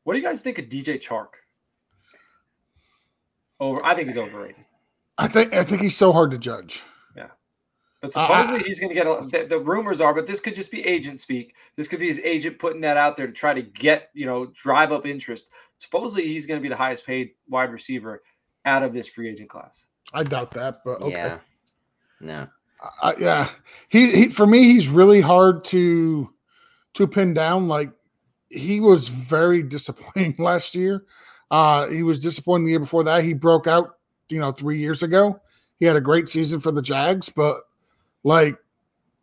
What 0.03 0.13
do 0.13 0.19
you 0.19 0.25
guys 0.25 0.41
think 0.41 0.57
of 0.57 0.65
DJ 0.65 1.01
Chark? 1.01 1.27
Over, 3.59 3.85
I 3.85 3.93
think 3.93 4.07
he's 4.07 4.17
overrated. 4.17 4.55
I 5.17 5.27
think 5.27 5.53
I 5.53 5.65
think 5.65 5.81
he's 5.81 5.97
so 5.97 6.13
hard 6.13 6.31
to 6.31 6.37
judge. 6.37 6.81
Yeah, 7.17 7.27
But 8.01 8.13
supposedly 8.13 8.61
uh, 8.61 8.63
he's 8.63 8.79
going 8.79 8.89
to 8.89 8.95
get 8.95 9.05
a, 9.05 9.27
the, 9.29 9.47
the, 9.49 9.59
rumors 9.59 9.99
are, 9.99 10.13
but 10.13 10.25
this 10.25 10.39
could 10.39 10.55
just 10.55 10.71
be 10.71 10.85
agent 10.85 11.19
speak. 11.19 11.53
This 11.75 11.89
could 11.89 11.99
be 11.99 12.07
his 12.07 12.19
agent 12.19 12.57
putting 12.57 12.79
that 12.81 12.95
out 12.95 13.17
there 13.17 13.27
to 13.27 13.33
try 13.33 13.53
to 13.53 13.61
get, 13.61 14.11
you 14.13 14.25
know, 14.25 14.45
drive 14.45 14.93
up 14.93 15.05
interest. 15.05 15.51
Supposedly 15.77 16.29
he's 16.29 16.45
going 16.45 16.57
to 16.57 16.63
be 16.63 16.69
the 16.69 16.77
highest 16.77 17.05
paid 17.05 17.31
wide 17.49 17.73
receiver 17.73 18.21
out 18.65 18.83
of 18.83 18.93
this 18.93 19.07
free 19.07 19.29
agent 19.29 19.49
class. 19.49 19.85
I 20.13 20.23
doubt 20.23 20.51
that, 20.51 20.81
but 20.83 21.01
okay. 21.01 21.11
Yeah. 21.11 21.37
No. 22.21 22.47
Uh, 23.01 23.13
yeah. 23.19 23.49
He, 23.89 24.11
he, 24.11 24.29
for 24.29 24.47
me, 24.47 24.63
he's 24.63 24.87
really 24.87 25.21
hard 25.21 25.65
to, 25.65 26.33
to 26.95 27.07
pin 27.07 27.33
down. 27.33 27.67
Like 27.67 27.91
he 28.49 28.79
was 28.79 29.07
very 29.07 29.63
disappointing 29.75 30.35
last 30.39 30.75
year. 30.75 31.05
Uh, 31.51 31.87
he 31.87 32.03
was 32.03 32.19
disappointing 32.19 32.65
the 32.65 32.71
year 32.71 32.79
before 32.79 33.03
that. 33.03 33.23
He 33.23 33.33
broke 33.33 33.67
out, 33.67 33.97
you 34.29 34.39
know, 34.39 34.51
three 34.51 34.79
years 34.79 35.03
ago. 35.03 35.41
He 35.79 35.85
had 35.85 35.95
a 35.95 36.01
great 36.01 36.29
season 36.29 36.59
for 36.59 36.71
the 36.71 36.81
Jags, 36.81 37.29
but 37.29 37.55
like 38.23 38.57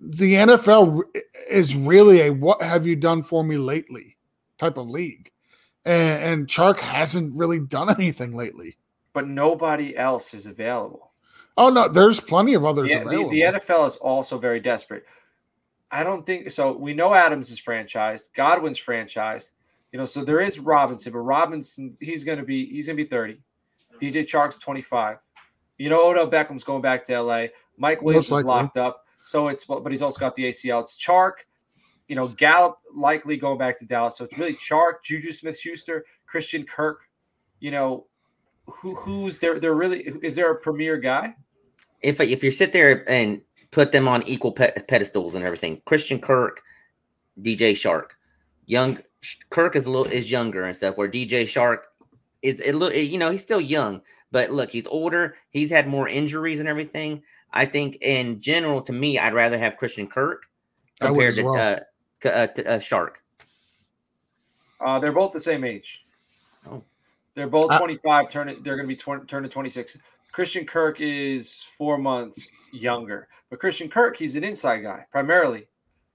the 0.01 0.34
NFL 0.34 1.03
is 1.51 1.76
really 1.76 2.22
a 2.22 2.30
what 2.30 2.62
have 2.62 2.87
you 2.87 2.97
done 2.97 3.22
for 3.22 3.45
me 3.45 3.57
lately 3.57 4.16
type 4.59 4.76
of 4.76 4.89
league. 4.89 5.30
And, 5.84 6.22
and 6.22 6.47
Chark 6.47 6.78
hasn't 6.78 7.37
really 7.37 7.61
done 7.61 7.91
anything 7.99 8.34
lately. 8.34 8.76
But 9.17 9.29
nobody 9.29 9.97
else 9.97 10.35
is 10.35 10.45
available. 10.45 11.12
Oh 11.57 11.71
no, 11.71 11.89
there's 11.89 12.21
plenty 12.21 12.53
of 12.53 12.67
others 12.67 12.91
the, 12.91 13.01
available. 13.01 13.31
The, 13.31 13.41
the 13.41 13.59
NFL 13.59 13.87
is 13.87 13.97
also 13.97 14.37
very 14.37 14.61
desperate. 14.61 15.07
I 15.91 16.05
don't 16.05 16.27
think 16.27 16.51
so. 16.51 16.77
We 16.77 16.93
know 16.93 17.14
Adams 17.14 17.51
is 17.51 17.59
franchised, 17.59 18.35
Godwin's 18.35 18.79
franchised. 18.79 19.53
You 19.91 19.99
know, 19.99 20.05
so 20.05 20.23
there 20.23 20.43
is 20.43 20.59
Robinson, 20.59 21.14
but 21.14 21.21
Robinson, 21.21 21.97
he's 21.99 22.25
gonna 22.25 22.43
be 22.43 22.67
he's 22.67 22.89
gonna 22.89 22.99
be 22.99 23.07
30. 23.07 23.41
DJ 23.99 24.17
Chark's 24.25 24.59
25. 24.59 25.17
You 25.79 25.89
know, 25.89 26.07
Odell 26.11 26.31
Beckham's 26.31 26.62
going 26.62 26.83
back 26.83 27.03
to 27.07 27.19
LA. 27.19 27.47
Mike 27.79 28.03
Williams 28.03 28.27
is 28.27 28.45
locked 28.45 28.77
up. 28.77 29.07
So 29.23 29.49
it's 29.49 29.64
but 29.64 29.91
he's 29.91 30.03
also 30.03 30.21
got 30.21 30.37
the 30.37 30.45
ACL. 30.51 30.83
It's 30.83 31.03
Chark, 31.03 31.47
you 32.07 32.17
know, 32.17 32.29
Gallup 32.29 32.81
likely 32.95 33.39
going 33.39 33.57
back 33.57 33.79
to 33.79 33.87
Dallas. 33.87 34.19
So 34.19 34.27
it's 34.27 34.37
really 34.37 34.57
Chark, 34.57 35.03
Juju 35.03 35.33
Smith 35.33 35.59
Schuster, 35.59 36.05
Christian 36.27 36.64
Kirk. 36.64 36.99
You 37.61 37.71
know, 37.71 38.09
who 38.67 38.95
who's 38.95 39.39
there? 39.39 39.59
They're 39.59 39.75
really 39.75 40.01
is 40.23 40.37
there 40.37 40.51
a 40.51 40.57
premier 40.57 40.97
guy? 40.97 41.35
If 42.03 42.21
if 42.21 42.45
you 42.45 42.51
sit 42.51 42.73
there 42.73 43.09
and 43.09 43.41
put 43.71 43.93
them 43.93 44.09
on 44.09 44.23
equal 44.25 44.53
pedestals 44.53 45.35
and 45.35 45.45
everything, 45.45 45.81
Christian 45.85 46.21
Kirk, 46.21 46.62
DJ 47.41 47.73
Chark, 47.73 48.11
young 48.67 48.99
Kirk 49.51 49.77
is 49.77 49.87
a 49.87 49.91
little 49.91 50.11
is 50.12 50.31
younger 50.31 50.64
and 50.64 50.77
stuff. 50.77 50.97
Where 50.97 51.09
DJ 51.09 51.43
Chark 51.43 51.81
is 52.43 52.61
a 52.64 52.73
little, 52.73 52.97
you 52.97 53.19
know, 53.19 53.31
he's 53.31 53.43
still 53.43 53.61
young, 53.61 54.03
but 54.31 54.51
look, 54.51 54.71
he's 54.71 54.87
older. 54.87 55.37
He's 55.51 55.71
had 55.71 55.89
more 55.89 56.09
injuries 56.09 56.61
and 56.61 56.69
everything. 56.69 57.23
I 57.53 57.64
think 57.64 57.99
in 58.03 58.41
general, 58.41 58.83
to 58.83 58.93
me, 58.93 59.19
I'd 59.19 59.35
rather 59.35 59.59
have 59.59 59.77
Christian 59.77 60.07
Kirk 60.07 60.47
compared 61.01 61.35
to, 61.37 61.43
well. 61.43 61.57
uh, 61.57 62.29
uh, 62.29 62.47
to 62.49 62.69
uh, 62.69 62.79
Chark. 62.79 63.14
Uh, 64.85 64.99
they're 64.99 65.12
both 65.12 65.33
the 65.33 65.41
same 65.41 65.64
age. 65.64 66.05
Oh. 66.69 66.83
They're 67.37 67.47
both 67.47 67.70
uh, 67.70 67.78
25. 67.78 68.28
Turn 68.30 68.49
it. 68.49 68.64
They're 68.64 68.74
going 68.74 68.89
to 68.89 68.93
be 68.93 68.97
20, 68.97 69.26
turning 69.26 69.51
26. 69.51 69.99
Christian 70.32 70.66
Kirk 70.66 71.01
is 71.01 71.62
four 71.78 71.97
months 71.97 72.49
younger, 72.72 73.28
but 73.49 73.61
Christian 73.61 73.89
Kirk, 73.89 74.16
he's 74.16 74.34
an 74.34 74.43
inside 74.43 74.80
guy 74.80 75.07
primarily, 75.12 75.68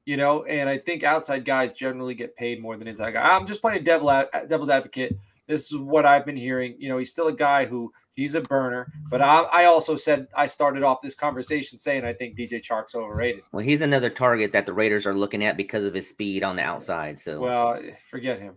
you 0.06 0.18
know. 0.18 0.44
And 0.44 0.68
I 0.68 0.78
think 0.78 1.04
outside 1.04 1.46
guys 1.46 1.72
generally 1.72 2.14
get 2.14 2.36
paid 2.36 2.62
more 2.62 2.76
than 2.76 2.88
inside 2.88 3.12
guys. 3.12 3.30
I'm 3.32 3.48
just 3.48 3.62
playing 3.62 3.84
devil 3.84 4.10
uh, 4.10 4.26
devil's 4.48 4.70
advocate 4.70 5.18
this 5.52 5.72
is 5.72 5.78
what 5.78 6.06
I've 6.06 6.26
been 6.26 6.36
hearing. 6.36 6.76
You 6.80 6.90
know, 6.90 6.98
he's 6.98 7.10
still 7.10 7.28
a 7.28 7.34
guy 7.34 7.66
who 7.66 7.92
he's 8.14 8.36
a 8.36 8.42
burner, 8.42 8.92
but 9.10 9.22
I, 9.22 9.42
I 9.42 9.66
also 9.66 9.96
said 9.96 10.28
I 10.36 10.48
started 10.48 10.84
off 10.84 11.02
this 11.02 11.14
conversation 11.14 11.78
saying 11.78 12.06
I 12.06 12.14
think 12.14 12.38
DJ 12.38 12.62
Chark's 12.62 12.96
overrated. 12.96 13.44
Well, 13.52 13.64
he's 13.64 13.82
another 13.82 14.10
target 14.10 14.52
that 14.54 14.66
the 14.66 14.74
Raiders 14.74 15.06
are 15.06 15.14
looking 15.14 15.44
at 15.44 15.58
because 15.58 15.84
of 15.84 15.94
his 15.94 16.08
speed 16.08 16.44
on 16.44 16.56
the 16.56 16.64
outside. 16.64 17.20
So, 17.20 17.40
well, 17.40 17.80
forget 18.10 18.40
him. 18.40 18.56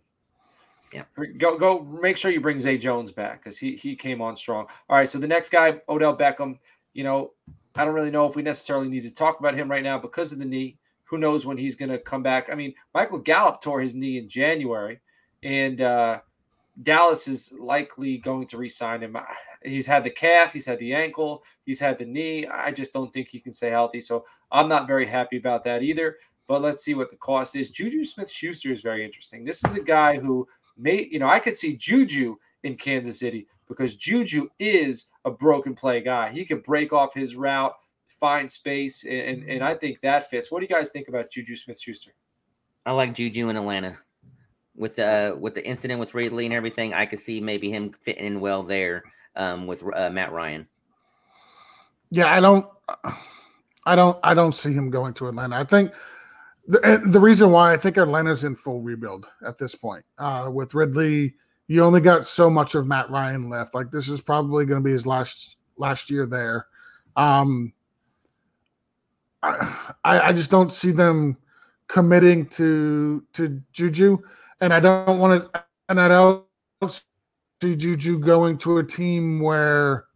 Yeah. 0.95 1.03
Go 1.39 1.59
go 1.59 1.83
make 1.83 2.17
sure 2.17 2.31
you 2.31 2.41
bring 2.41 2.61
Zay 2.61 2.79
Jones 2.79 3.11
back 3.11 3.43
because 3.43 3.59
he 3.59 3.75
he 3.75 3.97
came 3.97 4.23
on 4.23 4.37
strong. 4.37 4.67
All 4.89 4.97
right. 4.97 5.09
So 5.09 5.19
the 5.19 5.27
next 5.27 5.49
guy, 5.49 5.81
Odell 5.89 6.17
Beckham, 6.17 6.57
you 6.93 7.03
know, 7.03 7.33
I 7.75 7.85
don't 7.85 7.95
really 7.95 8.13
know 8.13 8.27
if 8.27 8.37
we 8.37 8.43
necessarily 8.43 8.89
need 8.89 9.03
to 9.03 9.11
talk 9.11 9.41
about 9.41 9.57
him 9.57 9.69
right 9.69 9.83
now 9.83 9.99
because 9.99 10.33
of 10.33 10.39
the 10.39 10.45
knee. 10.45 10.79
Who 11.07 11.19
knows 11.19 11.45
when 11.45 11.59
he's 11.59 11.75
gonna 11.75 11.99
come 11.99 12.23
back? 12.23 12.49
I 12.49 12.55
mean, 12.55 12.75
Michael 12.95 13.19
Gallup 13.19 13.61
tore 13.61 13.81
his 13.81 13.97
knee 13.97 14.19
in 14.19 14.29
January, 14.29 15.01
and 15.43 15.81
uh 15.81 16.21
Dallas 16.83 17.29
is 17.29 17.53
likely 17.59 18.19
going 18.19 18.47
to 18.49 18.59
re-sign 18.59 19.01
him. 19.03 19.17
He's 19.65 19.87
had 19.87 20.05
the 20.05 20.11
calf, 20.11 20.53
he's 20.53 20.67
had 20.67 20.79
the 20.79 20.93
ankle, 20.93 21.43
he's 21.65 21.81
had 21.81 21.99
the 21.99 22.05
knee. 22.05 22.47
I 22.47 22.71
just 22.71 22.93
don't 22.93 23.11
think 23.11 23.29
he 23.29 23.41
can 23.41 23.55
stay 23.55 23.71
healthy. 23.71 23.99
So 23.99 24.27
I'm 24.53 24.69
not 24.69 24.87
very 24.87 25.07
happy 25.07 25.39
about 25.39 25.65
that 25.65 25.83
either. 25.83 26.19
But 26.47 26.61
let's 26.61 26.85
see 26.85 26.93
what 26.93 27.09
the 27.09 27.17
cost 27.17 27.57
is. 27.57 27.71
Juju 27.71 28.05
Smith 28.05 28.31
Schuster 28.31 28.71
is 28.71 28.83
very 28.83 29.07
interesting. 29.07 29.43
This 29.43 29.65
is 29.65 29.77
a 29.77 29.83
guy 29.83 30.19
who 30.19 30.47
may, 30.77 31.09
you 31.11 31.19
know, 31.19 31.29
I 31.29 31.39
could 31.39 31.57
see 31.57 31.77
Juju 31.77 32.37
in 32.63 32.77
Kansas 32.77 33.19
City 33.19 33.47
because 33.69 33.97
Juju 33.97 34.49
is 34.59 35.11
a 35.25 35.31
broken 35.31 35.75
play 35.75 36.01
guy. 36.01 36.31
He 36.31 36.45
could 36.45 36.63
break 36.63 36.93
off 36.93 37.15
his 37.15 37.37
route, 37.37 37.75
find 38.21 38.51
space, 38.51 39.05
and, 39.05 39.49
and 39.49 39.63
I 39.63 39.75
think 39.75 40.01
that 40.03 40.29
fits. 40.31 40.51
What 40.51 40.61
do 40.61 40.67
you 40.69 40.75
guys 40.75 40.91
think 40.91 41.09
about 41.09 41.31
Juju 41.31 41.57
Smith 41.57 41.81
Schuster? 41.81 42.13
I 42.87 42.93
like 42.93 43.15
Juju 43.15 43.49
in 43.49 43.57
Atlanta 43.57 43.99
with 44.77 44.99
uh 44.99 45.37
with 45.39 45.55
the 45.55 45.65
incident 45.65 46.01
with 46.01 46.15
Ridley 46.15 46.47
and 46.47 46.55
everything, 46.55 46.95
I 46.95 47.07
could 47.07 47.19
see 47.19 47.41
maybe 47.41 47.71
him 47.71 47.93
fitting 48.01 48.27
in 48.27 48.41
well 48.41 48.63
there 48.63 49.05
um, 49.37 49.67
with 49.67 49.83
uh, 49.95 50.11
Matt 50.11 50.33
Ryan. 50.33 50.67
Yeah, 52.11 52.33
I 52.33 52.41
don't, 52.41 52.67
I 53.87 53.97
don't, 53.97 54.19
I 54.23 54.35
don't 54.35 54.55
see 54.55 54.73
him 54.73 54.91
going 54.91 55.15
to 55.15 55.27
Atlanta. 55.29 55.57
I 55.57 55.65
think 55.65 55.93
the 56.67 57.03
the 57.07 57.21
reason 57.21 57.51
why 57.51 57.73
I 57.73 57.77
think 57.77 57.97
Atlanta's 57.97 58.45
in 58.45 58.55
full 58.55 58.81
rebuild 58.81 59.27
at 59.47 59.59
this 59.59 59.75
point 59.75 60.05
uh, 60.19 60.51
with 60.53 60.75
Ridley. 60.75 61.35
You 61.67 61.83
only 61.83 62.03
got 62.03 62.27
so 62.27 62.51
much 62.51 62.75
of 62.75 62.87
Matt 62.87 63.11
Ryan 63.11 63.49
left. 63.49 63.75
Like 63.75 63.91
this 63.91 64.09
is 64.09 64.21
probably 64.21 64.67
going 64.67 64.83
to 64.83 64.85
be 64.85 64.93
his 64.93 65.07
last 65.07 65.57
last 65.77 66.11
year 66.11 66.27
there. 66.27 66.67
Um, 67.17 67.73
I, 69.43 69.89
I 70.05 70.33
just 70.33 70.51
don't 70.51 70.73
see 70.73 70.91
them 70.91 71.37
committing 71.89 72.47
to 72.49 73.25
to 73.35 73.63
Juju 73.73 74.19
and 74.61 74.73
I 74.73 74.81
don't 74.81 75.19
want 75.19 75.53
to, 75.53 75.65
and 75.89 76.01
I 76.01 76.09
don't 76.09 76.45
see 77.61 77.77
Juju 77.77 78.19
going 78.21 78.59
to 78.59 78.79
a 78.79 78.85
team 78.85 79.41
where 79.41 80.07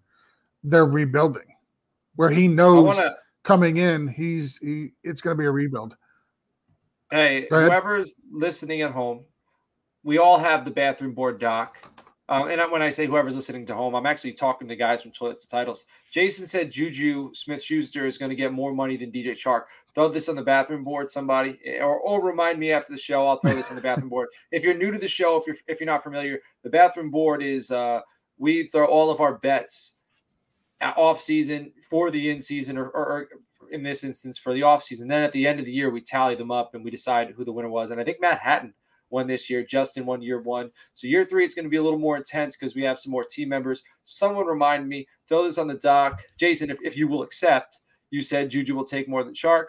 they're 0.65 0.87
rebuilding, 0.87 1.55
where 2.17 2.31
he 2.31 2.49
knows 2.49 2.97
wanna, 2.97 3.17
coming 3.43 3.77
in, 3.77 4.09
he's 4.09 4.59
he, 4.59 4.93
it's 5.03 5.21
going 5.21 5.37
to 5.37 5.39
be 5.39 5.47
a 5.47 5.51
rebuild. 5.51 5.97
Hey, 7.11 7.47
whoever's 7.49 8.17
listening 8.31 8.83
at 8.83 8.93
home, 8.93 9.25
we 10.03 10.19
all 10.19 10.39
have 10.39 10.65
the 10.65 10.71
bathroom 10.71 11.15
board 11.15 11.41
doc. 11.41 11.77
Um, 12.31 12.49
and 12.49 12.61
when 12.71 12.83
I 12.83 12.91
say 12.91 13.07
whoever's 13.07 13.35
listening 13.35 13.65
to 13.67 13.75
home, 13.75 13.95
I'm 13.95 14.05
actually 14.05 14.35
talking 14.35 14.69
to 14.69 14.77
guys 14.77 15.01
from 15.01 15.13
Toilets 15.13 15.47
Titles. 15.47 15.87
Jason 16.11 16.47
said 16.47 16.71
Juju 16.71 17.31
Smith 17.33 17.63
Schuster 17.63 18.05
is 18.05 18.19
going 18.19 18.29
to 18.29 18.37
get 18.37 18.53
more 18.53 18.75
money 18.75 18.99
than 18.99 19.11
DJ 19.11 19.29
Chark. 19.29 19.63
Throw 19.95 20.11
this 20.11 20.29
on 20.29 20.37
the 20.37 20.43
bathroom 20.43 20.85
board, 20.85 21.11
somebody, 21.11 21.59
eh, 21.65 21.79
or, 21.79 21.99
or 21.99 22.23
remind 22.23 22.59
me 22.59 22.71
after 22.71 22.93
the 22.93 22.99
show. 22.99 23.27
I'll 23.27 23.39
throw 23.39 23.55
this 23.55 23.71
on 23.71 23.77
the 23.77 23.83
bathroom 23.83 24.11
board. 24.11 24.29
If 24.53 24.63
you're 24.63 24.77
new 24.77 24.91
to 24.91 24.99
the 24.99 25.09
show, 25.09 25.39
if 25.39 25.47
you're 25.47 25.57
if 25.67 25.81
you're 25.81 25.87
not 25.87 26.03
familiar, 26.03 26.41
the 26.63 26.71
bathroom 26.71 27.11
board 27.11 27.43
is 27.43 27.71
uh, 27.71 28.01
we 28.37 28.67
throw 28.67 28.85
all 28.85 29.11
of 29.11 29.21
our 29.21 29.39
bets 29.39 29.97
off 30.81 31.21
season 31.21 31.73
for 31.89 32.11
the 32.11 32.31
in 32.31 32.41
season, 32.41 32.77
or, 32.77 32.89
or, 32.89 33.07
or 33.07 33.29
in 33.71 33.83
this 33.83 34.05
instance 34.05 34.39
for 34.39 34.53
the 34.53 34.63
off 34.63 34.83
season. 34.83 35.09
Then 35.09 35.23
at 35.23 35.33
the 35.33 35.47
end 35.47 35.59
of 35.59 35.67
the 35.67 35.73
year, 35.73 35.91
we 35.91 36.01
tally 36.01 36.35
them 36.35 36.51
up 36.51 36.75
and 36.75 36.85
we 36.85 36.91
decide 36.91 37.31
who 37.31 37.45
the 37.45 37.53
winner 37.53 37.69
was. 37.69 37.91
And 37.91 38.01
I 38.01 38.05
think 38.05 38.21
Matt 38.21 38.39
Hatton 38.39 38.75
won 39.11 39.27
this 39.27 39.49
year. 39.49 39.65
Justin 39.65 40.07
won 40.07 40.23
year 40.23 40.41
one. 40.41 40.71
So 40.95 41.07
year 41.07 41.25
three, 41.25 41.45
it's 41.45 41.55
going 41.55 41.65
to 41.65 41.71
be 41.71 41.77
a 41.77 41.83
little 41.83 41.99
more 41.99 42.17
intense 42.17 42.57
because 42.57 42.75
we 42.75 42.83
have 42.83 42.99
some 42.99 43.13
more 43.13 43.25
team 43.25 43.49
members. 43.49 43.83
Someone 44.03 44.47
remind 44.47 44.89
me, 44.89 45.07
throw 45.29 45.45
this 45.45 45.59
on 45.59 45.67
the 45.67 45.75
dock. 45.75 46.23
Jason, 46.39 46.71
if, 46.71 46.79
if 46.83 46.97
you 46.97 47.09
will 47.09 47.23
accept, 47.23 47.81
you 48.11 48.21
said 48.23 48.51
Juju 48.51 48.75
will 48.75 48.85
take 48.85 49.09
more 49.09 49.25
than 49.25 49.35
Chark. 49.35 49.67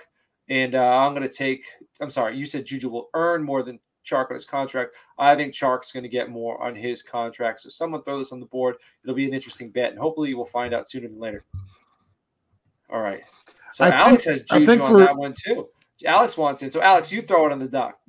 And 0.49 0.75
uh, 0.75 0.97
I'm 0.97 1.13
going 1.13 1.27
to 1.27 1.33
take, 1.33 1.63
I'm 2.01 2.09
sorry, 2.09 2.35
you 2.35 2.45
said 2.45 2.65
Juju 2.65 2.89
will 2.89 3.09
earn 3.13 3.43
more 3.43 3.61
than 3.63 3.79
Chark 4.05 4.29
on 4.29 4.33
his 4.33 4.45
contract. 4.45 4.95
I 5.17 5.35
think 5.35 5.53
Chark's 5.53 5.91
going 5.91 6.03
to 6.03 6.09
get 6.09 6.29
more 6.29 6.61
on 6.63 6.75
his 6.75 7.03
contract. 7.03 7.59
So 7.59 7.69
someone 7.69 8.01
throw 8.03 8.17
this 8.17 8.31
on 8.31 8.39
the 8.39 8.47
board. 8.47 8.75
It'll 9.03 9.15
be 9.15 9.27
an 9.27 9.33
interesting 9.33 9.69
bet. 9.69 9.91
And 9.91 9.99
hopefully 9.99 10.33
we'll 10.33 10.45
find 10.45 10.73
out 10.73 10.89
sooner 10.89 11.07
than 11.07 11.19
later. 11.19 11.45
All 12.89 13.01
right. 13.01 13.21
So 13.71 13.85
I 13.85 13.89
Alex 13.89 14.23
think, 14.23 14.35
has 14.35 14.43
Juju 14.43 14.83
on 14.83 14.89
for, 14.89 14.99
that 14.99 15.15
one 15.15 15.33
too. 15.33 15.69
Alex 16.05 16.37
wants 16.37 16.63
it. 16.63 16.73
So 16.73 16.81
Alex, 16.81 17.11
you 17.11 17.21
throw 17.21 17.45
it 17.45 17.51
on 17.51 17.59
the 17.59 17.67
dock. 17.67 17.99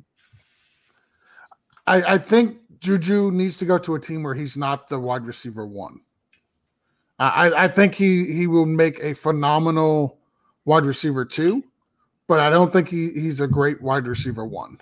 I, 1.86 2.14
I 2.14 2.18
think 2.18 2.58
Juju 2.80 3.30
needs 3.30 3.58
to 3.58 3.64
go 3.64 3.78
to 3.78 3.94
a 3.94 4.00
team 4.00 4.22
where 4.22 4.34
he's 4.34 4.56
not 4.56 4.88
the 4.88 4.98
wide 4.98 5.24
receiver 5.24 5.66
one. 5.66 6.00
I, 7.18 7.64
I 7.64 7.68
think 7.68 7.94
he 7.94 8.32
he 8.32 8.46
will 8.46 8.64
make 8.64 8.98
a 9.00 9.12
phenomenal 9.14 10.18
wide 10.64 10.86
receiver 10.86 11.26
two, 11.26 11.62
but 12.26 12.40
I 12.40 12.48
don't 12.48 12.72
think 12.72 12.88
he, 12.88 13.10
he's 13.10 13.42
a 13.42 13.46
great 13.46 13.82
wide 13.82 14.06
receiver 14.06 14.46
one. 14.46 14.78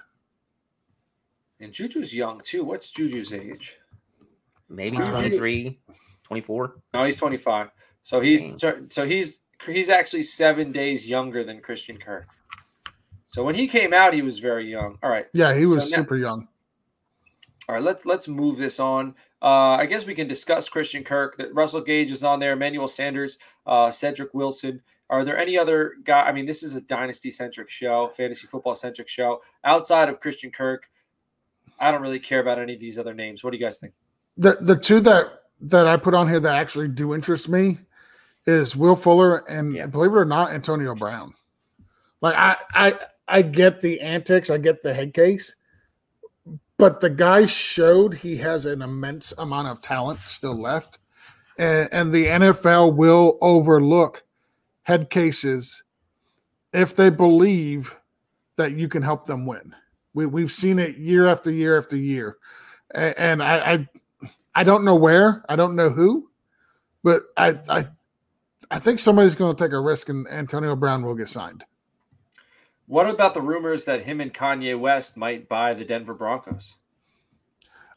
And 1.59 1.73
Juju's 1.73 2.15
young 2.15 2.41
too. 2.45 2.63
What's 2.63 2.91
Juju's 2.93 3.33
age? 3.33 3.77
Maybe 4.69 4.99
23, 4.99 5.81
24. 6.23 6.77
No, 6.95 7.05
he's 7.05 7.17
25. 7.17 7.71
So 8.05 8.21
he's 8.21 8.45
so 8.61 9.07
he's 9.07 9.41
he's 9.67 9.89
actually 9.89 10.23
seven 10.23 10.73
days 10.73 11.09
younger 11.09 11.45
than 11.45 11.61
Christian 11.61 11.99
Kirk. 11.99 12.27
So 13.27 13.45
when 13.45 13.55
he 13.55 13.69
came 13.69 13.93
out, 13.93 14.15
he 14.15 14.23
was 14.23 14.39
very 14.39 14.71
young. 14.71 14.99
All 15.03 15.11
right. 15.11 15.27
Yeah, 15.33 15.55
he 15.55 15.67
was 15.67 15.85
So 15.85 15.91
now- 15.91 15.97
super 15.97 16.17
young. 16.17 16.49
All 17.69 17.75
right, 17.75 17.85
let's 17.85 18.07
let's 18.07 18.27
move 18.29 18.57
this 18.57 18.81
on. 18.81 19.15
Uh, 19.43 19.77
I 19.77 19.85
guess 19.85 20.07
we 20.07 20.15
can 20.15 20.27
discuss 20.27 20.71
Christian 20.71 21.05
Kirk. 21.05 21.37
That 21.37 21.55
Russell 21.55 21.83
Gage 21.83 22.11
is 22.11 22.25
on 22.25 22.41
there. 22.41 22.55
Emmanuel 22.55 22.89
Sanders, 22.89 23.37
uh, 23.67 23.91
Cedric 23.91 24.33
Wilson. 24.33 24.81
Are 25.11 25.23
there 25.23 25.37
any 25.37 25.59
other 25.59 25.97
guy? 26.03 26.23
I 26.23 26.33
mean, 26.33 26.47
this 26.47 26.63
is 26.63 26.77
a 26.77 26.81
dynasty 26.81 27.31
centric 27.31 27.69
show, 27.69 28.09
fantasy 28.09 28.47
football 28.47 28.75
centric 28.75 29.07
show. 29.09 29.43
Outside 29.65 30.09
of 30.09 30.19
Christian 30.21 30.51
Kirk, 30.51 30.89
I 31.79 31.91
don't 31.91 32.01
really 32.01 32.19
care 32.19 32.41
about 32.41 32.59
any 32.59 32.73
of 32.73 32.81
these 32.81 32.99
other 32.99 33.13
names. 33.13 33.45
What 33.45 33.51
do 33.51 33.59
you 33.59 33.65
guys 33.65 33.79
think? 33.79 33.93
The 34.39 34.57
the 34.63 34.77
two 34.77 35.01
that 35.01 35.43
that 35.61 35.87
I 35.87 35.99
put 35.99 36.15
on 36.15 36.27
here 36.27 36.41
that 36.41 36.57
actually 36.57 36.89
do 36.89 37.15
interest 37.15 37.51
me 37.51 37.81
is 38.49 38.75
Will 38.75 38.97
Fuller 38.97 39.39
and 39.49 39.75
Yeah. 39.75 39.87
believe 39.87 40.13
it 40.13 40.17
or 40.17 40.25
not, 40.25 40.53
Antonio 40.53 40.95
Brown. 40.95 41.35
Like 42.21 42.35
I 42.37 42.57
I 42.75 42.99
I 43.29 43.43
get 43.43 43.81
the 43.83 44.01
antics, 44.01 44.49
I 44.51 44.57
get 44.59 44.83
the 44.83 44.95
head 44.95 45.13
case, 45.13 45.55
but 46.79 47.01
the 47.01 47.11
guy 47.11 47.45
showed 47.47 48.15
he 48.15 48.39
has 48.39 48.65
an 48.67 48.81
immense 48.83 49.33
amount 49.39 49.69
of 49.69 49.83
talent 49.83 50.19
still 50.21 50.55
left. 50.55 50.99
And, 51.59 51.89
and 51.93 52.13
the 52.13 52.27
NFL 52.27 52.95
will 52.95 53.37
overlook 53.41 54.25
head 54.85 55.11
cases 55.11 55.83
if 56.73 56.95
they 56.97 57.11
believe 57.11 57.95
that 58.57 58.73
you 58.73 58.89
can 58.89 59.03
help 59.03 59.27
them 59.27 59.45
win. 59.45 59.75
We, 60.15 60.27
we've 60.27 60.53
seen 60.53 60.79
it 60.79 60.97
year 60.97 61.27
after 61.27 61.51
year 61.51 61.77
after 61.77 61.97
year. 61.97 62.39
A- 62.95 63.21
And 63.21 63.43
I, 63.43 63.73
I 63.73 63.89
I 64.55 64.65
don't 64.65 64.85
know 64.85 64.97
where, 64.97 65.45
I 65.49 65.57
don't 65.57 65.77
know 65.77 65.91
who, 65.91 66.31
but 67.05 67.25
I 67.37 67.59
I 67.69 67.85
I 68.71 68.79
think 68.79 68.99
somebody's 68.99 69.35
going 69.35 69.55
to 69.55 69.63
take 69.65 69.73
a 69.73 69.81
risk 69.81 70.09
and 70.09 70.27
Antonio 70.29 70.77
Brown 70.77 71.05
will 71.05 71.15
get 71.15 71.29
signed. 71.29 71.65
What 72.87 73.09
about 73.09 73.35
the 73.35 73.41
rumors 73.43 73.85
that 73.85 74.03
him 74.03 74.21
and 74.21 74.33
Kanye 74.33 74.79
West 74.79 75.17
might 75.17 75.49
buy 75.49 75.75
the 75.75 75.85
Denver 75.85 76.15
Broncos? 76.15 76.77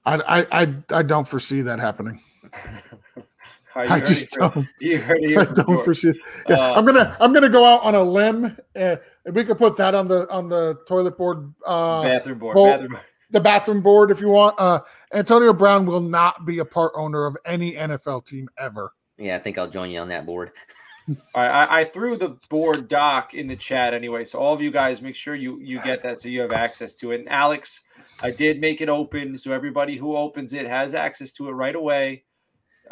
I 0.06 0.16
I 0.16 0.62
I, 0.64 0.74
I 1.00 1.04
don't 1.04 1.28
foresee 1.28 1.62
that 1.62 1.80
happening. 1.80 2.22
I 3.76 4.02
just 4.02 4.36
here- 4.36 4.50
don't. 4.50 4.68
You 4.82 5.00
heard 5.00 5.24
it 5.24 5.38
I 5.38 5.46
from 5.46 5.54
don't 5.54 5.84
foresee. 5.86 6.14
Yeah, 6.50 6.56
Uh, 6.58 6.74
I'm 6.76 6.86
gonna 6.86 7.16
I'm 7.22 7.32
gonna 7.32 7.48
go 7.50 7.64
out 7.64 7.84
on 7.84 7.96
a 7.96 8.02
limb. 8.04 8.58
Uh, 8.76 8.98
and 9.26 9.34
we 9.36 9.46
could 9.46 9.58
put 9.58 9.78
that 9.78 9.96
on 9.96 10.08
the 10.10 10.30
on 10.30 10.50
the 10.50 10.78
toilet 10.88 11.18
board, 11.18 11.54
uh, 11.66 12.04
bathroom 12.04 12.40
board. 12.40 12.56
well- 12.58 12.66
bathroom. 12.66 12.98
the 13.30 13.40
bathroom 13.40 13.82
board 13.82 14.12
if 14.12 14.20
you 14.20 14.28
want. 14.28 14.56
Uh, 14.60 14.82
Antonio 15.14 15.54
Brown 15.54 15.86
will 15.86 16.02
not 16.02 16.46
be 16.46 16.60
a 16.60 16.66
part 16.66 16.92
owner 16.96 17.26
of 17.26 17.38
any 17.46 17.74
NFL 17.76 18.26
team 18.26 18.50
ever. 18.58 18.92
Yeah, 19.22 19.36
I 19.36 19.40
think 19.40 19.58
I'll 19.58 19.70
join 19.70 19.92
you 19.92 20.00
on 20.00 20.10
that 20.10 20.26
board. 20.26 20.52
All 21.10 21.16
right, 21.36 21.66
I, 21.66 21.82
I 21.82 21.86
threw 21.86 22.18
the 22.18 22.38
board 22.50 22.88
doc 22.88 23.34
in 23.34 23.48
the 23.48 23.56
chat 23.56 23.94
anyway, 23.94 24.24
so 24.26 24.40
all 24.40 24.54
of 24.54 24.62
you 24.62 24.72
guys 24.72 25.02
make 25.02 25.16
sure 25.16 25.36
you 25.36 25.60
you 25.60 25.80
get 25.82 26.04
that 26.04 26.22
so 26.22 26.30
you 26.30 26.42
have 26.42 26.52
access 26.52 26.94
to 26.96 27.12
it. 27.12 27.22
And 27.22 27.30
Alex, 27.30 27.82
I 28.22 28.32
did 28.32 28.62
make 28.62 28.82
it 28.82 28.90
open, 28.90 29.38
so 29.38 29.52
everybody 29.52 29.98
who 29.98 30.16
opens 30.16 30.54
it 30.54 30.68
has 30.68 30.94
access 30.94 31.32
to 31.34 31.50
it 31.50 31.54
right 31.54 31.76
away, 31.76 32.24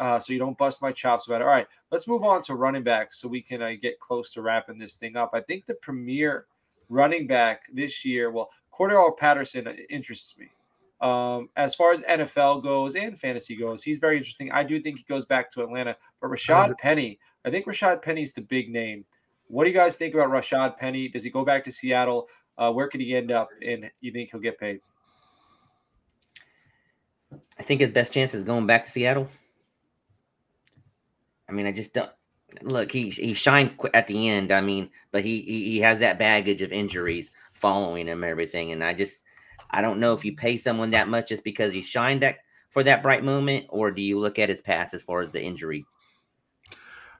uh, 0.00 0.18
so 0.18 0.32
you 0.32 0.38
don't 0.38 0.58
bust 0.58 0.82
my 0.82 0.92
chops 0.92 1.26
about 1.28 1.40
it. 1.40 1.44
All 1.44 1.50
right, 1.50 1.68
let's 1.92 2.08
move 2.08 2.24
on 2.24 2.42
to 2.42 2.56
running 2.56 2.82
backs 2.82 3.20
so 3.20 3.28
we 3.28 3.42
can 3.42 3.62
uh, 3.62 3.72
get 3.80 4.00
close 4.00 4.32
to 4.32 4.42
wrapping 4.42 4.78
this 4.78 4.96
thing 4.96 5.16
up. 5.16 5.30
I 5.32 5.40
think 5.40 5.66
the 5.66 5.74
premier 5.74 6.46
running 6.88 7.26
back 7.26 7.62
this 7.72 8.04
year, 8.04 8.30
well, 8.30 8.50
Cordarrelle 8.72 9.16
Patterson 9.16 9.68
interests 9.88 10.36
me. 10.36 10.48
Um, 11.00 11.48
as 11.56 11.74
far 11.74 11.92
as 11.92 12.02
NFL 12.02 12.62
goes 12.62 12.94
and 12.94 13.18
fantasy 13.18 13.56
goes, 13.56 13.82
he's 13.82 13.98
very 13.98 14.18
interesting. 14.18 14.52
I 14.52 14.62
do 14.64 14.80
think 14.80 14.98
he 14.98 15.04
goes 15.04 15.24
back 15.24 15.50
to 15.52 15.62
Atlanta, 15.62 15.96
but 16.20 16.30
Rashaad 16.30 16.76
Penny. 16.78 17.18
I 17.44 17.50
think 17.50 17.66
Rashaad 17.66 18.02
Penny's 18.02 18.32
the 18.32 18.42
big 18.42 18.70
name. 18.70 19.04
What 19.46 19.64
do 19.64 19.70
you 19.70 19.76
guys 19.76 19.96
think 19.96 20.14
about 20.14 20.28
Rashaad 20.28 20.76
Penny? 20.76 21.08
Does 21.08 21.24
he 21.24 21.30
go 21.30 21.44
back 21.44 21.64
to 21.64 21.72
Seattle? 21.72 22.28
Uh, 22.58 22.70
where 22.70 22.88
could 22.88 23.00
he 23.00 23.16
end 23.16 23.32
up? 23.32 23.48
And 23.66 23.90
you 24.00 24.12
think 24.12 24.30
he'll 24.30 24.40
get 24.40 24.60
paid? 24.60 24.80
I 27.58 27.62
think 27.62 27.80
his 27.80 27.90
best 27.90 28.12
chance 28.12 28.34
is 28.34 28.44
going 28.44 28.66
back 28.66 28.84
to 28.84 28.90
Seattle. 28.90 29.28
I 31.48 31.52
mean, 31.52 31.66
I 31.66 31.72
just 31.72 31.94
don't 31.94 32.10
look. 32.62 32.92
He 32.92 33.10
he 33.10 33.34
shined 33.34 33.72
at 33.94 34.06
the 34.06 34.28
end. 34.28 34.52
I 34.52 34.60
mean, 34.60 34.90
but 35.10 35.24
he 35.24 35.40
he, 35.42 35.70
he 35.70 35.78
has 35.80 35.98
that 36.00 36.18
baggage 36.18 36.62
of 36.62 36.72
injuries 36.72 37.32
following 37.52 38.06
him, 38.06 38.22
and 38.22 38.30
everything. 38.30 38.72
And 38.72 38.84
I 38.84 38.94
just 38.94 39.24
I 39.70 39.80
don't 39.80 40.00
know 40.00 40.14
if 40.14 40.24
you 40.24 40.34
pay 40.34 40.56
someone 40.56 40.90
that 40.90 41.08
much 41.08 41.28
just 41.28 41.44
because 41.44 41.72
he 41.72 41.80
shined 41.80 42.22
that 42.22 42.38
for 42.70 42.82
that 42.84 43.02
bright 43.02 43.24
moment, 43.24 43.66
or 43.68 43.90
do 43.90 44.02
you 44.02 44.18
look 44.18 44.38
at 44.38 44.48
his 44.48 44.60
past 44.60 44.94
as 44.94 45.02
far 45.02 45.20
as 45.20 45.32
the 45.32 45.42
injury? 45.42 45.84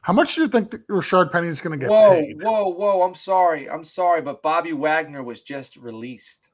How 0.03 0.13
much 0.13 0.35
do 0.35 0.43
you 0.43 0.49
think 0.49 0.71
that 0.71 0.87
Rashard 0.89 1.31
Penny 1.31 1.49
is 1.49 1.61
going 1.61 1.79
to 1.79 1.85
get 1.85 1.91
Whoa, 1.91 2.11
paid? 2.11 2.43
whoa, 2.43 2.69
whoa! 2.69 3.03
I'm 3.03 3.15
sorry, 3.15 3.69
I'm 3.69 3.85
sorry, 3.85 4.23
but 4.23 4.43
Bobby 4.43 4.73
Wagner 4.73 5.23
was 5.23 5.43
just 5.43 5.77
released. 5.77 6.49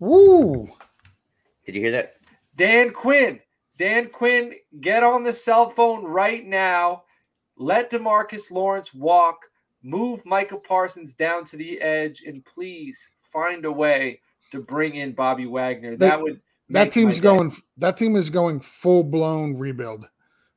Woo! 0.00 0.68
Did 1.64 1.74
you 1.74 1.82
hear 1.82 1.90
that? 1.92 2.16
Dan 2.56 2.90
Quinn, 2.90 3.40
Dan 3.76 4.08
Quinn, 4.08 4.54
get 4.80 5.04
on 5.04 5.22
the 5.22 5.32
cell 5.32 5.68
phone 5.70 6.04
right 6.04 6.44
now. 6.44 7.04
Let 7.56 7.90
DeMarcus 7.90 8.50
Lawrence 8.50 8.92
walk. 8.92 9.46
Move 9.82 10.26
Micah 10.26 10.56
Parsons 10.56 11.14
down 11.14 11.44
to 11.46 11.56
the 11.56 11.80
edge, 11.80 12.22
and 12.26 12.44
please 12.44 13.10
find 13.22 13.64
a 13.64 13.70
way 13.70 14.20
to 14.50 14.60
bring 14.60 14.94
in 14.94 15.12
Bobby 15.12 15.46
Wagner. 15.46 15.96
They- 15.96 16.06
That 16.08 16.22
would 16.22 16.40
That 16.70 16.92
team's 16.92 17.16
my 17.22 17.30
day. 17.32 17.36
going. 17.38 17.56
That 17.78 17.96
team 17.96 18.16
is 18.16 18.30
going 18.30 18.60
full 18.60 19.02
blown 19.04 19.56
rebuild. 19.56 20.08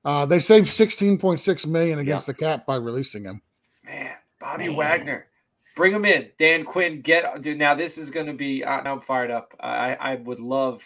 Uh, 0.04 0.26
they 0.26 0.40
saved 0.40 0.68
sixteen 0.68 1.18
point 1.18 1.40
six 1.40 1.66
million 1.66 2.00
against 2.00 2.26
the 2.28 2.34
cap 2.34 2.66
by 2.66 2.76
releasing 2.76 3.24
him. 3.24 3.42
Man, 3.86 4.16
Bobby 4.40 4.68
Man. 4.68 4.76
Wagner, 4.76 5.28
bring 5.76 5.94
him 5.94 6.06
in. 6.06 6.30
Dan 6.40 6.66
Quinn, 6.66 7.02
get 7.02 7.42
dude. 7.42 7.58
Now 7.60 7.76
this 7.76 7.98
is 7.98 8.10
going 8.12 8.26
to 8.26 8.34
be. 8.34 8.64
Uh, 8.64 8.82
I'm 8.82 9.02
fired 9.02 9.32
up. 9.32 9.54
I 9.60 9.94
I 9.96 10.16
would 10.16 10.40
love 10.40 10.84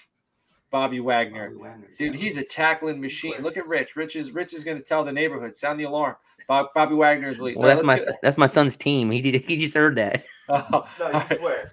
Bobby 0.69 0.99
Wagner, 0.99 1.53
dude. 1.97 2.13
He's 2.15 2.37
a 2.37 2.43
tackling 2.43 2.99
machine. 2.99 3.35
Look 3.41 3.55
at 3.57 3.67
Rich. 3.67 3.95
Rich 3.95 4.15
is 4.17 4.31
Rich 4.31 4.53
is 4.53 4.63
going 4.65 4.77
to 4.77 4.83
tell 4.83 5.03
the 5.03 5.11
neighborhood. 5.13 5.55
Sound 5.55 5.79
the 5.79 5.85
alarm. 5.85 6.15
Bob, 6.47 6.67
Bobby 6.75 6.93
Wagner 6.93 7.29
is 7.29 7.39
released. 7.39 7.59
Well, 7.59 7.69
that's 7.69 7.79
All 7.79 7.87
my 7.87 7.93
right, 7.93 8.03
let's 8.05 8.17
that's 8.21 8.37
my 8.37 8.45
son's 8.47 8.75
team. 8.75 9.09
He 9.09 9.21
did 9.21 9.41
he 9.43 9.57
just 9.57 9.75
heard 9.75 9.95
that. 9.95 10.23
Oh, 10.47 10.85
No, 10.99 11.05
all 11.05 11.11
you 11.11 11.17
right. 11.17 11.37
swear. 11.39 11.71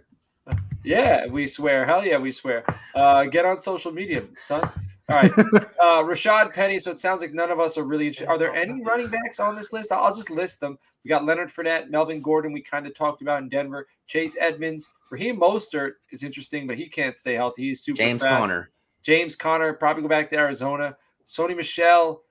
Yeah, 0.85 1.27
we 1.27 1.47
swear. 1.47 1.87
Hell 1.87 2.05
yeah, 2.05 2.19
we 2.19 2.33
swear. 2.33 2.65
Uh, 2.95 3.25
get 3.25 3.45
on 3.45 3.59
social 3.59 3.93
media, 3.93 4.23
son. 4.39 4.63
All 5.09 5.17
right. 5.17 5.31
Uh, 5.83 6.01
Rashaad 6.05 6.53
Penny. 6.53 6.79
So 6.79 6.93
it 6.93 7.01
sounds 7.01 7.23
like 7.23 7.35
none 7.35 7.51
of 7.51 7.59
us 7.59 7.77
are 7.77 7.83
really 7.83 8.07
interested. 8.07 8.29
Are 8.29 8.39
there 8.39 8.55
any 8.55 8.83
running 8.85 9.09
backs 9.09 9.41
on 9.41 9.57
this 9.57 9.73
list? 9.73 9.91
I'll 9.91 10.15
just 10.15 10.31
list 10.31 10.61
them. 10.61 10.79
We 11.03 11.09
got 11.09 11.25
Leonard 11.25 11.49
Fournette, 11.49 11.91
Melvin 11.91 12.23
Gordon, 12.23 12.53
we 12.53 12.63
kind 12.63 12.87
of 12.87 12.95
talked 12.95 13.21
about 13.21 13.43
in 13.43 13.49
Denver. 13.49 13.89
Chase 14.07 14.37
Edmonds. 14.41 14.91
Raheem 15.11 15.41
Mostert 15.41 15.95
is 16.13 16.23
interesting, 16.23 16.69
but 16.69 16.77
he 16.77 16.89
can't 16.89 17.17
stay 17.17 17.35
healthy. 17.35 17.65
He's 17.65 17.81
super 17.81 17.97
James 17.97 18.23
fast. 18.23 18.49
Conner. 18.49 18.71
James 19.03 19.35
Conner, 19.35 19.73
probably 19.73 20.03
go 20.03 20.09
back 20.09 20.31
to 20.31 20.37
Arizona. 20.37 20.97
Sony 21.27 21.57
Michel. 21.57 22.23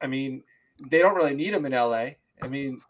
I 0.00 0.06
mean, 0.06 0.42
they 0.90 0.98
don't 0.98 1.14
really 1.14 1.34
need 1.34 1.52
him 1.52 1.66
in 1.66 1.72
LA. 1.72 2.12
I 2.40 2.48
mean, 2.48 2.72
he 2.72 2.80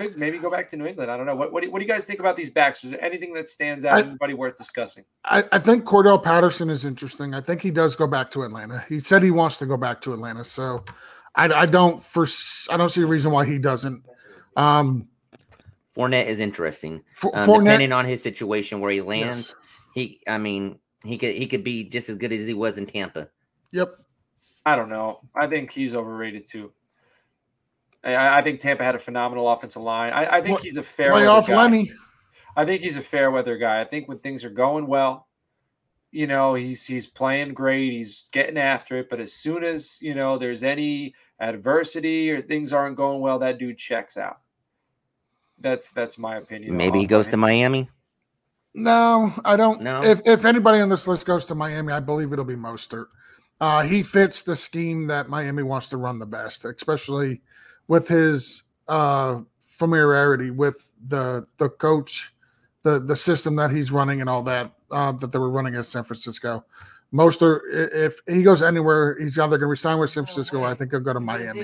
could 0.00 0.16
maybe 0.18 0.38
go 0.38 0.50
back 0.50 0.68
to 0.70 0.76
New 0.76 0.86
England. 0.86 1.10
I 1.10 1.16
don't 1.16 1.26
know. 1.26 1.34
What, 1.34 1.52
what, 1.52 1.62
do, 1.62 1.70
what 1.70 1.78
do 1.78 1.84
you 1.84 1.90
guys 1.90 2.06
think 2.06 2.20
about 2.20 2.36
these 2.36 2.50
backs? 2.50 2.82
Is 2.84 2.92
there 2.92 3.04
anything 3.04 3.32
that 3.34 3.48
stands 3.48 3.84
out? 3.84 3.96
I- 3.98 4.00
Anybody 4.00 4.34
worth 4.34 4.56
discussing? 4.56 5.04
I, 5.24 5.44
I 5.52 5.58
think 5.58 5.84
Cordarrelle 5.84 6.22
Patterson 6.22 6.70
is 6.70 6.84
interesting. 6.84 7.34
I 7.34 7.40
think 7.40 7.60
he 7.60 7.70
does 7.70 7.96
go 7.96 8.06
back 8.06 8.30
to 8.32 8.42
Atlanta. 8.42 8.84
He 8.88 9.00
said 9.00 9.22
he 9.22 9.30
wants 9.30 9.58
to 9.58 9.66
go 9.66 9.76
back 9.76 10.00
to 10.02 10.12
Atlanta, 10.12 10.44
so 10.44 10.84
I, 11.34 11.46
I 11.52 11.66
don't 11.66 12.02
for 12.02 12.26
I 12.70 12.76
don't 12.76 12.88
see 12.88 13.02
a 13.02 13.06
reason 13.06 13.30
why 13.32 13.44
he 13.46 13.58
doesn't. 13.58 14.04
Um, 14.56 15.08
Fournette 15.96 16.26
is 16.26 16.40
interesting. 16.40 17.02
for, 17.12 17.36
Um, 17.36 17.46
Fournette, 17.48 17.64
depending 17.64 17.92
on 17.92 18.04
his 18.04 18.22
situation 18.22 18.80
where 18.80 18.90
he 18.90 19.00
lands, 19.00 19.54
yes. 19.54 19.54
he 19.94 20.20
I 20.26 20.38
mean 20.38 20.78
he 21.04 21.18
could 21.18 21.34
he 21.34 21.46
could 21.46 21.64
be 21.64 21.84
just 21.84 22.08
as 22.08 22.16
good 22.16 22.32
as 22.32 22.46
he 22.46 22.54
was 22.54 22.78
in 22.78 22.86
Tampa. 22.86 23.28
Yep. 23.72 23.90
I 24.66 24.76
don't 24.76 24.88
know. 24.90 25.20
I 25.34 25.46
think 25.46 25.72
he's 25.72 25.94
overrated 25.94 26.46
too. 26.46 26.72
I, 28.04 28.38
I 28.38 28.42
think 28.42 28.60
Tampa 28.60 28.84
had 28.84 28.94
a 28.94 28.98
phenomenal 28.98 29.50
offensive 29.50 29.82
line. 29.82 30.12
I, 30.12 30.38
I 30.38 30.40
think 30.42 30.58
Play- 30.58 30.64
he's 30.64 30.76
a 30.76 30.82
fair 30.82 31.12
Playoff 31.12 31.48
guy. 31.48 31.56
Lenny. 31.56 31.92
I 32.56 32.64
think 32.64 32.82
he's 32.82 32.96
a 32.96 33.02
fair 33.02 33.30
weather 33.30 33.56
guy. 33.56 33.80
I 33.80 33.84
think 33.84 34.08
when 34.08 34.18
things 34.18 34.44
are 34.44 34.50
going 34.50 34.86
well, 34.86 35.28
you 36.10 36.26
know, 36.26 36.54
he's 36.54 36.84
he's 36.86 37.06
playing 37.06 37.54
great. 37.54 37.92
He's 37.92 38.28
getting 38.32 38.58
after 38.58 38.98
it. 38.98 39.08
But 39.08 39.20
as 39.20 39.32
soon 39.32 39.62
as 39.62 40.00
you 40.02 40.14
know 40.14 40.38
there's 40.38 40.64
any 40.64 41.14
adversity 41.38 42.30
or 42.30 42.42
things 42.42 42.72
aren't 42.72 42.96
going 42.96 43.20
well, 43.20 43.38
that 43.38 43.58
dude 43.58 43.78
checks 43.78 44.16
out. 44.16 44.40
That's 45.58 45.92
that's 45.92 46.18
my 46.18 46.36
opinion. 46.36 46.76
Maybe 46.76 46.98
he 46.98 47.04
on 47.04 47.08
goes 47.08 47.28
to. 47.28 47.36
Miami. 47.36 47.88
No, 48.74 49.32
I 49.44 49.56
don't. 49.56 49.82
No? 49.82 50.02
If 50.02 50.20
if 50.24 50.44
anybody 50.44 50.80
on 50.80 50.88
this 50.88 51.06
list 51.06 51.26
goes 51.26 51.44
to 51.46 51.54
Miami, 51.54 51.92
I 51.92 52.00
believe 52.00 52.32
it'll 52.32 52.44
be 52.44 52.56
Mostert. 52.56 53.06
Uh, 53.60 53.82
he 53.82 54.02
fits 54.02 54.42
the 54.42 54.56
scheme 54.56 55.06
that 55.08 55.28
Miami 55.28 55.62
wants 55.62 55.88
to 55.88 55.96
run 55.96 56.18
the 56.18 56.26
best, 56.26 56.64
especially 56.64 57.42
with 57.90 58.06
his 58.06 58.62
uh, 58.86 59.40
familiarity 59.58 60.50
with 60.50 60.92
the 61.08 61.44
the 61.58 61.68
coach, 61.68 62.32
the 62.84 63.00
the 63.00 63.16
system 63.16 63.56
that 63.56 63.72
he's 63.72 63.90
running, 63.90 64.20
and 64.20 64.30
all 64.30 64.44
that 64.44 64.70
uh, 64.92 65.10
that 65.10 65.32
they 65.32 65.40
were 65.40 65.50
running 65.50 65.74
at 65.74 65.84
San 65.84 66.04
Francisco. 66.04 66.64
Mostert, 67.12 67.62
if 67.72 68.20
he 68.28 68.42
goes 68.42 68.62
anywhere, 68.62 69.18
he's 69.18 69.36
either 69.36 69.58
going 69.58 69.62
to 69.62 69.66
resign 69.66 69.98
with 69.98 70.10
San 70.10 70.24
Francisco. 70.24 70.60
or 70.60 70.66
I 70.66 70.74
think 70.74 70.92
he'll 70.92 71.00
go 71.00 71.12
to 71.12 71.18
Miami. 71.18 71.62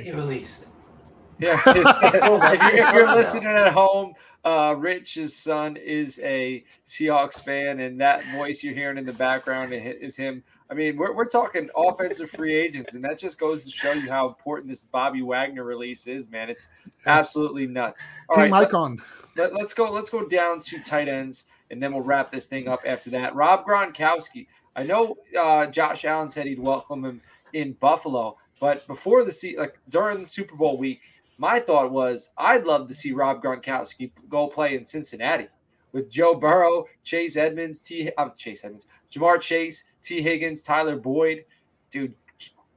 Yeah, 1.38 1.60
if 1.66 2.62
you're, 2.62 2.76
if 2.76 2.94
you're 2.94 3.14
listening 3.14 3.46
at 3.46 3.72
home, 3.72 4.14
uh, 4.44 4.74
Rich's 4.78 5.34
son 5.34 5.76
is 5.76 6.20
a 6.22 6.64
Seahawks 6.84 7.44
fan, 7.44 7.80
and 7.80 8.00
that 8.00 8.24
voice 8.26 8.62
you're 8.62 8.74
hearing 8.74 8.96
in 8.96 9.04
the 9.04 9.12
background 9.12 9.72
is 9.72 10.16
him. 10.16 10.42
I 10.70 10.74
mean, 10.74 10.96
we're, 10.96 11.14
we're 11.14 11.26
talking 11.26 11.68
offensive 11.76 12.30
free 12.30 12.54
agents, 12.54 12.94
and 12.94 13.04
that 13.04 13.18
just 13.18 13.38
goes 13.38 13.64
to 13.64 13.70
show 13.70 13.92
you 13.92 14.10
how 14.10 14.28
important 14.28 14.68
this 14.68 14.84
Bobby 14.84 15.22
Wagner 15.22 15.64
release 15.64 16.06
is, 16.06 16.30
man. 16.30 16.48
It's 16.48 16.68
absolutely 17.06 17.66
nuts. 17.66 18.02
All 18.30 18.36
Team 18.36 18.52
right, 18.52 18.66
Icon. 18.66 19.02
Let, 19.36 19.52
let, 19.52 19.60
let's 19.60 19.74
go. 19.74 19.90
Let's 19.90 20.10
go 20.10 20.26
down 20.26 20.60
to 20.60 20.82
tight 20.82 21.08
ends, 21.08 21.44
and 21.70 21.82
then 21.82 21.92
we'll 21.92 22.02
wrap 22.02 22.30
this 22.30 22.46
thing 22.46 22.68
up 22.68 22.82
after 22.86 23.10
that. 23.10 23.34
Rob 23.34 23.66
Gronkowski. 23.66 24.46
I 24.74 24.82
know 24.82 25.16
uh, 25.38 25.66
Josh 25.66 26.04
Allen 26.04 26.28
said 26.28 26.46
he'd 26.46 26.58
welcome 26.58 27.04
him 27.04 27.20
in 27.52 27.72
Buffalo, 27.72 28.36
but 28.60 28.86
before 28.86 29.24
the 29.24 29.54
like 29.58 29.78
during 29.88 30.26
Super 30.26 30.54
Bowl 30.54 30.76
week 30.76 31.00
my 31.38 31.60
thought 31.60 31.90
was 31.90 32.30
I'd 32.38 32.64
love 32.64 32.88
to 32.88 32.94
see 32.94 33.12
Rob 33.12 33.42
Gronkowski 33.42 34.10
go 34.28 34.48
play 34.48 34.76
in 34.76 34.84
Cincinnati 34.84 35.48
with 35.92 36.10
Joe 36.10 36.34
Burrow, 36.34 36.84
Chase 37.04 37.36
Edmonds, 37.36 37.80
T. 37.80 38.10
Uh, 38.16 38.28
Chase 38.30 38.64
Edmonds, 38.64 38.86
Ja'Marr 39.10 39.40
Chase, 39.40 39.84
Tee 40.02 40.20
Higgins, 40.20 40.62
Tyler 40.62 40.96
Boyd. 40.96 41.44
Dude, 41.90 42.14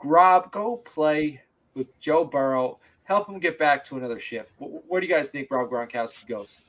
Rob, 0.03 0.51
go 0.51 0.77
play 0.77 1.41
with 1.73 1.87
Joe 1.99 2.23
Burrow. 2.23 2.79
Help 3.03 3.27
him 3.27 3.39
get 3.39 3.57
back 3.57 3.83
to 3.85 3.97
another 3.97 4.19
ship. 4.19 4.49
Where 4.57 5.01
do 5.01 5.07
you 5.07 5.13
guys 5.13 5.29
think 5.29 5.49
Rob 5.51 5.69
Gronkowski 5.69 6.27
goes? 6.27 6.59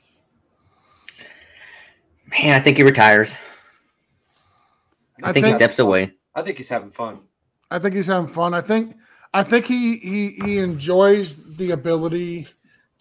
Man, 2.26 2.54
I 2.54 2.60
think 2.60 2.76
he 2.76 2.82
retires. 2.82 3.36
I, 5.22 5.30
I 5.30 5.32
think, 5.32 5.44
think, 5.44 5.46
he 5.46 5.52
steps 5.52 5.78
away. 5.78 6.14
I 6.34 6.42
think 6.42 6.56
he's 6.56 6.68
having 6.68 6.90
fun. 6.90 7.20
I 7.70 7.78
think 7.78 7.94
he's 7.94 8.06
having 8.06 8.28
fun. 8.28 8.54
I 8.54 8.60
think 8.60 8.96
I 9.32 9.42
think 9.42 9.66
he 9.66 9.96
he 9.98 10.30
he 10.44 10.58
enjoys 10.58 11.56
the 11.56 11.70
ability 11.70 12.48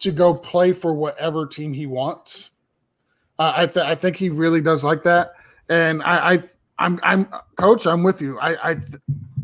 to 0.00 0.12
go 0.12 0.34
play 0.34 0.72
for 0.72 0.94
whatever 0.94 1.46
team 1.46 1.72
he 1.72 1.86
wants. 1.86 2.50
Uh, 3.38 3.52
I 3.56 3.66
th- 3.66 3.84
I 3.84 3.94
think 3.94 4.16
he 4.16 4.28
really 4.28 4.60
does 4.60 4.84
like 4.84 5.02
that, 5.02 5.32
and 5.68 6.02
I, 6.02 6.34
I 6.34 6.38
I'm 6.78 7.00
I'm 7.02 7.28
coach. 7.56 7.86
I'm 7.86 8.02
with 8.02 8.22
you. 8.22 8.38
I 8.38 8.70
I 8.70 8.74
th- 8.74 9.02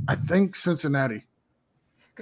I 0.08 0.14
think 0.14 0.54
Cincinnati. 0.54 1.24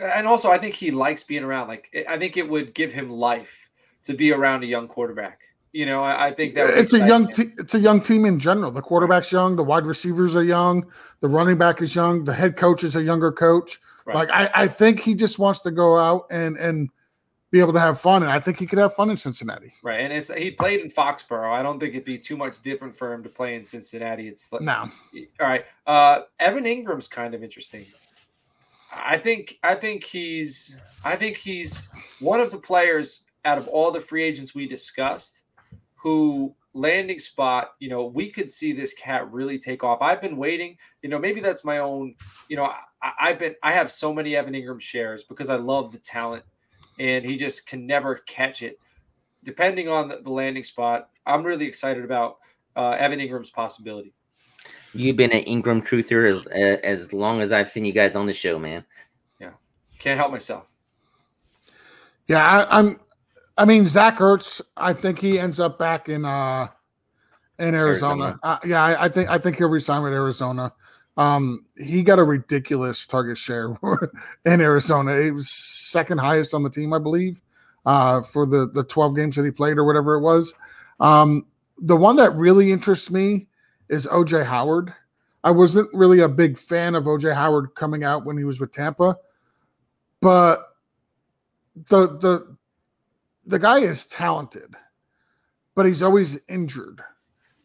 And 0.00 0.26
also, 0.26 0.50
I 0.50 0.58
think 0.58 0.74
he 0.74 0.90
likes 0.90 1.22
being 1.22 1.44
around. 1.44 1.68
Like 1.68 2.04
I 2.08 2.18
think 2.18 2.36
it 2.36 2.48
would 2.48 2.74
give 2.74 2.92
him 2.92 3.10
life 3.10 3.70
to 4.04 4.14
be 4.14 4.32
around 4.32 4.62
a 4.62 4.66
young 4.66 4.88
quarterback. 4.88 5.40
You 5.72 5.86
know, 5.86 6.02
I, 6.02 6.28
I 6.28 6.32
think 6.32 6.54
that 6.54 6.70
it's 6.78 6.94
a 6.94 7.06
young 7.06 7.28
te- 7.28 7.52
it's 7.58 7.74
a 7.74 7.80
young 7.80 8.00
team 8.00 8.24
in 8.24 8.38
general. 8.38 8.70
The 8.70 8.80
quarterback's 8.80 9.30
young, 9.30 9.56
the 9.56 9.64
wide 9.64 9.86
receivers 9.86 10.36
are 10.36 10.42
young, 10.44 10.86
the 11.20 11.28
running 11.28 11.58
back 11.58 11.82
is 11.82 11.94
young, 11.94 12.24
the 12.24 12.32
head 12.32 12.56
coach 12.56 12.82
is 12.82 12.96
a 12.96 13.02
younger 13.02 13.30
coach. 13.30 13.80
Right. 14.04 14.14
Like 14.14 14.30
I, 14.30 14.50
I 14.54 14.68
think 14.68 15.00
he 15.00 15.14
just 15.14 15.38
wants 15.38 15.60
to 15.60 15.70
go 15.70 15.96
out 15.96 16.26
and 16.30 16.56
and 16.58 16.90
be 17.50 17.60
able 17.60 17.72
to 17.72 17.80
have 17.80 18.00
fun, 18.00 18.24
and 18.24 18.32
I 18.32 18.40
think 18.40 18.58
he 18.58 18.66
could 18.66 18.80
have 18.80 18.94
fun 18.94 19.10
in 19.10 19.16
Cincinnati. 19.16 19.72
Right, 19.82 20.00
and 20.00 20.12
it's 20.12 20.32
he 20.32 20.50
played 20.50 20.80
in 20.80 20.90
Foxborough. 20.90 21.52
I 21.52 21.62
don't 21.62 21.78
think 21.78 21.94
it'd 21.94 22.04
be 22.04 22.18
too 22.18 22.36
much 22.36 22.60
different 22.62 22.96
for 22.96 23.12
him 23.12 23.22
to 23.22 23.28
play 23.28 23.54
in 23.54 23.64
Cincinnati. 23.64 24.26
It's 24.26 24.52
like, 24.52 24.62
no. 24.62 24.90
All 25.40 25.46
right, 25.46 25.64
uh, 25.86 26.22
Evan 26.40 26.64
Engram's 26.64 27.06
kind 27.06 27.32
of 27.32 27.44
interesting. 27.44 27.86
I 28.92 29.18
think 29.18 29.58
I 29.62 29.74
think 29.74 30.04
he's 30.04 30.76
I 31.04 31.16
think 31.16 31.36
he's 31.36 31.88
one 32.20 32.40
of 32.40 32.50
the 32.50 32.58
players 32.58 33.24
out 33.44 33.58
of 33.58 33.68
all 33.68 33.90
the 33.90 34.00
free 34.00 34.24
agents 34.24 34.54
we 34.54 34.66
discussed 34.66 35.40
who 35.94 36.54
landing 36.74 37.20
spot, 37.20 37.74
you 37.78 37.88
know, 37.88 38.04
we 38.04 38.30
could 38.30 38.50
see 38.50 38.72
this 38.72 38.92
cat 38.94 39.30
really 39.32 39.58
take 39.58 39.82
off. 39.82 40.02
I've 40.02 40.20
been 40.20 40.36
waiting, 40.36 40.76
you 41.02 41.08
know, 41.08 41.18
maybe 41.18 41.40
that's 41.40 41.64
my 41.64 41.78
own, 41.78 42.14
you 42.48 42.56
know, 42.56 42.70
I, 43.00 43.28
have 43.28 43.38
been 43.38 43.54
I 43.62 43.72
have 43.72 43.90
so 43.90 44.12
many 44.12 44.36
Evan 44.36 44.54
Engram 44.54 44.80
shares 44.80 45.24
because 45.24 45.50
I 45.50 45.56
love 45.56 45.92
the 45.92 45.98
talent 45.98 46.44
and 46.98 47.24
he 47.24 47.36
just 47.36 47.66
can 47.66 47.86
never 47.86 48.16
catch 48.26 48.62
it. 48.62 48.78
Depending 49.44 49.88
on 49.88 50.08
the, 50.08 50.16
the 50.22 50.30
landing 50.30 50.64
spot, 50.64 51.10
I'm 51.26 51.44
really 51.44 51.66
excited 51.66 52.04
about 52.04 52.38
uh, 52.76 52.90
Evan 52.90 53.20
Engram's 53.20 53.50
possibility. 53.50 54.12
You've 54.94 55.16
been 55.16 55.32
an 55.32 55.44
Engram 55.44 55.86
truther 55.86 56.28
as, 56.28 56.46
as 56.82 57.12
long 57.12 57.40
as 57.40 57.52
I've 57.52 57.68
seen 57.68 57.84
you 57.84 57.92
guys 57.92 58.16
on 58.16 58.26
the 58.26 58.32
show, 58.32 58.58
man. 58.58 58.84
Yeah, 59.40 59.50
can't 59.98 60.18
help 60.18 60.30
myself. 60.30 60.66
Yeah, 62.26 62.38
I, 62.38 62.78
I'm. 62.78 63.00
I 63.56 63.64
mean, 63.64 63.86
Zach 63.86 64.18
Ertz. 64.18 64.60
I 64.76 64.92
think 64.92 65.18
he 65.18 65.38
ends 65.38 65.60
up 65.60 65.78
back 65.78 66.08
in 66.08 66.24
uh 66.24 66.68
in 67.58 67.74
Arizona. 67.74 68.24
Arizona. 68.24 68.40
Uh, 68.42 68.58
yeah, 68.64 68.82
I, 68.82 69.04
I, 69.04 69.08
think 69.08 69.30
I 69.30 69.38
think 69.38 69.56
he'll 69.56 69.68
resign 69.68 70.02
with 70.02 70.12
Arizona. 70.12 70.72
Um, 71.16 71.64
he 71.76 72.02
got 72.02 72.18
a 72.18 72.24
ridiculous 72.24 73.06
target 73.06 73.38
share 73.38 73.76
in 74.44 74.60
Arizona. 74.60 75.12
It 75.12 75.30
was 75.30 75.48
second 75.50 76.18
highest 76.18 76.54
on 76.54 76.64
the 76.64 76.70
team, 76.70 76.92
I 76.92 76.98
believe, 76.98 77.40
uh, 77.86 78.22
for 78.22 78.46
the 78.46 78.68
the 78.72 78.84
12 78.84 79.14
games 79.14 79.36
that 79.36 79.44
he 79.44 79.50
played 79.50 79.78
or 79.78 79.84
whatever 79.84 80.14
it 80.14 80.20
was. 80.20 80.54
Um, 80.98 81.46
the 81.78 81.96
one 81.96 82.16
that 82.16 82.34
really 82.34 82.72
interests 82.72 83.10
me 83.10 83.46
is 83.88 84.06
OJ 84.06 84.44
Howard. 84.44 84.92
I 85.44 85.50
wasn't 85.50 85.92
really 85.92 86.20
a 86.20 86.28
big 86.28 86.56
fan 86.58 86.94
of 86.94 87.04
OJ 87.04 87.34
Howard 87.34 87.74
coming 87.74 88.02
out 88.02 88.24
when 88.24 88.36
he 88.36 88.44
was 88.44 88.58
with 88.58 88.72
Tampa, 88.72 89.16
but 90.20 90.76
the 91.76 92.08
the 92.18 92.53
the 93.46 93.58
guy 93.58 93.78
is 93.78 94.04
talented, 94.06 94.74
but 95.74 95.86
he's 95.86 96.02
always 96.02 96.38
injured. 96.48 97.02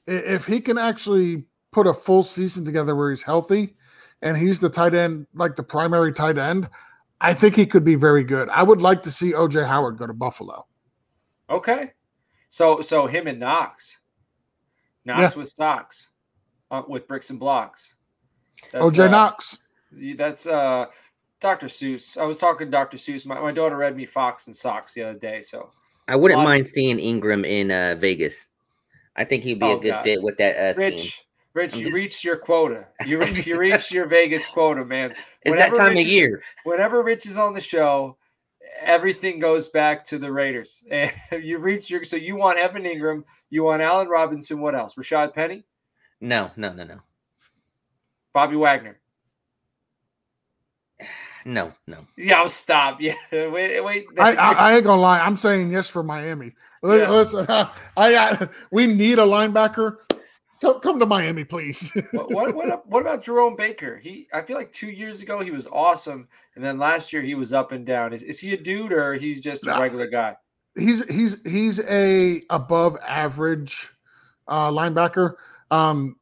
If 0.08 0.46
he 0.46 0.60
can 0.62 0.78
actually 0.78 1.46
put 1.72 1.88
a 1.88 1.94
full 1.94 2.24
season 2.24 2.66
together 2.66 2.96
where 2.96 3.10
he's 3.12 3.24
healthy 3.24 3.76
and 4.22 4.38
he's 4.38 4.60
the 4.60 4.70
tight 4.70 4.94
end, 4.94 5.28
like 5.34 5.56
the 5.56 5.64
primary 5.64 6.14
tight 6.14 6.38
end, 6.38 6.70
I 7.22 7.34
think 7.34 7.56
he 7.56 7.66
could 7.66 7.84
be 7.84 7.96
very 7.96 8.24
good. 8.24 8.50
I 8.50 8.64
would 8.64 8.82
like 8.82 9.04
to 9.04 9.12
see 9.12 9.34
OJ 9.34 9.68
Howard 9.68 9.98
go 9.98 10.08
to 10.08 10.14
Buffalo. 10.14 10.66
Okay. 11.50 11.92
So 12.50 12.82
so 12.82 13.08
him 13.08 13.28
and 13.28 13.40
Knox. 13.40 14.00
Knox 15.06 15.36
yeah. 15.36 15.40
with 15.40 15.50
socks. 15.50 16.10
Uh, 16.72 16.84
with 16.88 17.08
bricks 17.08 17.30
and 17.30 17.40
blocks. 17.40 17.96
That's, 18.72 18.84
OJ 18.84 19.06
uh, 19.06 19.08
Knox. 19.10 19.58
That's 19.92 20.46
uh 20.46 20.86
Dr. 21.40 21.68
Seuss. 21.68 22.18
I 22.18 22.26
was 22.26 22.38
talking 22.38 22.68
to 22.68 22.72
Dr. 22.72 22.98
Seuss. 22.98 23.26
My, 23.26 23.40
my 23.40 23.52
daughter 23.52 23.78
read 23.78 23.96
me 23.96 24.06
Fox 24.06 24.48
and 24.48 24.56
Socks 24.56 24.94
the 24.94 25.04
other 25.04 25.20
day. 25.20 25.42
So 25.42 25.72
I 26.08 26.16
wouldn't 26.16 26.44
mind 26.44 26.68
seeing 26.68 26.98
Engram 26.98 27.46
in 27.46 27.72
uh, 27.72 27.96
Vegas. 27.98 28.48
I 29.16 29.24
think 29.24 29.44
he'd 29.44 29.60
be 29.60 29.66
oh, 29.66 29.78
a 29.78 29.82
good 29.82 29.92
God. 29.92 30.04
fit 30.04 30.22
with 30.22 30.38
that 30.38 30.56
uh, 30.56 30.80
Rich, 30.80 31.00
scheme. 31.00 31.12
Rich, 31.54 31.74
I'm 31.74 31.80
you 31.80 31.86
just... 31.86 31.96
reached 31.96 32.24
your 32.24 32.38
quota. 32.38 32.88
You 33.06 33.20
reached, 33.24 33.46
you 33.46 33.58
reached 33.58 33.92
your 33.92 34.08
Vegas 34.08 34.48
quota, 34.48 34.86
man. 34.86 35.14
It's 35.42 35.52
whenever 35.52 35.78
that 35.78 35.82
time 35.82 35.96
Rich 35.96 36.06
of 36.06 36.12
year. 36.12 36.36
Is, 36.36 36.44
whenever 36.66 37.02
Rich 37.02 37.26
is 37.26 37.38
on 37.38 37.54
the 37.54 37.62
show, 37.62 38.18
everything 38.82 39.40
goes 39.40 39.70
back 39.70 40.04
to 40.06 40.18
the 40.18 40.30
Raiders. 40.32 40.84
And 40.92 41.14
you 41.42 41.60
reached 41.60 41.90
your 41.90 42.04
so 42.04 42.18
you 42.18 42.36
want 42.36 42.60
Evan 42.60 42.84
Engram, 42.84 43.24
you 43.50 43.64
want 43.64 43.82
Allen 43.82 44.10
Robinson. 44.10 44.60
What 44.60 44.76
else? 44.76 44.96
Rashaad 44.96 45.34
Penny? 45.34 45.64
No, 46.20 46.52
no, 46.58 46.74
no, 46.74 46.84
no. 46.84 47.00
Bobby 48.34 48.58
Wagner. 48.58 49.00
No, 51.46 51.74
no. 51.88 52.06
Yeah, 52.18 52.40
I'll 52.40 52.48
stop. 52.48 53.00
Yeah, 53.10 53.16
wait, 53.32 53.82
wait. 53.82 54.06
I, 54.18 54.34
I, 54.34 54.52
I, 54.52 54.76
ain't 54.76 54.84
gonna 54.84 55.02
lie. 55.02 55.20
I'm 55.20 55.38
saying 55.38 55.72
yes 55.72 55.90
for 55.90 56.04
Miami. 56.04 56.54
Yeah. 56.84 57.10
Listen, 57.10 57.46
I, 57.50 57.70
I, 57.98 58.50
we 58.72 58.88
need 58.88 59.20
a 59.20 59.24
linebacker. 59.24 59.98
Come, 60.62 60.80
come 60.82 61.00
to 61.00 61.06
Miami, 61.06 61.46
please. 61.46 61.92
what, 62.12 62.32
what, 62.32 62.56
what, 62.56 62.88
what, 62.88 63.02
about 63.02 63.24
Jerome 63.24 63.56
Baker? 63.56 63.98
He, 63.98 64.28
I 64.34 64.42
feel 64.42 64.58
like 64.58 64.74
two 64.74 64.90
years 64.90 65.22
ago 65.22 65.40
he 65.40 65.52
was 65.52 65.68
awesome, 65.68 66.28
and 66.56 66.64
then 66.64 66.78
last 66.78 67.14
year 67.14 67.22
he 67.22 67.36
was 67.36 67.54
up 67.54 67.72
and 67.72 67.86
down. 67.86 68.14
Is, 68.14 68.24
is 68.24 68.40
he 68.40 68.54
a 68.54 68.58
dude 68.58 68.92
or 68.92 69.14
he's 69.14 69.42
just 69.42 69.66
a 69.66 69.80
regular 69.80 70.08
guy? 70.08 70.36
He's 70.78 71.04
he's 71.10 71.42
he's 71.44 71.80
a 71.80 72.42
above 72.50 72.98
average 73.08 73.92
uh, 74.48 74.70
linebacker. 74.70 75.36
Um, 75.72 76.18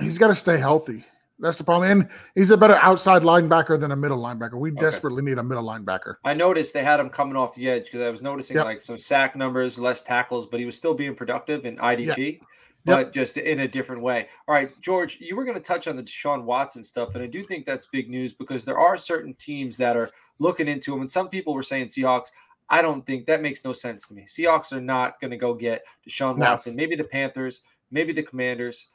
he's 0.00 0.18
got 0.18 0.28
to 0.28 0.34
stay 0.34 0.58
healthy. 0.58 1.04
That's 1.38 1.58
the 1.58 1.64
problem. 1.64 1.90
And 1.90 2.10
he's 2.34 2.50
a 2.50 2.56
better 2.56 2.76
outside 2.76 3.22
linebacker 3.22 3.78
than 3.78 3.92
a 3.92 3.96
middle 3.96 4.18
linebacker. 4.18 4.54
We 4.54 4.72
okay. 4.72 4.80
desperately 4.80 5.22
need 5.22 5.38
a 5.38 5.42
middle 5.42 5.64
linebacker. 5.64 6.16
I 6.24 6.32
noticed 6.32 6.72
they 6.72 6.82
had 6.82 6.98
him 6.98 7.10
coming 7.10 7.36
off 7.36 7.54
the 7.54 7.68
edge 7.68 7.84
because 7.84 8.00
I 8.00 8.08
was 8.08 8.22
noticing 8.22 8.56
yep. 8.56 8.64
like 8.64 8.80
some 8.80 8.96
sack 8.96 9.36
numbers, 9.36 9.78
less 9.78 10.02
tackles, 10.02 10.46
but 10.46 10.60
he 10.60 10.66
was 10.66 10.76
still 10.76 10.94
being 10.94 11.14
productive 11.14 11.66
in 11.66 11.76
IDP. 11.76 12.34
Yep 12.34 12.42
but 12.86 13.06
yep. 13.06 13.12
just 13.12 13.36
in 13.36 13.60
a 13.60 13.68
different 13.68 14.00
way. 14.00 14.28
All 14.46 14.54
right, 14.54 14.70
George, 14.80 15.18
you 15.20 15.34
were 15.34 15.44
going 15.44 15.56
to 15.56 15.62
touch 15.62 15.88
on 15.88 15.96
the 15.96 16.04
Deshaun 16.04 16.44
Watson 16.44 16.84
stuff, 16.84 17.14
and 17.14 17.22
I 17.22 17.26
do 17.26 17.42
think 17.42 17.66
that's 17.66 17.86
big 17.86 18.08
news 18.08 18.32
because 18.32 18.64
there 18.64 18.78
are 18.78 18.96
certain 18.96 19.34
teams 19.34 19.76
that 19.78 19.96
are 19.96 20.10
looking 20.38 20.68
into 20.68 20.94
him, 20.94 21.00
and 21.00 21.10
some 21.10 21.28
people 21.28 21.52
were 21.52 21.64
saying 21.64 21.86
Seahawks. 21.86 22.30
I 22.70 22.82
don't 22.82 23.04
think 23.04 23.26
that 23.26 23.42
makes 23.42 23.64
no 23.64 23.72
sense 23.72 24.06
to 24.08 24.14
me. 24.14 24.22
Seahawks 24.22 24.72
are 24.72 24.80
not 24.80 25.20
going 25.20 25.32
to 25.32 25.36
go 25.36 25.52
get 25.52 25.82
Deshaun 26.08 26.38
no. 26.38 26.44
Watson. 26.44 26.76
Maybe 26.76 26.94
the 26.94 27.04
Panthers, 27.04 27.62
maybe 27.90 28.12
the 28.12 28.22
Commanders. 28.22 28.88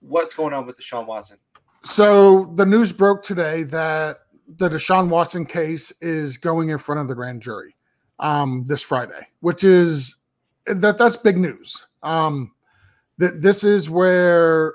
What's 0.00 0.34
going 0.34 0.52
on 0.54 0.64
with 0.64 0.78
Deshaun 0.78 1.06
Watson? 1.06 1.38
So 1.84 2.46
the 2.54 2.66
news 2.66 2.92
broke 2.92 3.22
today 3.22 3.64
that 3.64 4.20
the 4.56 4.68
Deshaun 4.68 5.08
Watson 5.08 5.44
case 5.46 5.92
is 6.00 6.36
going 6.38 6.68
in 6.68 6.78
front 6.78 7.00
of 7.00 7.08
the 7.08 7.14
grand 7.14 7.42
jury 7.42 7.74
um, 8.18 8.64
this 8.66 8.82
Friday, 8.82 9.26
which 9.40 9.64
is 9.64 10.16
that 10.66 10.98
that's 10.98 11.16
big 11.16 11.38
news. 11.38 11.86
Um, 12.02 12.52
that 13.18 13.42
this 13.42 13.64
is 13.64 13.90
where, 13.90 14.74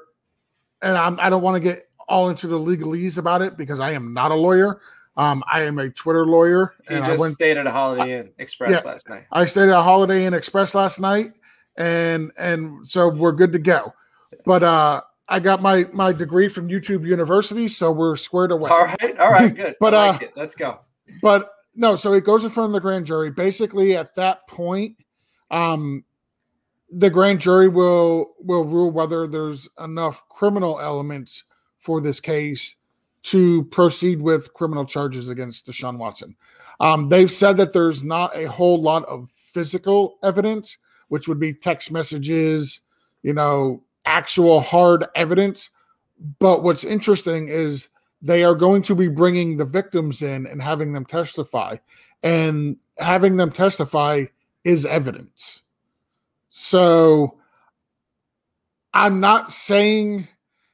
and 0.82 0.98
I'm, 0.98 1.20
I 1.20 1.30
don't 1.30 1.42
want 1.42 1.56
to 1.56 1.60
get 1.60 1.90
all 2.08 2.30
into 2.30 2.48
the 2.48 2.60
legalese 2.60 3.18
about 3.18 3.42
it 3.42 3.58
because 3.58 3.80
I 3.80 3.92
am 3.92 4.14
not 4.14 4.32
a 4.32 4.36
lawyer. 4.36 4.82
Um, 5.16 5.44
I 5.52 5.64
am 5.64 5.80
a 5.80 5.90
Twitter 5.90 6.26
lawyer, 6.26 6.76
He 6.88 6.94
and 6.94 7.04
just 7.06 7.20
I 7.20 7.22
went. 7.22 7.34
stayed 7.34 7.58
at 7.58 7.66
a 7.66 7.72
Holiday 7.72 8.20
Inn 8.20 8.30
Express 8.38 8.72
Yeah. 8.84 8.92
last 8.92 9.10
night. 9.10 9.26
I 9.32 9.46
stayed 9.46 9.64
at 9.64 9.70
a 9.80 9.82
Holiday 9.82 10.26
Inn 10.26 10.34
Express 10.36 10.76
last 10.76 11.00
night, 11.00 11.34
and 11.76 12.32
and 12.38 12.88
so 12.88 13.10
we're 13.10 13.32
good 13.32 13.52
to 13.54 13.60
go. 13.60 13.94
But 14.46 14.62
uh, 14.62 15.02
I 15.30 15.40
got 15.40 15.62
my 15.62 15.86
my 15.94 16.14
degree 16.14 16.48
from 16.48 16.70
YouTube 16.70 17.06
University, 17.06 17.68
so 17.68 17.92
we're 17.92 18.16
squared 18.16 18.52
away. 18.52 18.72
All 18.72 18.86
right, 18.86 19.20
all 19.20 19.32
right, 19.32 19.54
good. 19.54 19.76
But, 19.80 19.94
like 19.94 20.22
uh, 20.22 20.26
it. 20.26 20.34
let's 20.36 20.56
go. 20.56 20.80
but 21.22 21.52
no 21.78 21.96
so 21.96 22.12
it 22.14 22.26
goes 22.26 22.44
in 22.44 22.50
front 22.50 22.70
of 22.70 22.74
the 22.74 22.80
grand 22.82 23.06
jury 23.06 23.30
basically 23.30 23.96
at 23.96 24.16
that 24.16 24.46
point 24.48 24.98
um 25.52 26.04
the 26.92 27.10
grand 27.10 27.40
jury 27.40 27.68
will 27.70 28.34
will 28.40 28.66
rule 28.66 28.92
whether 28.92 29.28
there's 29.28 29.70
enough 29.80 30.28
criminal 30.30 30.80
elements 30.80 31.44
for 31.80 32.02
this 32.02 32.20
case 32.20 32.76
to 33.24 33.64
proceed 33.66 34.22
with 34.22 34.54
criminal 34.54 34.86
charges 34.86 35.30
against 35.30 35.68
Deshaun 35.68 35.98
Watson. 35.98 36.36
Um, 36.80 37.10
they've 37.10 37.32
said 37.32 37.58
that 37.58 37.74
there's 37.74 38.04
not 38.04 38.36
a 38.38 38.46
whole 38.46 38.82
lot 38.82 39.04
of 39.06 39.30
physical 39.32 40.18
evidence, 40.24 40.78
which 41.10 41.28
would 41.28 41.40
be 41.40 41.54
text 41.54 41.92
messages, 41.92 42.82
you 43.24 43.34
know, 43.34 43.84
actual 44.08 44.62
hard 44.62 45.06
evidence. 45.16 45.70
But 46.40 46.64
what's 46.64 46.84
interesting 46.84 47.50
is 47.50 47.90
they 48.22 48.44
are 48.44 48.56
going 48.56 48.82
to 48.84 48.96
be 48.96 49.08
bringing 49.08 49.58
the 49.58 49.66
victims 49.66 50.24
in 50.24 50.48
and 50.48 50.62
having 50.62 50.94
them 50.94 51.06
testify. 51.06 51.78
And 52.24 52.78
having 52.98 53.38
them 53.38 53.52
testify 53.52 54.26
is 54.64 54.86
evidence. 54.86 55.62
So 56.50 57.38
i'm 58.94 59.20
not 59.20 59.52
saying 59.52 60.28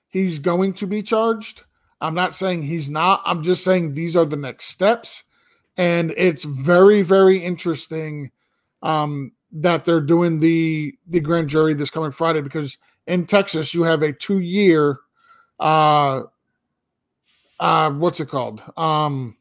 he's 0.08 0.40
going 0.40 0.72
to 0.74 0.88
be 0.88 1.02
charged. 1.02 1.64
I'm 2.00 2.14
not 2.14 2.36
saying 2.36 2.62
he's 2.62 2.90
not. 2.90 3.22
I'm 3.26 3.44
just 3.44 3.64
saying 3.64 3.94
these 3.94 4.16
are 4.16 4.26
the 4.26 4.38
next 4.38 4.66
steps. 4.66 5.24
And 5.76 6.14
it's 6.16 6.44
very 6.44 7.02
very 7.02 7.44
interesting 7.44 8.32
um, 8.84 9.32
that 9.52 9.86
they're 9.86 10.02
doing 10.02 10.40
the 10.40 10.96
the 11.08 11.20
grand 11.20 11.50
jury 11.50 11.74
this 11.74 11.90
coming 11.90 12.12
friday 12.12 12.42
because 12.42 12.78
in 13.08 13.26
texas 13.26 13.74
you 13.74 13.84
have 13.84 14.02
a 14.02 14.14
two 14.14 14.40
year 14.40 15.00
uh 15.60 16.24
uh 17.60 17.92
what's 17.92 18.20
it 18.20 18.28
called? 18.28 18.62
Um 18.78 19.38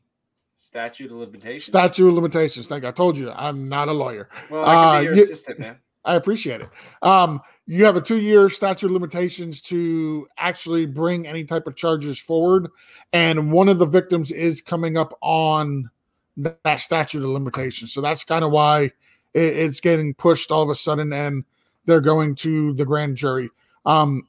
Statute 0.57 1.11
of 1.11 1.19
limitations. 1.19 1.65
statute 1.67 2.09
of 2.09 2.15
limitations. 2.15 2.71
Like 2.71 2.85
i 2.85 2.91
told 2.91 3.17
you 3.19 3.31
i'm 3.33 3.69
not 3.69 3.89
a 3.89 3.93
lawyer. 3.93 4.29
Well, 4.51 4.65
I 4.65 4.75
can 4.75 4.85
uh, 4.85 4.99
be 5.01 5.05
your 5.05 5.15
you- 5.17 5.23
assistant, 5.23 5.59
man. 5.59 5.77
i 6.05 6.15
appreciate 6.15 6.61
it. 6.61 6.69
Um 7.03 7.41
you 7.67 7.85
have 7.85 7.97
a 7.97 8.01
two 8.01 8.21
year 8.21 8.49
statute 8.49 8.87
of 8.87 8.93
limitations 8.93 9.61
to 9.63 10.27
actually 10.39 10.87
bring 10.87 11.27
any 11.27 11.45
type 11.45 11.67
of 11.67 11.77
charges 11.77 12.19
forward 12.19 12.69
and 13.13 13.53
one 13.53 13.69
of 13.69 13.79
the 13.79 13.87
victims 13.87 14.31
is 14.33 14.61
coming 14.63 14.97
up 14.97 15.17
on 15.21 15.91
that 16.37 16.81
statute 16.81 17.23
of 17.23 17.29
limitations. 17.31 17.93
So 17.93 18.01
that's 18.01 18.25
kind 18.25 18.45
of 18.45 18.51
why 18.51 18.85
it, 18.85 18.93
it's 19.35 19.81
getting 19.81 20.15
pushed 20.15 20.51
all 20.51 20.63
of 20.63 20.71
a 20.71 20.75
sudden 20.75 21.13
and 21.13 21.45
they're 21.85 22.01
going 22.01 22.35
to 22.37 22.73
the 22.75 22.85
grand 22.85 23.17
jury. 23.17 23.51
Um 23.85 24.29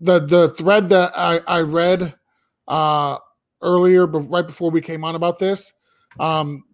the 0.00 0.18
the 0.18 0.48
thread 0.50 0.88
that 0.88 1.12
i 1.14 1.40
i 1.46 1.60
read 1.60 2.14
uh 2.68 3.18
earlier 3.60 4.06
but 4.06 4.20
right 4.20 4.46
before 4.46 4.70
we 4.70 4.80
came 4.80 5.04
on 5.04 5.14
about 5.14 5.38
this 5.38 5.74
um 6.18 6.64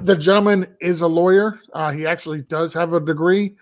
the 0.00 0.16
gentleman 0.16 0.66
is 0.80 1.02
a 1.02 1.06
lawyer. 1.06 1.60
Uh 1.72 1.92
he 1.92 2.06
actually 2.06 2.42
does 2.42 2.74
have 2.74 2.92
a 2.92 3.00
degree 3.00 3.54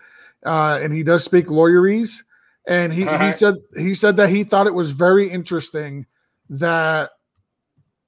uh 0.45 0.79
and 0.81 0.91
he 0.91 1.03
does 1.03 1.23
speak 1.23 1.45
lawyerese 1.47 2.23
and 2.67 2.91
he, 2.93 3.05
he 3.05 3.31
said 3.31 3.55
he 3.77 3.93
said 3.93 4.17
that 4.17 4.29
he 4.29 4.43
thought 4.43 4.67
it 4.67 4.73
was 4.73 4.91
very 4.91 5.29
interesting 5.29 6.05
that 6.49 7.11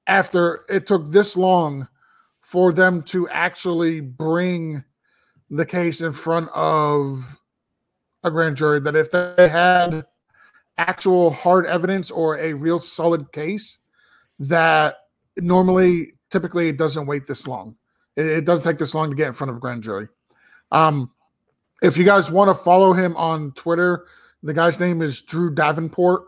after 0.08 0.62
it 0.70 0.88
took 0.88 1.06
this 1.08 1.38
long 1.38 1.88
for 2.42 2.72
them 2.72 3.02
to 3.04 3.28
actually 3.30 4.00
bring 4.00 4.84
the 5.50 5.66
case 5.66 6.02
in 6.02 6.12
front 6.12 6.50
of 6.54 7.40
a 8.24 8.32
grand 8.32 8.58
jury 8.58 8.80
that 8.80 8.96
if 8.96 9.12
they 9.12 9.48
had 9.48 10.06
actual 10.78 11.32
hard 11.32 11.66
evidence 11.68 12.12
or 12.12 12.38
a 12.38 12.54
real 12.54 12.80
solid 12.80 13.32
case 13.32 13.80
that 14.40 14.96
normally 15.38 16.14
typically 16.30 16.70
it 16.70 16.78
doesn't 16.78 17.06
wait 17.06 17.26
this 17.28 17.48
long 17.48 17.76
it, 18.16 18.26
it 18.26 18.46
doesn't 18.46 18.70
take 18.70 18.80
this 18.80 18.94
long 18.94 19.10
to 19.10 19.16
get 19.16 19.28
in 19.28 19.34
front 19.34 19.50
of 19.52 19.58
a 19.58 19.60
grand 19.60 19.82
jury 19.84 20.08
um 20.72 21.10
if 21.82 21.98
you 21.98 22.04
guys 22.04 22.32
want 22.32 22.50
to 22.50 22.56
follow 22.56 22.92
him 22.94 23.16
on 23.16 23.52
twitter 23.54 24.06
the 24.44 24.54
guy's 24.54 24.80
name 24.80 25.02
is 25.02 25.22
drew 25.22 25.54
davenport 25.54 26.24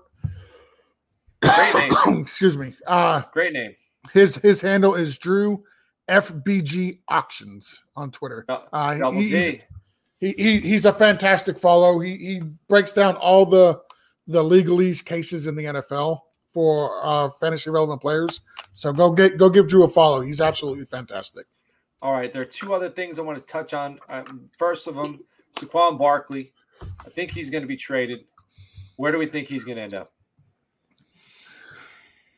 Great 1.41 1.89
name. 2.07 2.19
excuse 2.21 2.57
me 2.57 2.73
uh 2.85 3.21
Great 3.33 3.53
name. 3.53 3.75
his 4.13 4.35
his 4.37 4.61
handle 4.61 4.95
is 4.95 5.17
drew 5.17 5.61
fbg 6.07 6.99
auctions 7.07 7.83
on 7.95 8.11
twitter 8.11 8.45
uh, 8.73 8.93
he- 8.95 9.01
he's, 9.29 9.47
he, 10.19 10.31
he 10.31 10.59
he's 10.61 10.85
a 10.85 10.93
fantastic 10.93 11.59
follow. 11.59 11.99
He 11.99 12.17
he 12.17 12.41
breaks 12.67 12.91
down 12.91 13.15
all 13.17 13.45
the 13.45 13.79
the 14.25 14.41
legalese 14.43 15.05
cases 15.05 15.45
in 15.47 15.55
the 15.55 15.65
NFL 15.65 16.21
for 16.49 16.99
uh, 17.03 17.29
fantasy 17.39 17.69
relevant 17.69 18.01
players. 18.01 18.41
So 18.73 18.91
go 18.91 19.11
get 19.11 19.37
go 19.37 19.47
give 19.49 19.67
Drew 19.67 19.83
a 19.83 19.87
follow. 19.87 20.21
He's 20.21 20.41
absolutely 20.41 20.85
fantastic. 20.85 21.45
All 22.01 22.13
right, 22.13 22.33
there 22.33 22.41
are 22.41 22.45
two 22.45 22.73
other 22.73 22.89
things 22.89 23.19
I 23.19 23.21
want 23.21 23.37
to 23.37 23.43
touch 23.45 23.73
on. 23.75 23.99
Um, 24.09 24.49
first 24.57 24.87
of 24.87 24.95
them, 24.95 25.19
Saquon 25.55 25.97
Barkley. 25.99 26.51
I 26.81 27.09
think 27.09 27.29
he's 27.31 27.49
going 27.51 27.61
to 27.61 27.67
be 27.67 27.77
traded. 27.77 28.25
Where 28.95 29.11
do 29.11 29.19
we 29.19 29.27
think 29.27 29.47
he's 29.47 29.63
going 29.63 29.77
to 29.77 29.83
end 29.83 29.93
up? 29.93 30.11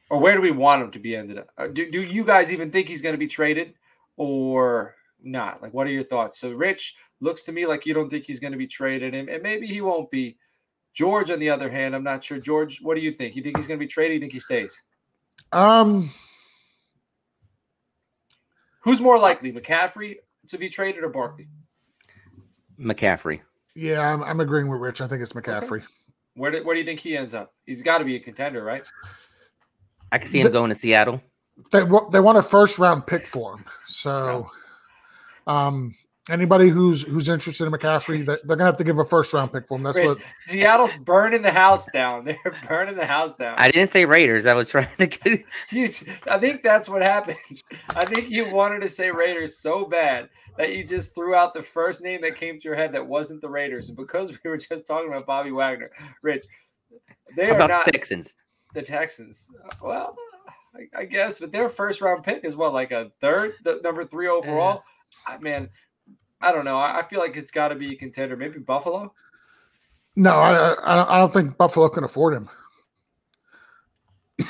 Or 0.09 0.19
where 0.19 0.35
do 0.35 0.41
we 0.41 0.51
want 0.51 0.81
him 0.81 0.91
to 0.91 0.99
be 0.99 1.15
ended 1.15 1.37
up? 1.37 1.49
Uh, 1.57 1.67
Do, 1.67 1.89
do 1.91 2.01
you 2.01 2.23
guys 2.23 2.51
even 2.51 2.71
think 2.71 2.87
he's 2.87 3.01
going 3.01 3.13
to 3.13 3.19
be 3.19 3.27
traded 3.27 3.73
or 4.17 4.95
not? 5.21 5.61
Like, 5.61 5.73
what 5.73 5.85
are 5.87 5.91
your 5.91 6.03
thoughts? 6.03 6.39
So, 6.39 6.51
Rich 6.51 6.95
looks 7.19 7.43
to 7.43 7.51
me 7.51 7.65
like 7.65 7.85
you 7.85 7.93
don't 7.93 8.09
think 8.09 8.25
he's 8.25 8.39
going 8.39 8.53
to 8.53 8.57
be 8.57 8.67
traded, 8.67 9.13
and, 9.13 9.29
and 9.29 9.43
maybe 9.43 9.67
he 9.67 9.81
won't 9.81 10.09
be. 10.09 10.37
George, 10.95 11.29
on 11.29 11.39
the 11.39 11.49
other 11.49 11.69
hand, 11.69 11.95
I'm 11.95 12.03
not 12.03 12.23
sure. 12.23 12.39
George, 12.39 12.81
what 12.81 12.95
do 12.95 13.01
you 13.01 13.11
think? 13.11 13.35
You 13.35 13.43
think 13.43 13.57
he's 13.57 13.67
going 13.67 13.79
to 13.79 13.85
be 13.85 13.87
traded? 13.87 14.15
You 14.15 14.19
think 14.21 14.33
he 14.33 14.39
stays? 14.39 14.81
Um, 15.51 16.09
Who's 18.81 18.99
more 19.01 19.19
likely, 19.19 19.51
McCaffrey 19.51 20.15
to 20.47 20.57
be 20.57 20.69
traded 20.69 21.03
or 21.03 21.09
Barkley? 21.09 21.47
McCaffrey. 22.79 23.41
yeah, 23.75 24.11
I'm, 24.11 24.23
I'm 24.23 24.39
agreeing 24.39 24.67
with 24.67 24.79
Rich. 24.81 25.01
I 25.01 25.07
think 25.07 25.21
it's 25.21 25.33
McCaffrey. 25.33 25.83
Where 26.35 26.51
do, 26.51 26.63
where 26.63 26.73
do 26.75 26.79
you 26.79 26.85
think 26.85 26.99
he 26.99 27.17
ends 27.17 27.33
up? 27.33 27.53
He's 27.65 27.81
got 27.81 27.97
to 27.99 28.05
be 28.05 28.15
a 28.15 28.19
contender, 28.19 28.63
right? 28.63 28.83
I 30.11 30.17
can 30.17 30.27
see 30.27 30.39
him 30.39 30.45
The- 30.45 30.51
going 30.51 30.69
to 30.69 30.75
Seattle. 30.75 31.21
They 31.71 31.83
they 32.11 32.19
want 32.21 32.37
a 32.37 32.41
first 32.41 32.79
round 32.79 33.05
pick 33.05 33.21
for 33.23 33.55
him. 33.57 33.65
So, 33.85 34.49
um, 35.45 35.93
anybody 36.29 36.69
who's 36.69 37.01
who's 37.01 37.27
interested 37.27 37.65
in 37.65 37.71
McCaffrey, 37.73 38.25
they, 38.25 38.35
they're 38.45 38.55
gonna 38.55 38.65
have 38.65 38.77
to 38.77 38.83
give 38.83 38.97
a 38.99 39.03
first 39.05 39.33
round 39.33 39.51
pick 39.51 39.67
for 39.67 39.77
him. 39.77 39.83
That's 39.83 39.97
Rich, 39.97 40.07
what. 40.07 40.17
Seattle's 40.45 40.93
burning 41.03 41.41
the 41.41 41.51
house 41.51 41.91
down. 41.91 42.25
They're 42.25 42.37
burning 42.67 42.95
the 42.95 43.05
house 43.05 43.35
down. 43.35 43.55
I 43.57 43.71
didn't 43.71 43.89
say 43.89 44.05
Raiders. 44.05 44.45
I 44.45 44.53
was 44.53 44.69
trying 44.69 44.87
to 44.99 45.07
get. 45.07 45.43
You, 45.71 45.89
I 46.27 46.37
think 46.37 46.63
that's 46.63 46.87
what 46.87 47.01
happened. 47.01 47.37
I 47.95 48.05
think 48.05 48.29
you 48.29 48.49
wanted 48.49 48.81
to 48.81 48.89
say 48.89 49.11
Raiders 49.11 49.59
so 49.59 49.85
bad 49.85 50.29
that 50.57 50.75
you 50.75 50.83
just 50.83 51.13
threw 51.13 51.35
out 51.35 51.53
the 51.53 51.61
first 51.61 52.01
name 52.03 52.21
that 52.21 52.35
came 52.35 52.57
to 52.59 52.67
your 52.67 52.75
head 52.75 52.93
that 52.93 53.05
wasn't 53.05 53.41
the 53.41 53.49
Raiders. 53.49 53.89
And 53.89 53.97
because 53.97 54.31
we 54.31 54.49
were 54.49 54.57
just 54.57 54.87
talking 54.87 55.09
about 55.09 55.25
Bobby 55.25 55.51
Wagner, 55.51 55.91
Rich, 56.21 56.45
they 57.35 57.45
How 57.45 57.51
are 57.51 57.55
about 57.55 57.69
not 57.69 57.85
the 57.85 57.91
Texans? 57.91 58.33
The 58.73 58.81
Texans. 58.81 59.49
Well, 59.81 60.15
I, 60.75 61.01
I 61.01 61.05
guess, 61.05 61.39
but 61.39 61.51
their 61.51 61.69
first 61.69 62.01
round 62.01 62.23
pick 62.23 62.45
is 62.45 62.55
what, 62.55 62.73
like 62.73 62.91
a 62.91 63.11
third, 63.21 63.53
the 63.63 63.79
number 63.83 64.05
three 64.05 64.27
overall. 64.27 64.83
I, 65.27 65.37
man, 65.39 65.69
I 66.41 66.51
don't 66.51 66.65
know. 66.65 66.77
I, 66.77 66.99
I 66.99 67.07
feel 67.07 67.19
like 67.19 67.35
it's 67.35 67.51
got 67.51 67.69
to 67.69 67.75
be 67.75 67.93
a 67.93 67.95
contender. 67.97 68.37
Maybe 68.37 68.59
Buffalo. 68.59 69.13
No, 70.15 70.31
I, 70.35 70.73
I 70.73 71.15
I 71.15 71.19
don't- 71.19 71.33
think 71.33 71.57
Buffalo 71.57 71.89
can 71.89 72.03
afford 72.03 72.33
him. 72.33 72.49
I 74.39 74.43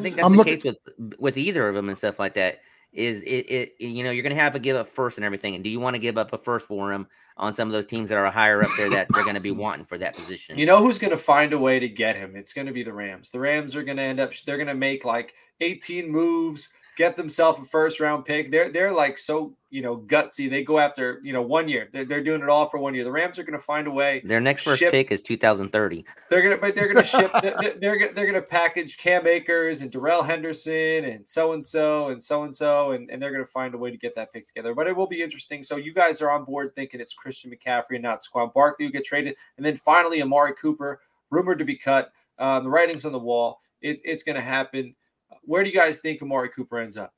think 0.00 0.16
that's 0.16 0.24
I'm 0.24 0.32
the 0.32 0.38
looking- 0.38 0.58
case 0.60 0.74
with 0.96 1.18
with 1.18 1.36
either 1.36 1.68
of 1.68 1.74
them 1.74 1.88
and 1.88 1.96
stuff 1.98 2.18
like 2.18 2.34
that. 2.34 2.60
Is 2.92 3.22
it, 3.22 3.46
it 3.50 3.74
you 3.78 4.02
know 4.02 4.10
you're 4.10 4.22
going 4.22 4.34
to 4.34 4.40
have 4.42 4.54
to 4.54 4.58
give 4.58 4.76
up 4.76 4.88
first 4.88 5.18
and 5.18 5.24
everything, 5.24 5.54
and 5.54 5.62
do 5.62 5.70
you 5.70 5.80
want 5.80 5.94
to 5.94 6.00
give 6.00 6.16
up 6.16 6.32
a 6.32 6.38
first 6.38 6.66
for 6.66 6.92
him 6.92 7.06
on 7.36 7.52
some 7.52 7.68
of 7.68 7.72
those 7.72 7.86
teams 7.86 8.08
that 8.08 8.18
are 8.18 8.30
higher 8.30 8.62
up 8.62 8.70
there 8.76 8.90
that 8.90 9.06
they're 9.12 9.22
going 9.22 9.34
to 9.34 9.40
be 9.40 9.50
wanting 9.52 9.84
for 9.84 9.98
that 9.98 10.14
position? 10.14 10.58
You 10.58 10.66
know 10.66 10.82
who's 10.82 10.98
going 10.98 11.10
to 11.10 11.18
find 11.18 11.52
a 11.52 11.58
way 11.58 11.78
to 11.78 11.88
get 11.88 12.16
him? 12.16 12.34
It's 12.34 12.52
going 12.52 12.66
to 12.66 12.72
be 12.72 12.82
the 12.82 12.92
Rams. 12.92 13.30
The 13.30 13.40
Rams 13.40 13.76
are 13.76 13.82
going 13.82 13.98
to 13.98 14.02
end 14.02 14.20
up. 14.20 14.32
They're 14.44 14.56
going 14.56 14.68
to 14.68 14.74
make 14.74 15.04
like 15.04 15.34
18 15.60 16.10
moves, 16.10 16.70
get 16.98 17.16
themselves 17.16 17.60
a 17.60 17.64
first 17.64 18.00
round 18.00 18.24
pick. 18.24 18.50
They're 18.50 18.70
they're 18.70 18.92
like 18.92 19.16
so 19.16 19.54
you 19.70 19.80
know 19.80 19.96
gutsy. 19.96 20.50
They 20.50 20.64
go 20.64 20.78
after 20.80 21.20
you 21.22 21.32
know 21.32 21.40
one 21.40 21.68
year. 21.68 21.88
They're, 21.92 22.04
they're 22.04 22.24
doing 22.24 22.42
it 22.42 22.48
all 22.48 22.68
for 22.68 22.78
one 22.78 22.94
year. 22.94 23.04
The 23.04 23.12
Rams 23.12 23.38
are 23.38 23.44
going 23.44 23.58
to 23.58 23.64
find 23.64 23.86
a 23.86 23.90
way. 23.90 24.20
Their 24.24 24.40
next 24.40 24.64
first 24.64 24.80
Ship- 24.80 24.90
pick 24.90 25.12
is 25.12 25.22
2030. 25.22 26.04
They're 26.28 26.42
gonna 26.42 26.58
but 26.58 26.74
they're 26.74 26.92
gonna 26.92 27.04
ship. 27.16 27.30
they're, 27.40 27.74
they're 27.80 27.98
gonna 27.98 28.12
they're 28.12 28.26
gonna 28.26 28.42
package 28.42 28.98
Cam 28.98 29.26
Akers 29.26 29.80
and 29.80 29.90
Darrell 29.90 30.22
Henderson 30.24 31.04
and 31.04 31.26
so 31.26 31.52
and 31.52 31.64
so 31.64 32.08
and 32.08 32.20
so 32.22 32.42
and 32.42 32.54
so 32.54 32.90
and 32.90 33.08
and 33.08 33.22
they're 33.22 33.32
gonna 33.32 33.46
find 33.46 33.72
a 33.74 33.78
way 33.78 33.90
to 33.90 33.96
get 33.96 34.14
that 34.16 34.32
pick 34.32 34.48
together. 34.48 34.74
But 34.74 34.88
it 34.88 34.96
will 34.96 35.06
be 35.06 35.22
interesting. 35.22 35.62
So 35.62 35.76
you 35.76 35.94
guys 35.94 36.20
are 36.20 36.30
on 36.30 36.44
board 36.44 36.74
thinking 36.74 37.00
it's 37.00 37.14
Christian 37.14 37.50
McCaffrey 37.50 37.94
and 37.94 38.02
not 38.02 38.20
Saquon 38.20 38.52
Barkley 38.52 38.86
who 38.86 38.92
get 38.92 39.04
traded, 39.04 39.36
and 39.56 39.64
then 39.64 39.76
finally 39.76 40.20
Amari 40.20 40.52
Cooper 40.60 41.00
rumored 41.30 41.60
to 41.60 41.64
be 41.64 41.76
cut. 41.76 42.12
Um, 42.40 42.64
the 42.64 42.70
writing's 42.70 43.04
on 43.04 43.12
the 43.12 43.18
wall. 43.18 43.60
It, 43.80 44.00
it's 44.04 44.22
going 44.24 44.36
to 44.36 44.42
happen. 44.42 44.94
Where 45.48 45.64
do 45.64 45.70
you 45.70 45.74
guys 45.74 45.98
think 45.98 46.20
Amari 46.20 46.50
Cooper 46.50 46.78
ends 46.78 46.98
up? 46.98 47.14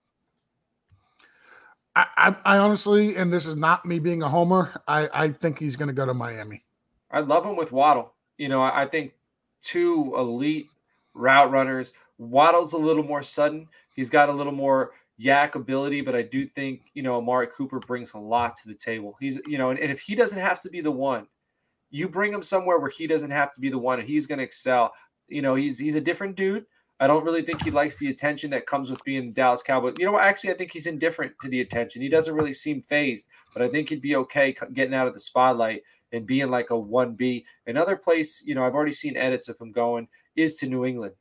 I, 1.96 2.06
I, 2.16 2.36
I 2.44 2.58
honestly, 2.58 3.16
and 3.16 3.32
this 3.32 3.46
is 3.46 3.56
not 3.56 3.84
me 3.84 3.98
being 3.98 4.22
a 4.22 4.28
homer, 4.28 4.80
I, 4.86 5.08
I 5.12 5.28
think 5.28 5.58
he's 5.58 5.74
going 5.74 5.88
to 5.88 5.92
go 5.92 6.06
to 6.06 6.14
Miami. 6.14 6.62
I 7.10 7.20
love 7.20 7.44
him 7.44 7.56
with 7.56 7.72
Waddle. 7.72 8.14
You 8.38 8.48
know, 8.48 8.62
I, 8.62 8.82
I 8.82 8.86
think 8.86 9.14
two 9.60 10.14
elite 10.16 10.68
route 11.12 11.50
runners. 11.50 11.92
Waddle's 12.18 12.72
a 12.72 12.78
little 12.78 13.02
more 13.02 13.22
sudden. 13.22 13.66
He's 13.96 14.10
got 14.10 14.28
a 14.28 14.32
little 14.32 14.52
more 14.52 14.92
YAC 15.20 15.56
ability, 15.56 16.00
but 16.00 16.14
I 16.14 16.22
do 16.22 16.46
think, 16.46 16.82
you 16.94 17.02
know, 17.02 17.16
Amari 17.16 17.48
Cooper 17.48 17.80
brings 17.80 18.14
a 18.14 18.18
lot 18.18 18.56
to 18.58 18.68
the 18.68 18.74
table. 18.74 19.16
He's, 19.18 19.40
you 19.48 19.58
know, 19.58 19.70
and, 19.70 19.80
and 19.80 19.90
if 19.90 19.98
he 19.98 20.14
doesn't 20.14 20.38
have 20.38 20.62
to 20.62 20.70
be 20.70 20.80
the 20.80 20.90
one, 20.90 21.26
you 21.90 22.08
bring 22.08 22.32
him 22.32 22.42
somewhere 22.42 22.78
where 22.78 22.90
he 22.90 23.08
doesn't 23.08 23.32
have 23.32 23.52
to 23.54 23.60
be 23.60 23.70
the 23.70 23.78
one 23.78 23.98
and 23.98 24.08
he's 24.08 24.28
going 24.28 24.38
to 24.38 24.44
excel. 24.44 24.92
You 25.26 25.42
know, 25.42 25.56
he's 25.56 25.78
he's 25.78 25.96
a 25.96 26.00
different 26.00 26.36
dude. 26.36 26.64
I 27.00 27.06
don't 27.06 27.24
really 27.24 27.42
think 27.42 27.62
he 27.62 27.70
likes 27.70 27.98
the 27.98 28.10
attention 28.10 28.50
that 28.50 28.66
comes 28.66 28.90
with 28.90 29.02
being 29.04 29.32
Dallas 29.32 29.62
Cowboy. 29.62 29.94
You 29.98 30.04
know? 30.04 30.18
Actually, 30.18 30.52
I 30.52 30.56
think 30.56 30.72
he's 30.72 30.86
indifferent 30.86 31.32
to 31.40 31.48
the 31.48 31.62
attention. 31.62 32.02
He 32.02 32.10
doesn't 32.10 32.34
really 32.34 32.52
seem 32.52 32.82
fazed, 32.82 33.28
but 33.54 33.62
I 33.62 33.68
think 33.68 33.88
he'd 33.88 34.02
be 34.02 34.16
okay 34.16 34.54
getting 34.74 34.94
out 34.94 35.06
of 35.06 35.14
the 35.14 35.20
spotlight 35.20 35.82
and 36.12 36.26
being 36.26 36.48
like 36.48 36.70
a 36.70 36.74
1B. 36.74 37.44
Another 37.66 37.96
place, 37.96 38.44
you 38.44 38.54
know, 38.54 38.64
I've 38.64 38.74
already 38.74 38.92
seen 38.92 39.16
edits 39.16 39.48
of 39.48 39.58
him 39.58 39.72
going 39.72 40.08
is 40.36 40.56
to 40.56 40.68
New 40.68 40.84
England. 40.84 41.14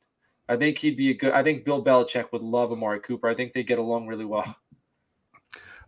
I 0.50 0.56
think 0.56 0.78
he'd 0.78 0.96
be 0.96 1.10
a 1.10 1.14
good. 1.14 1.32
I 1.32 1.42
think 1.42 1.64
Bill 1.64 1.82
Belichick 1.82 2.32
would 2.32 2.42
love 2.42 2.72
Amari 2.72 3.00
Cooper. 3.00 3.28
I 3.28 3.34
think 3.34 3.52
they 3.52 3.62
get 3.62 3.78
along 3.78 4.06
really 4.06 4.24
well. 4.24 4.56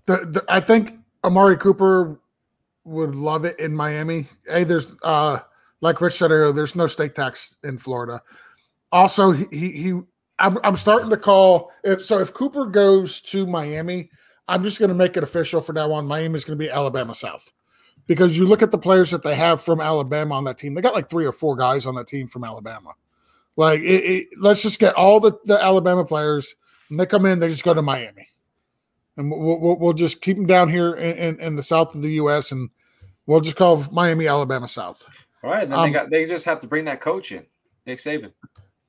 The, 0.06 0.16
the 0.16 0.44
I 0.48 0.58
think 0.58 0.98
Amari 1.22 1.56
Cooper 1.56 2.18
would 2.82 3.14
love 3.14 3.44
it 3.44 3.56
in 3.60 3.72
Miami. 3.72 4.26
Hey, 4.44 4.64
there's 4.64 4.92
uh 5.04 5.38
like 5.80 6.00
Rich 6.00 6.14
said 6.14 6.32
earlier, 6.32 6.52
there's 6.52 6.74
no 6.74 6.88
state 6.88 7.14
tax 7.14 7.54
in 7.62 7.78
Florida. 7.78 8.20
Also, 8.92 9.32
he 9.32 9.46
he, 9.50 10.00
I'm, 10.38 10.58
I'm 10.62 10.76
starting 10.76 11.10
to 11.10 11.16
call 11.16 11.72
if 11.82 12.04
so 12.04 12.18
if 12.18 12.32
Cooper 12.32 12.66
goes 12.66 13.20
to 13.22 13.46
Miami, 13.46 14.10
I'm 14.48 14.62
just 14.62 14.78
going 14.78 14.90
to 14.90 14.94
make 14.94 15.16
it 15.16 15.22
official 15.22 15.60
for 15.60 15.72
now 15.72 15.92
on. 15.92 16.06
Miami 16.06 16.34
is 16.34 16.44
going 16.44 16.58
to 16.58 16.64
be 16.64 16.70
Alabama 16.70 17.14
South 17.14 17.50
because 18.06 18.36
you 18.36 18.46
look 18.46 18.62
at 18.62 18.70
the 18.70 18.78
players 18.78 19.10
that 19.10 19.22
they 19.22 19.34
have 19.34 19.62
from 19.62 19.80
Alabama 19.80 20.34
on 20.34 20.44
that 20.44 20.58
team. 20.58 20.74
They 20.74 20.82
got 20.82 20.94
like 20.94 21.08
three 21.08 21.24
or 21.24 21.32
four 21.32 21.56
guys 21.56 21.86
on 21.86 21.94
that 21.96 22.08
team 22.08 22.26
from 22.26 22.44
Alabama. 22.44 22.92
Like, 23.56 23.80
it, 23.80 24.04
it, 24.04 24.26
let's 24.40 24.62
just 24.62 24.80
get 24.80 24.94
all 24.94 25.20
the, 25.20 25.32
the 25.44 25.62
Alabama 25.62 26.04
players, 26.04 26.54
and 26.88 26.98
they 26.98 27.06
come 27.06 27.26
in, 27.26 27.38
they 27.38 27.48
just 27.48 27.64
go 27.64 27.74
to 27.74 27.82
Miami, 27.82 28.28
and 29.16 29.30
we'll, 29.30 29.60
we'll, 29.60 29.76
we'll 29.76 29.92
just 29.92 30.22
keep 30.22 30.36
them 30.36 30.46
down 30.46 30.70
here 30.70 30.94
in, 30.94 31.16
in, 31.16 31.40
in, 31.40 31.56
the 31.56 31.62
south 31.62 31.94
of 31.94 32.02
the 32.02 32.12
U.S. 32.12 32.50
and 32.50 32.70
we'll 33.26 33.40
just 33.40 33.56
call 33.56 33.84
Miami, 33.92 34.26
Alabama 34.26 34.66
South. 34.66 35.06
All 35.44 35.50
right, 35.50 35.64
and 35.64 35.72
then 35.72 35.78
um, 35.78 35.86
they 35.86 35.92
got 35.92 36.10
they 36.10 36.26
just 36.26 36.44
have 36.46 36.60
to 36.60 36.66
bring 36.66 36.86
that 36.86 37.00
coach 37.00 37.30
in, 37.30 37.44
Nick 37.84 37.98
Saban. 37.98 38.32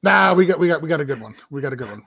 Nah, 0.04 0.34
we 0.34 0.46
got 0.46 0.60
we 0.60 0.68
got 0.68 0.82
we 0.82 0.90
got 0.90 1.00
a 1.00 1.06
good 1.06 1.22
one. 1.22 1.34
We 1.50 1.62
got 1.62 1.72
a 1.72 1.78
good 1.78 1.90
one. 1.90 2.04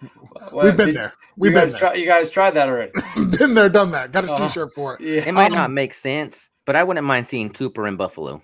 Well, 0.52 0.66
We've 0.66 0.76
been 0.76 0.92
there. 0.92 1.14
We've 1.38 1.54
been 1.54 1.70
there. 1.70 1.78
Try, 1.78 1.94
you 1.94 2.06
guys 2.06 2.30
tried 2.30 2.50
that 2.52 2.68
already. 2.68 2.92
been 3.38 3.54
there, 3.54 3.70
done 3.70 3.90
that. 3.92 4.12
Got 4.12 4.24
his 4.24 4.32
uh-huh. 4.32 4.48
t-shirt 4.48 4.74
for 4.74 4.94
it. 4.94 5.00
Yeah. 5.00 5.22
It 5.26 5.32
might 5.32 5.50
um, 5.52 5.56
not 5.56 5.70
make 5.70 5.94
sense, 5.94 6.50
but 6.66 6.76
I 6.76 6.84
wouldn't 6.84 7.06
mind 7.06 7.26
seeing 7.26 7.48
Cooper 7.48 7.86
in 7.86 7.96
Buffalo. 7.96 8.42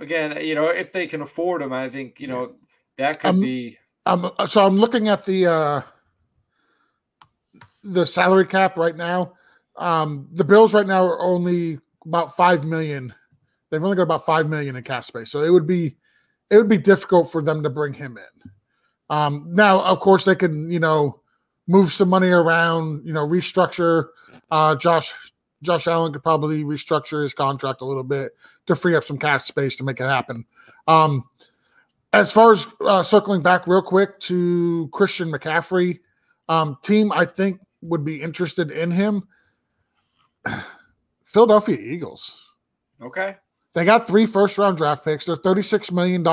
Again, 0.00 0.38
you 0.46 0.54
know, 0.54 0.68
if 0.68 0.92
they 0.92 1.08
can 1.08 1.20
afford 1.20 1.62
him, 1.62 1.72
I 1.72 1.88
think 1.88 2.20
you 2.20 2.28
know 2.28 2.52
that 2.96 3.18
could 3.18 3.30
um, 3.30 3.40
be. 3.40 3.76
Um, 4.06 4.30
so 4.46 4.64
I'm 4.64 4.76
looking 4.76 5.08
at 5.08 5.24
the 5.24 5.46
uh 5.46 5.82
the 7.82 8.06
salary 8.06 8.46
cap 8.46 8.78
right 8.78 8.96
now. 8.96 9.32
Um, 9.74 10.28
the 10.30 10.44
Bills 10.44 10.72
right 10.72 10.86
now 10.86 11.04
are 11.04 11.20
only 11.20 11.80
about 12.04 12.36
five 12.36 12.64
million. 12.64 13.12
They've 13.70 13.82
only 13.82 13.96
got 13.96 14.04
about 14.04 14.24
five 14.24 14.48
million 14.48 14.76
in 14.76 14.84
cap 14.84 15.04
space, 15.04 15.32
so 15.32 15.42
it 15.42 15.50
would 15.50 15.66
be 15.66 15.96
it 16.50 16.56
would 16.56 16.68
be 16.68 16.78
difficult 16.78 17.30
for 17.30 17.42
them 17.42 17.62
to 17.62 17.70
bring 17.70 17.94
him 17.94 18.18
in. 18.18 18.50
Um, 19.08 19.48
now, 19.50 19.80
of 19.82 20.00
course, 20.00 20.24
they 20.24 20.34
can, 20.34 20.70
you 20.70 20.80
know, 20.80 21.20
move 21.66 21.92
some 21.92 22.08
money 22.08 22.28
around, 22.28 23.06
you 23.06 23.12
know, 23.12 23.26
restructure. 23.26 24.08
Uh, 24.50 24.74
Josh 24.76 25.12
Josh 25.62 25.86
Allen 25.86 26.12
could 26.12 26.22
probably 26.22 26.64
restructure 26.64 27.22
his 27.22 27.34
contract 27.34 27.80
a 27.80 27.84
little 27.84 28.04
bit 28.04 28.32
to 28.66 28.76
free 28.76 28.94
up 28.94 29.04
some 29.04 29.18
cap 29.18 29.40
space 29.40 29.76
to 29.76 29.84
make 29.84 30.00
it 30.00 30.04
happen. 30.04 30.44
Um, 30.86 31.24
as 32.12 32.30
far 32.30 32.52
as 32.52 32.66
uh, 32.80 33.02
circling 33.02 33.42
back 33.42 33.66
real 33.66 33.82
quick 33.82 34.20
to 34.20 34.88
Christian 34.92 35.30
McCaffrey, 35.30 36.00
um, 36.48 36.78
team 36.82 37.10
I 37.12 37.24
think 37.24 37.60
would 37.82 38.04
be 38.04 38.22
interested 38.22 38.70
in 38.70 38.90
him. 38.90 39.28
Philadelphia 41.24 41.78
Eagles. 41.78 42.52
Okay. 43.02 43.36
They 43.76 43.84
got 43.84 44.06
three 44.06 44.24
first 44.24 44.56
round 44.56 44.78
draft 44.78 45.04
picks. 45.04 45.26
They're 45.26 45.36
$36 45.36 45.92
million 45.92 46.26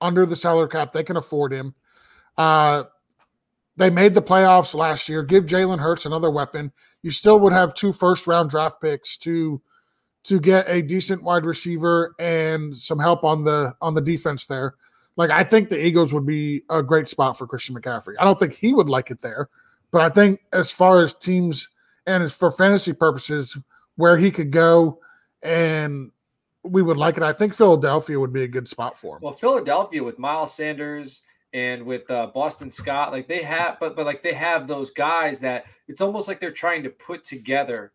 under 0.00 0.26
the 0.26 0.34
salary 0.34 0.68
cap. 0.68 0.92
They 0.92 1.04
can 1.04 1.16
afford 1.16 1.52
him. 1.52 1.76
Uh, 2.36 2.84
they 3.76 3.88
made 3.88 4.14
the 4.14 4.20
playoffs 4.20 4.74
last 4.74 5.08
year. 5.08 5.22
Give 5.22 5.46
Jalen 5.46 5.78
Hurts 5.78 6.06
another 6.06 6.28
weapon. 6.28 6.72
You 7.02 7.12
still 7.12 7.38
would 7.38 7.52
have 7.52 7.72
two 7.72 7.92
first 7.92 8.26
round 8.26 8.50
draft 8.50 8.80
picks 8.80 9.16
to 9.18 9.62
to 10.24 10.40
get 10.40 10.68
a 10.68 10.82
decent 10.82 11.22
wide 11.22 11.46
receiver 11.46 12.16
and 12.18 12.76
some 12.76 12.98
help 12.98 13.22
on 13.22 13.44
the 13.44 13.76
on 13.80 13.94
the 13.94 14.00
defense 14.00 14.46
there. 14.46 14.74
Like 15.14 15.30
I 15.30 15.44
think 15.44 15.68
the 15.68 15.86
Eagles 15.86 16.12
would 16.12 16.26
be 16.26 16.64
a 16.68 16.82
great 16.82 17.06
spot 17.06 17.38
for 17.38 17.46
Christian 17.46 17.76
McCaffrey. 17.76 18.14
I 18.18 18.24
don't 18.24 18.40
think 18.40 18.54
he 18.54 18.74
would 18.74 18.88
like 18.88 19.12
it 19.12 19.20
there, 19.20 19.48
but 19.92 20.02
I 20.02 20.08
think 20.08 20.40
as 20.52 20.72
far 20.72 21.00
as 21.00 21.14
teams 21.14 21.68
and 22.08 22.24
as 22.24 22.32
for 22.32 22.50
fantasy 22.50 22.92
purposes, 22.92 23.56
where 23.94 24.16
he 24.16 24.32
could 24.32 24.50
go 24.50 24.98
and 25.44 26.10
we 26.62 26.82
would 26.82 26.96
like 26.96 27.16
it. 27.16 27.22
I 27.22 27.32
think 27.32 27.54
Philadelphia 27.54 28.18
would 28.18 28.32
be 28.32 28.44
a 28.44 28.48
good 28.48 28.68
spot 28.68 28.98
for 28.98 29.16
him. 29.16 29.22
Well, 29.22 29.32
Philadelphia 29.32 30.02
with 30.02 30.18
Miles 30.18 30.54
Sanders 30.54 31.22
and 31.52 31.84
with 31.84 32.08
uh, 32.10 32.28
Boston 32.34 32.70
Scott, 32.70 33.12
like 33.12 33.26
they 33.26 33.42
have, 33.42 33.78
but 33.80 33.96
but 33.96 34.06
like 34.06 34.22
they 34.22 34.34
have 34.34 34.68
those 34.68 34.90
guys 34.90 35.40
that 35.40 35.64
it's 35.88 36.00
almost 36.00 36.28
like 36.28 36.38
they're 36.38 36.52
trying 36.52 36.82
to 36.82 36.90
put 36.90 37.24
together 37.24 37.92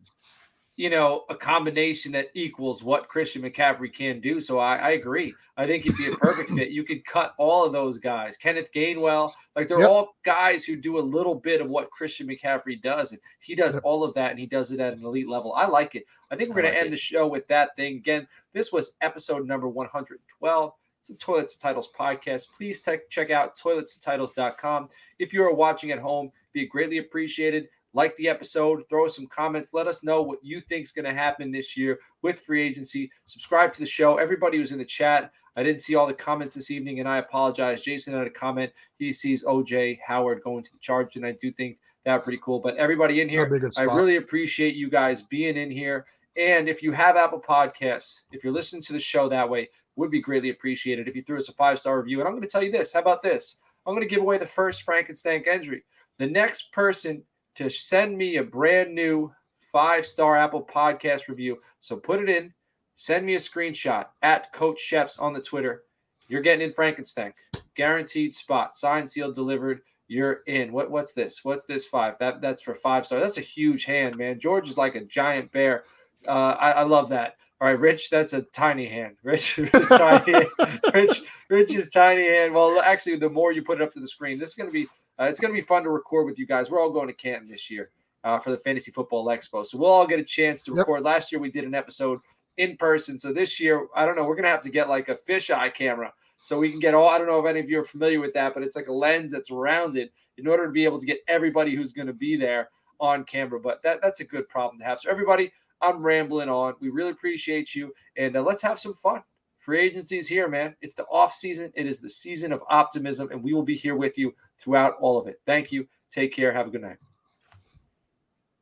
you 0.76 0.90
know, 0.90 1.24
a 1.30 1.34
combination 1.34 2.12
that 2.12 2.26
equals 2.34 2.84
what 2.84 3.08
Christian 3.08 3.42
McCaffrey 3.42 3.92
can 3.92 4.20
do. 4.20 4.40
So 4.42 4.58
I, 4.58 4.76
I 4.76 4.90
agree. 4.90 5.34
I 5.56 5.66
think 5.66 5.84
he'd 5.84 5.96
be 5.96 6.12
a 6.12 6.16
perfect 6.16 6.50
fit. 6.50 6.70
You 6.70 6.84
could 6.84 7.02
cut 7.06 7.34
all 7.38 7.64
of 7.64 7.72
those 7.72 7.96
guys. 7.96 8.36
Kenneth 8.36 8.70
Gainwell, 8.72 9.32
like 9.54 9.68
they're 9.68 9.80
yep. 9.80 9.88
all 9.88 10.16
guys 10.22 10.66
who 10.66 10.76
do 10.76 10.98
a 10.98 11.00
little 11.00 11.34
bit 11.34 11.62
of 11.62 11.70
what 11.70 11.90
Christian 11.90 12.28
McCaffrey 12.28 12.80
does. 12.80 13.12
And 13.12 13.20
he 13.40 13.54
does 13.54 13.74
yep. 13.74 13.84
all 13.84 14.04
of 14.04 14.12
that 14.14 14.32
and 14.32 14.38
he 14.38 14.44
does 14.44 14.70
it 14.70 14.80
at 14.80 14.92
an 14.92 15.02
elite 15.02 15.28
level. 15.28 15.54
I 15.54 15.66
like 15.66 15.94
it. 15.94 16.04
I 16.30 16.36
think 16.36 16.50
we're 16.50 16.56
going 16.56 16.66
like 16.66 16.74
to 16.74 16.80
end 16.80 16.88
it. 16.88 16.90
the 16.90 16.96
show 16.98 17.26
with 17.26 17.48
that 17.48 17.74
thing. 17.76 17.96
Again, 17.96 18.28
this 18.52 18.70
was 18.70 18.96
episode 19.00 19.46
number 19.46 19.68
112. 19.68 20.72
It's 20.98 21.10
a 21.10 21.14
Toilets 21.14 21.54
and 21.54 21.62
Titles 21.62 21.90
podcast. 21.98 22.48
Please 22.54 22.82
te- 22.82 22.98
check 23.08 23.30
out 23.30 23.56
toiletsandtitles.com. 23.56 24.88
If 25.18 25.32
you 25.32 25.42
are 25.44 25.54
watching 25.54 25.90
at 25.92 26.00
home, 26.00 26.32
be 26.52 26.66
greatly 26.66 26.98
appreciated 26.98 27.68
like 27.96 28.14
the 28.16 28.28
episode, 28.28 28.86
throw 28.88 29.06
us 29.06 29.16
some 29.16 29.26
comments, 29.26 29.72
let 29.72 29.86
us 29.86 30.04
know 30.04 30.20
what 30.20 30.38
you 30.42 30.60
think 30.60 30.84
is 30.84 30.92
going 30.92 31.06
to 31.06 31.14
happen 31.14 31.50
this 31.50 31.76
year 31.76 31.98
with 32.20 32.38
free 32.38 32.62
agency. 32.62 33.10
Subscribe 33.24 33.72
to 33.72 33.80
the 33.80 33.86
show. 33.86 34.18
Everybody 34.18 34.58
who's 34.58 34.72
in 34.72 34.78
the 34.78 34.84
chat, 34.84 35.32
I 35.56 35.62
didn't 35.62 35.80
see 35.80 35.94
all 35.94 36.06
the 36.06 36.12
comments 36.12 36.54
this 36.54 36.70
evening, 36.70 37.00
and 37.00 37.08
I 37.08 37.16
apologize. 37.16 37.82
Jason 37.82 38.12
had 38.12 38.26
a 38.26 38.30
comment. 38.30 38.70
He 38.98 39.12
sees 39.12 39.44
OJ 39.44 39.98
Howard 40.06 40.42
going 40.44 40.62
to 40.62 40.72
the 40.72 40.78
charge, 40.78 41.16
and 41.16 41.24
I 41.24 41.32
do 41.32 41.50
think 41.50 41.78
that 42.04 42.22
pretty 42.22 42.38
cool. 42.44 42.60
But 42.60 42.76
everybody 42.76 43.22
in 43.22 43.30
here, 43.30 43.50
I 43.78 43.82
really 43.84 44.16
appreciate 44.16 44.76
you 44.76 44.90
guys 44.90 45.22
being 45.22 45.56
in 45.56 45.70
here. 45.70 46.04
And 46.36 46.68
if 46.68 46.82
you 46.82 46.92
have 46.92 47.16
Apple 47.16 47.40
Podcasts, 47.40 48.20
if 48.30 48.44
you're 48.44 48.52
listening 48.52 48.82
to 48.82 48.92
the 48.92 48.98
show 48.98 49.26
that 49.30 49.48
way, 49.48 49.70
would 49.96 50.10
be 50.10 50.20
greatly 50.20 50.50
appreciated 50.50 51.08
if 51.08 51.16
you 51.16 51.22
threw 51.22 51.38
us 51.38 51.48
a 51.48 51.52
five 51.52 51.78
star 51.78 51.98
review. 51.98 52.20
And 52.20 52.28
I'm 52.28 52.34
going 52.34 52.42
to 52.42 52.48
tell 52.48 52.62
you 52.62 52.70
this. 52.70 52.92
How 52.92 53.00
about 53.00 53.22
this? 53.22 53.56
I'm 53.86 53.94
going 53.94 54.06
to 54.06 54.14
give 54.14 54.22
away 54.22 54.36
the 54.36 54.44
first 54.44 54.82
Frankenstein 54.82 55.42
entry. 55.50 55.84
The 56.18 56.26
next 56.26 56.70
person 56.72 57.22
to 57.56 57.68
send 57.68 58.16
me 58.16 58.36
a 58.36 58.44
brand 58.44 58.94
new 58.94 59.32
five 59.72 60.06
star 60.06 60.36
Apple 60.36 60.62
podcast 60.62 61.28
review. 61.28 61.58
So 61.80 61.96
put 61.96 62.22
it 62.22 62.28
in, 62.28 62.52
send 62.94 63.26
me 63.26 63.34
a 63.34 63.38
screenshot 63.38 64.06
at 64.22 64.52
Coach 64.52 64.80
Sheps 64.90 65.20
on 65.20 65.32
the 65.32 65.40
Twitter. 65.40 65.82
You're 66.28 66.42
getting 66.42 66.64
in 66.64 66.72
Frankenstein. 66.72 67.32
Guaranteed 67.74 68.32
spot, 68.32 68.74
signed, 68.74 69.10
sealed, 69.10 69.34
delivered. 69.34 69.82
You're 70.08 70.42
in. 70.46 70.72
What 70.72 70.90
what's 70.90 71.12
this? 71.12 71.44
What's 71.44 71.64
this 71.64 71.84
five? 71.84 72.14
That 72.20 72.40
that's 72.40 72.62
for 72.62 72.74
five 72.74 73.04
stars. 73.06 73.22
That's 73.22 73.38
a 73.38 73.42
huge 73.42 73.84
hand, 73.84 74.16
man. 74.16 74.38
George 74.38 74.68
is 74.68 74.78
like 74.78 74.94
a 74.94 75.04
giant 75.04 75.50
bear. 75.50 75.84
Uh, 76.26 76.56
I, 76.58 76.70
I 76.72 76.82
love 76.84 77.08
that. 77.10 77.36
All 77.60 77.68
right, 77.68 77.78
Rich, 77.78 78.10
that's 78.10 78.34
a 78.34 78.42
tiny 78.42 78.86
hand. 78.86 79.16
Rich, 79.22 79.56
Rich, 79.56 79.72
tiny, 79.88 80.46
Rich, 80.94 81.22
Rich 81.48 81.74
is 81.74 81.90
tiny 81.90 82.28
hand. 82.28 82.54
Well, 82.54 82.80
actually, 82.80 83.16
the 83.16 83.30
more 83.30 83.52
you 83.52 83.62
put 83.62 83.80
it 83.80 83.84
up 83.84 83.92
to 83.94 84.00
the 84.00 84.08
screen, 84.08 84.38
this 84.38 84.50
is 84.50 84.54
going 84.54 84.68
to 84.68 84.74
be 84.74 84.86
uh, 85.20 85.24
it's 85.24 85.40
going 85.40 85.52
to 85.52 85.58
be 85.58 85.64
fun 85.64 85.82
to 85.84 85.90
record 85.90 86.26
with 86.26 86.38
you 86.38 86.46
guys. 86.46 86.70
We're 86.70 86.80
all 86.80 86.90
going 86.90 87.08
to 87.08 87.14
Canton 87.14 87.48
this 87.48 87.70
year 87.70 87.90
uh, 88.24 88.38
for 88.38 88.50
the 88.50 88.56
Fantasy 88.58 88.90
Football 88.90 89.26
Expo. 89.26 89.64
So 89.64 89.78
we'll 89.78 89.90
all 89.90 90.06
get 90.06 90.18
a 90.18 90.24
chance 90.24 90.64
to 90.64 90.72
record. 90.72 91.00
Yep. 91.00 91.04
Last 91.04 91.32
year 91.32 91.40
we 91.40 91.50
did 91.50 91.64
an 91.64 91.74
episode 91.74 92.20
in 92.56 92.76
person. 92.76 93.18
So 93.18 93.32
this 93.32 93.60
year, 93.60 93.86
I 93.94 94.04
don't 94.04 94.16
know, 94.16 94.24
we're 94.24 94.34
going 94.34 94.44
to 94.44 94.50
have 94.50 94.62
to 94.62 94.70
get 94.70 94.88
like 94.88 95.08
a 95.08 95.14
fisheye 95.14 95.74
camera 95.74 96.12
so 96.42 96.58
we 96.58 96.70
can 96.70 96.80
get 96.80 96.94
all, 96.94 97.08
I 97.08 97.18
don't 97.18 97.26
know 97.26 97.40
if 97.40 97.46
any 97.46 97.60
of 97.60 97.68
you 97.68 97.80
are 97.80 97.84
familiar 97.84 98.20
with 98.20 98.34
that, 98.34 98.54
but 98.54 98.62
it's 98.62 98.76
like 98.76 98.88
a 98.88 98.92
lens 98.92 99.32
that's 99.32 99.50
rounded 99.50 100.10
in 100.38 100.46
order 100.46 100.66
to 100.66 100.72
be 100.72 100.84
able 100.84 100.98
to 101.00 101.06
get 101.06 101.20
everybody 101.28 101.74
who's 101.74 101.92
going 101.92 102.06
to 102.06 102.12
be 102.12 102.36
there 102.36 102.68
on 103.00 103.24
camera. 103.24 103.60
But 103.60 103.82
that, 103.82 104.00
that's 104.02 104.20
a 104.20 104.24
good 104.24 104.48
problem 104.48 104.78
to 104.78 104.84
have. 104.84 105.00
So 105.00 105.10
everybody, 105.10 105.52
I'm 105.80 106.02
rambling 106.02 106.48
on. 106.48 106.74
We 106.80 106.90
really 106.90 107.10
appreciate 107.10 107.74
you. 107.74 107.92
And 108.16 108.36
uh, 108.36 108.42
let's 108.42 108.62
have 108.62 108.78
some 108.78 108.94
fun 108.94 109.22
Free 109.66 109.80
agency 109.80 110.16
is 110.16 110.28
here, 110.28 110.46
man. 110.46 110.76
It's 110.80 110.94
the 110.94 111.06
off 111.06 111.34
season. 111.34 111.72
It 111.74 111.86
is 111.86 112.00
the 112.00 112.08
season 112.08 112.52
of 112.52 112.62
optimism, 112.70 113.32
and 113.32 113.42
we 113.42 113.52
will 113.52 113.64
be 113.64 113.74
here 113.74 113.96
with 113.96 114.16
you 114.16 114.32
throughout 114.56 114.94
all 115.00 115.18
of 115.18 115.26
it. 115.26 115.40
Thank 115.44 115.72
you. 115.72 115.88
Take 116.08 116.32
care. 116.32 116.52
Have 116.52 116.68
a 116.68 116.70
good 116.70 116.82
night. 116.82 116.98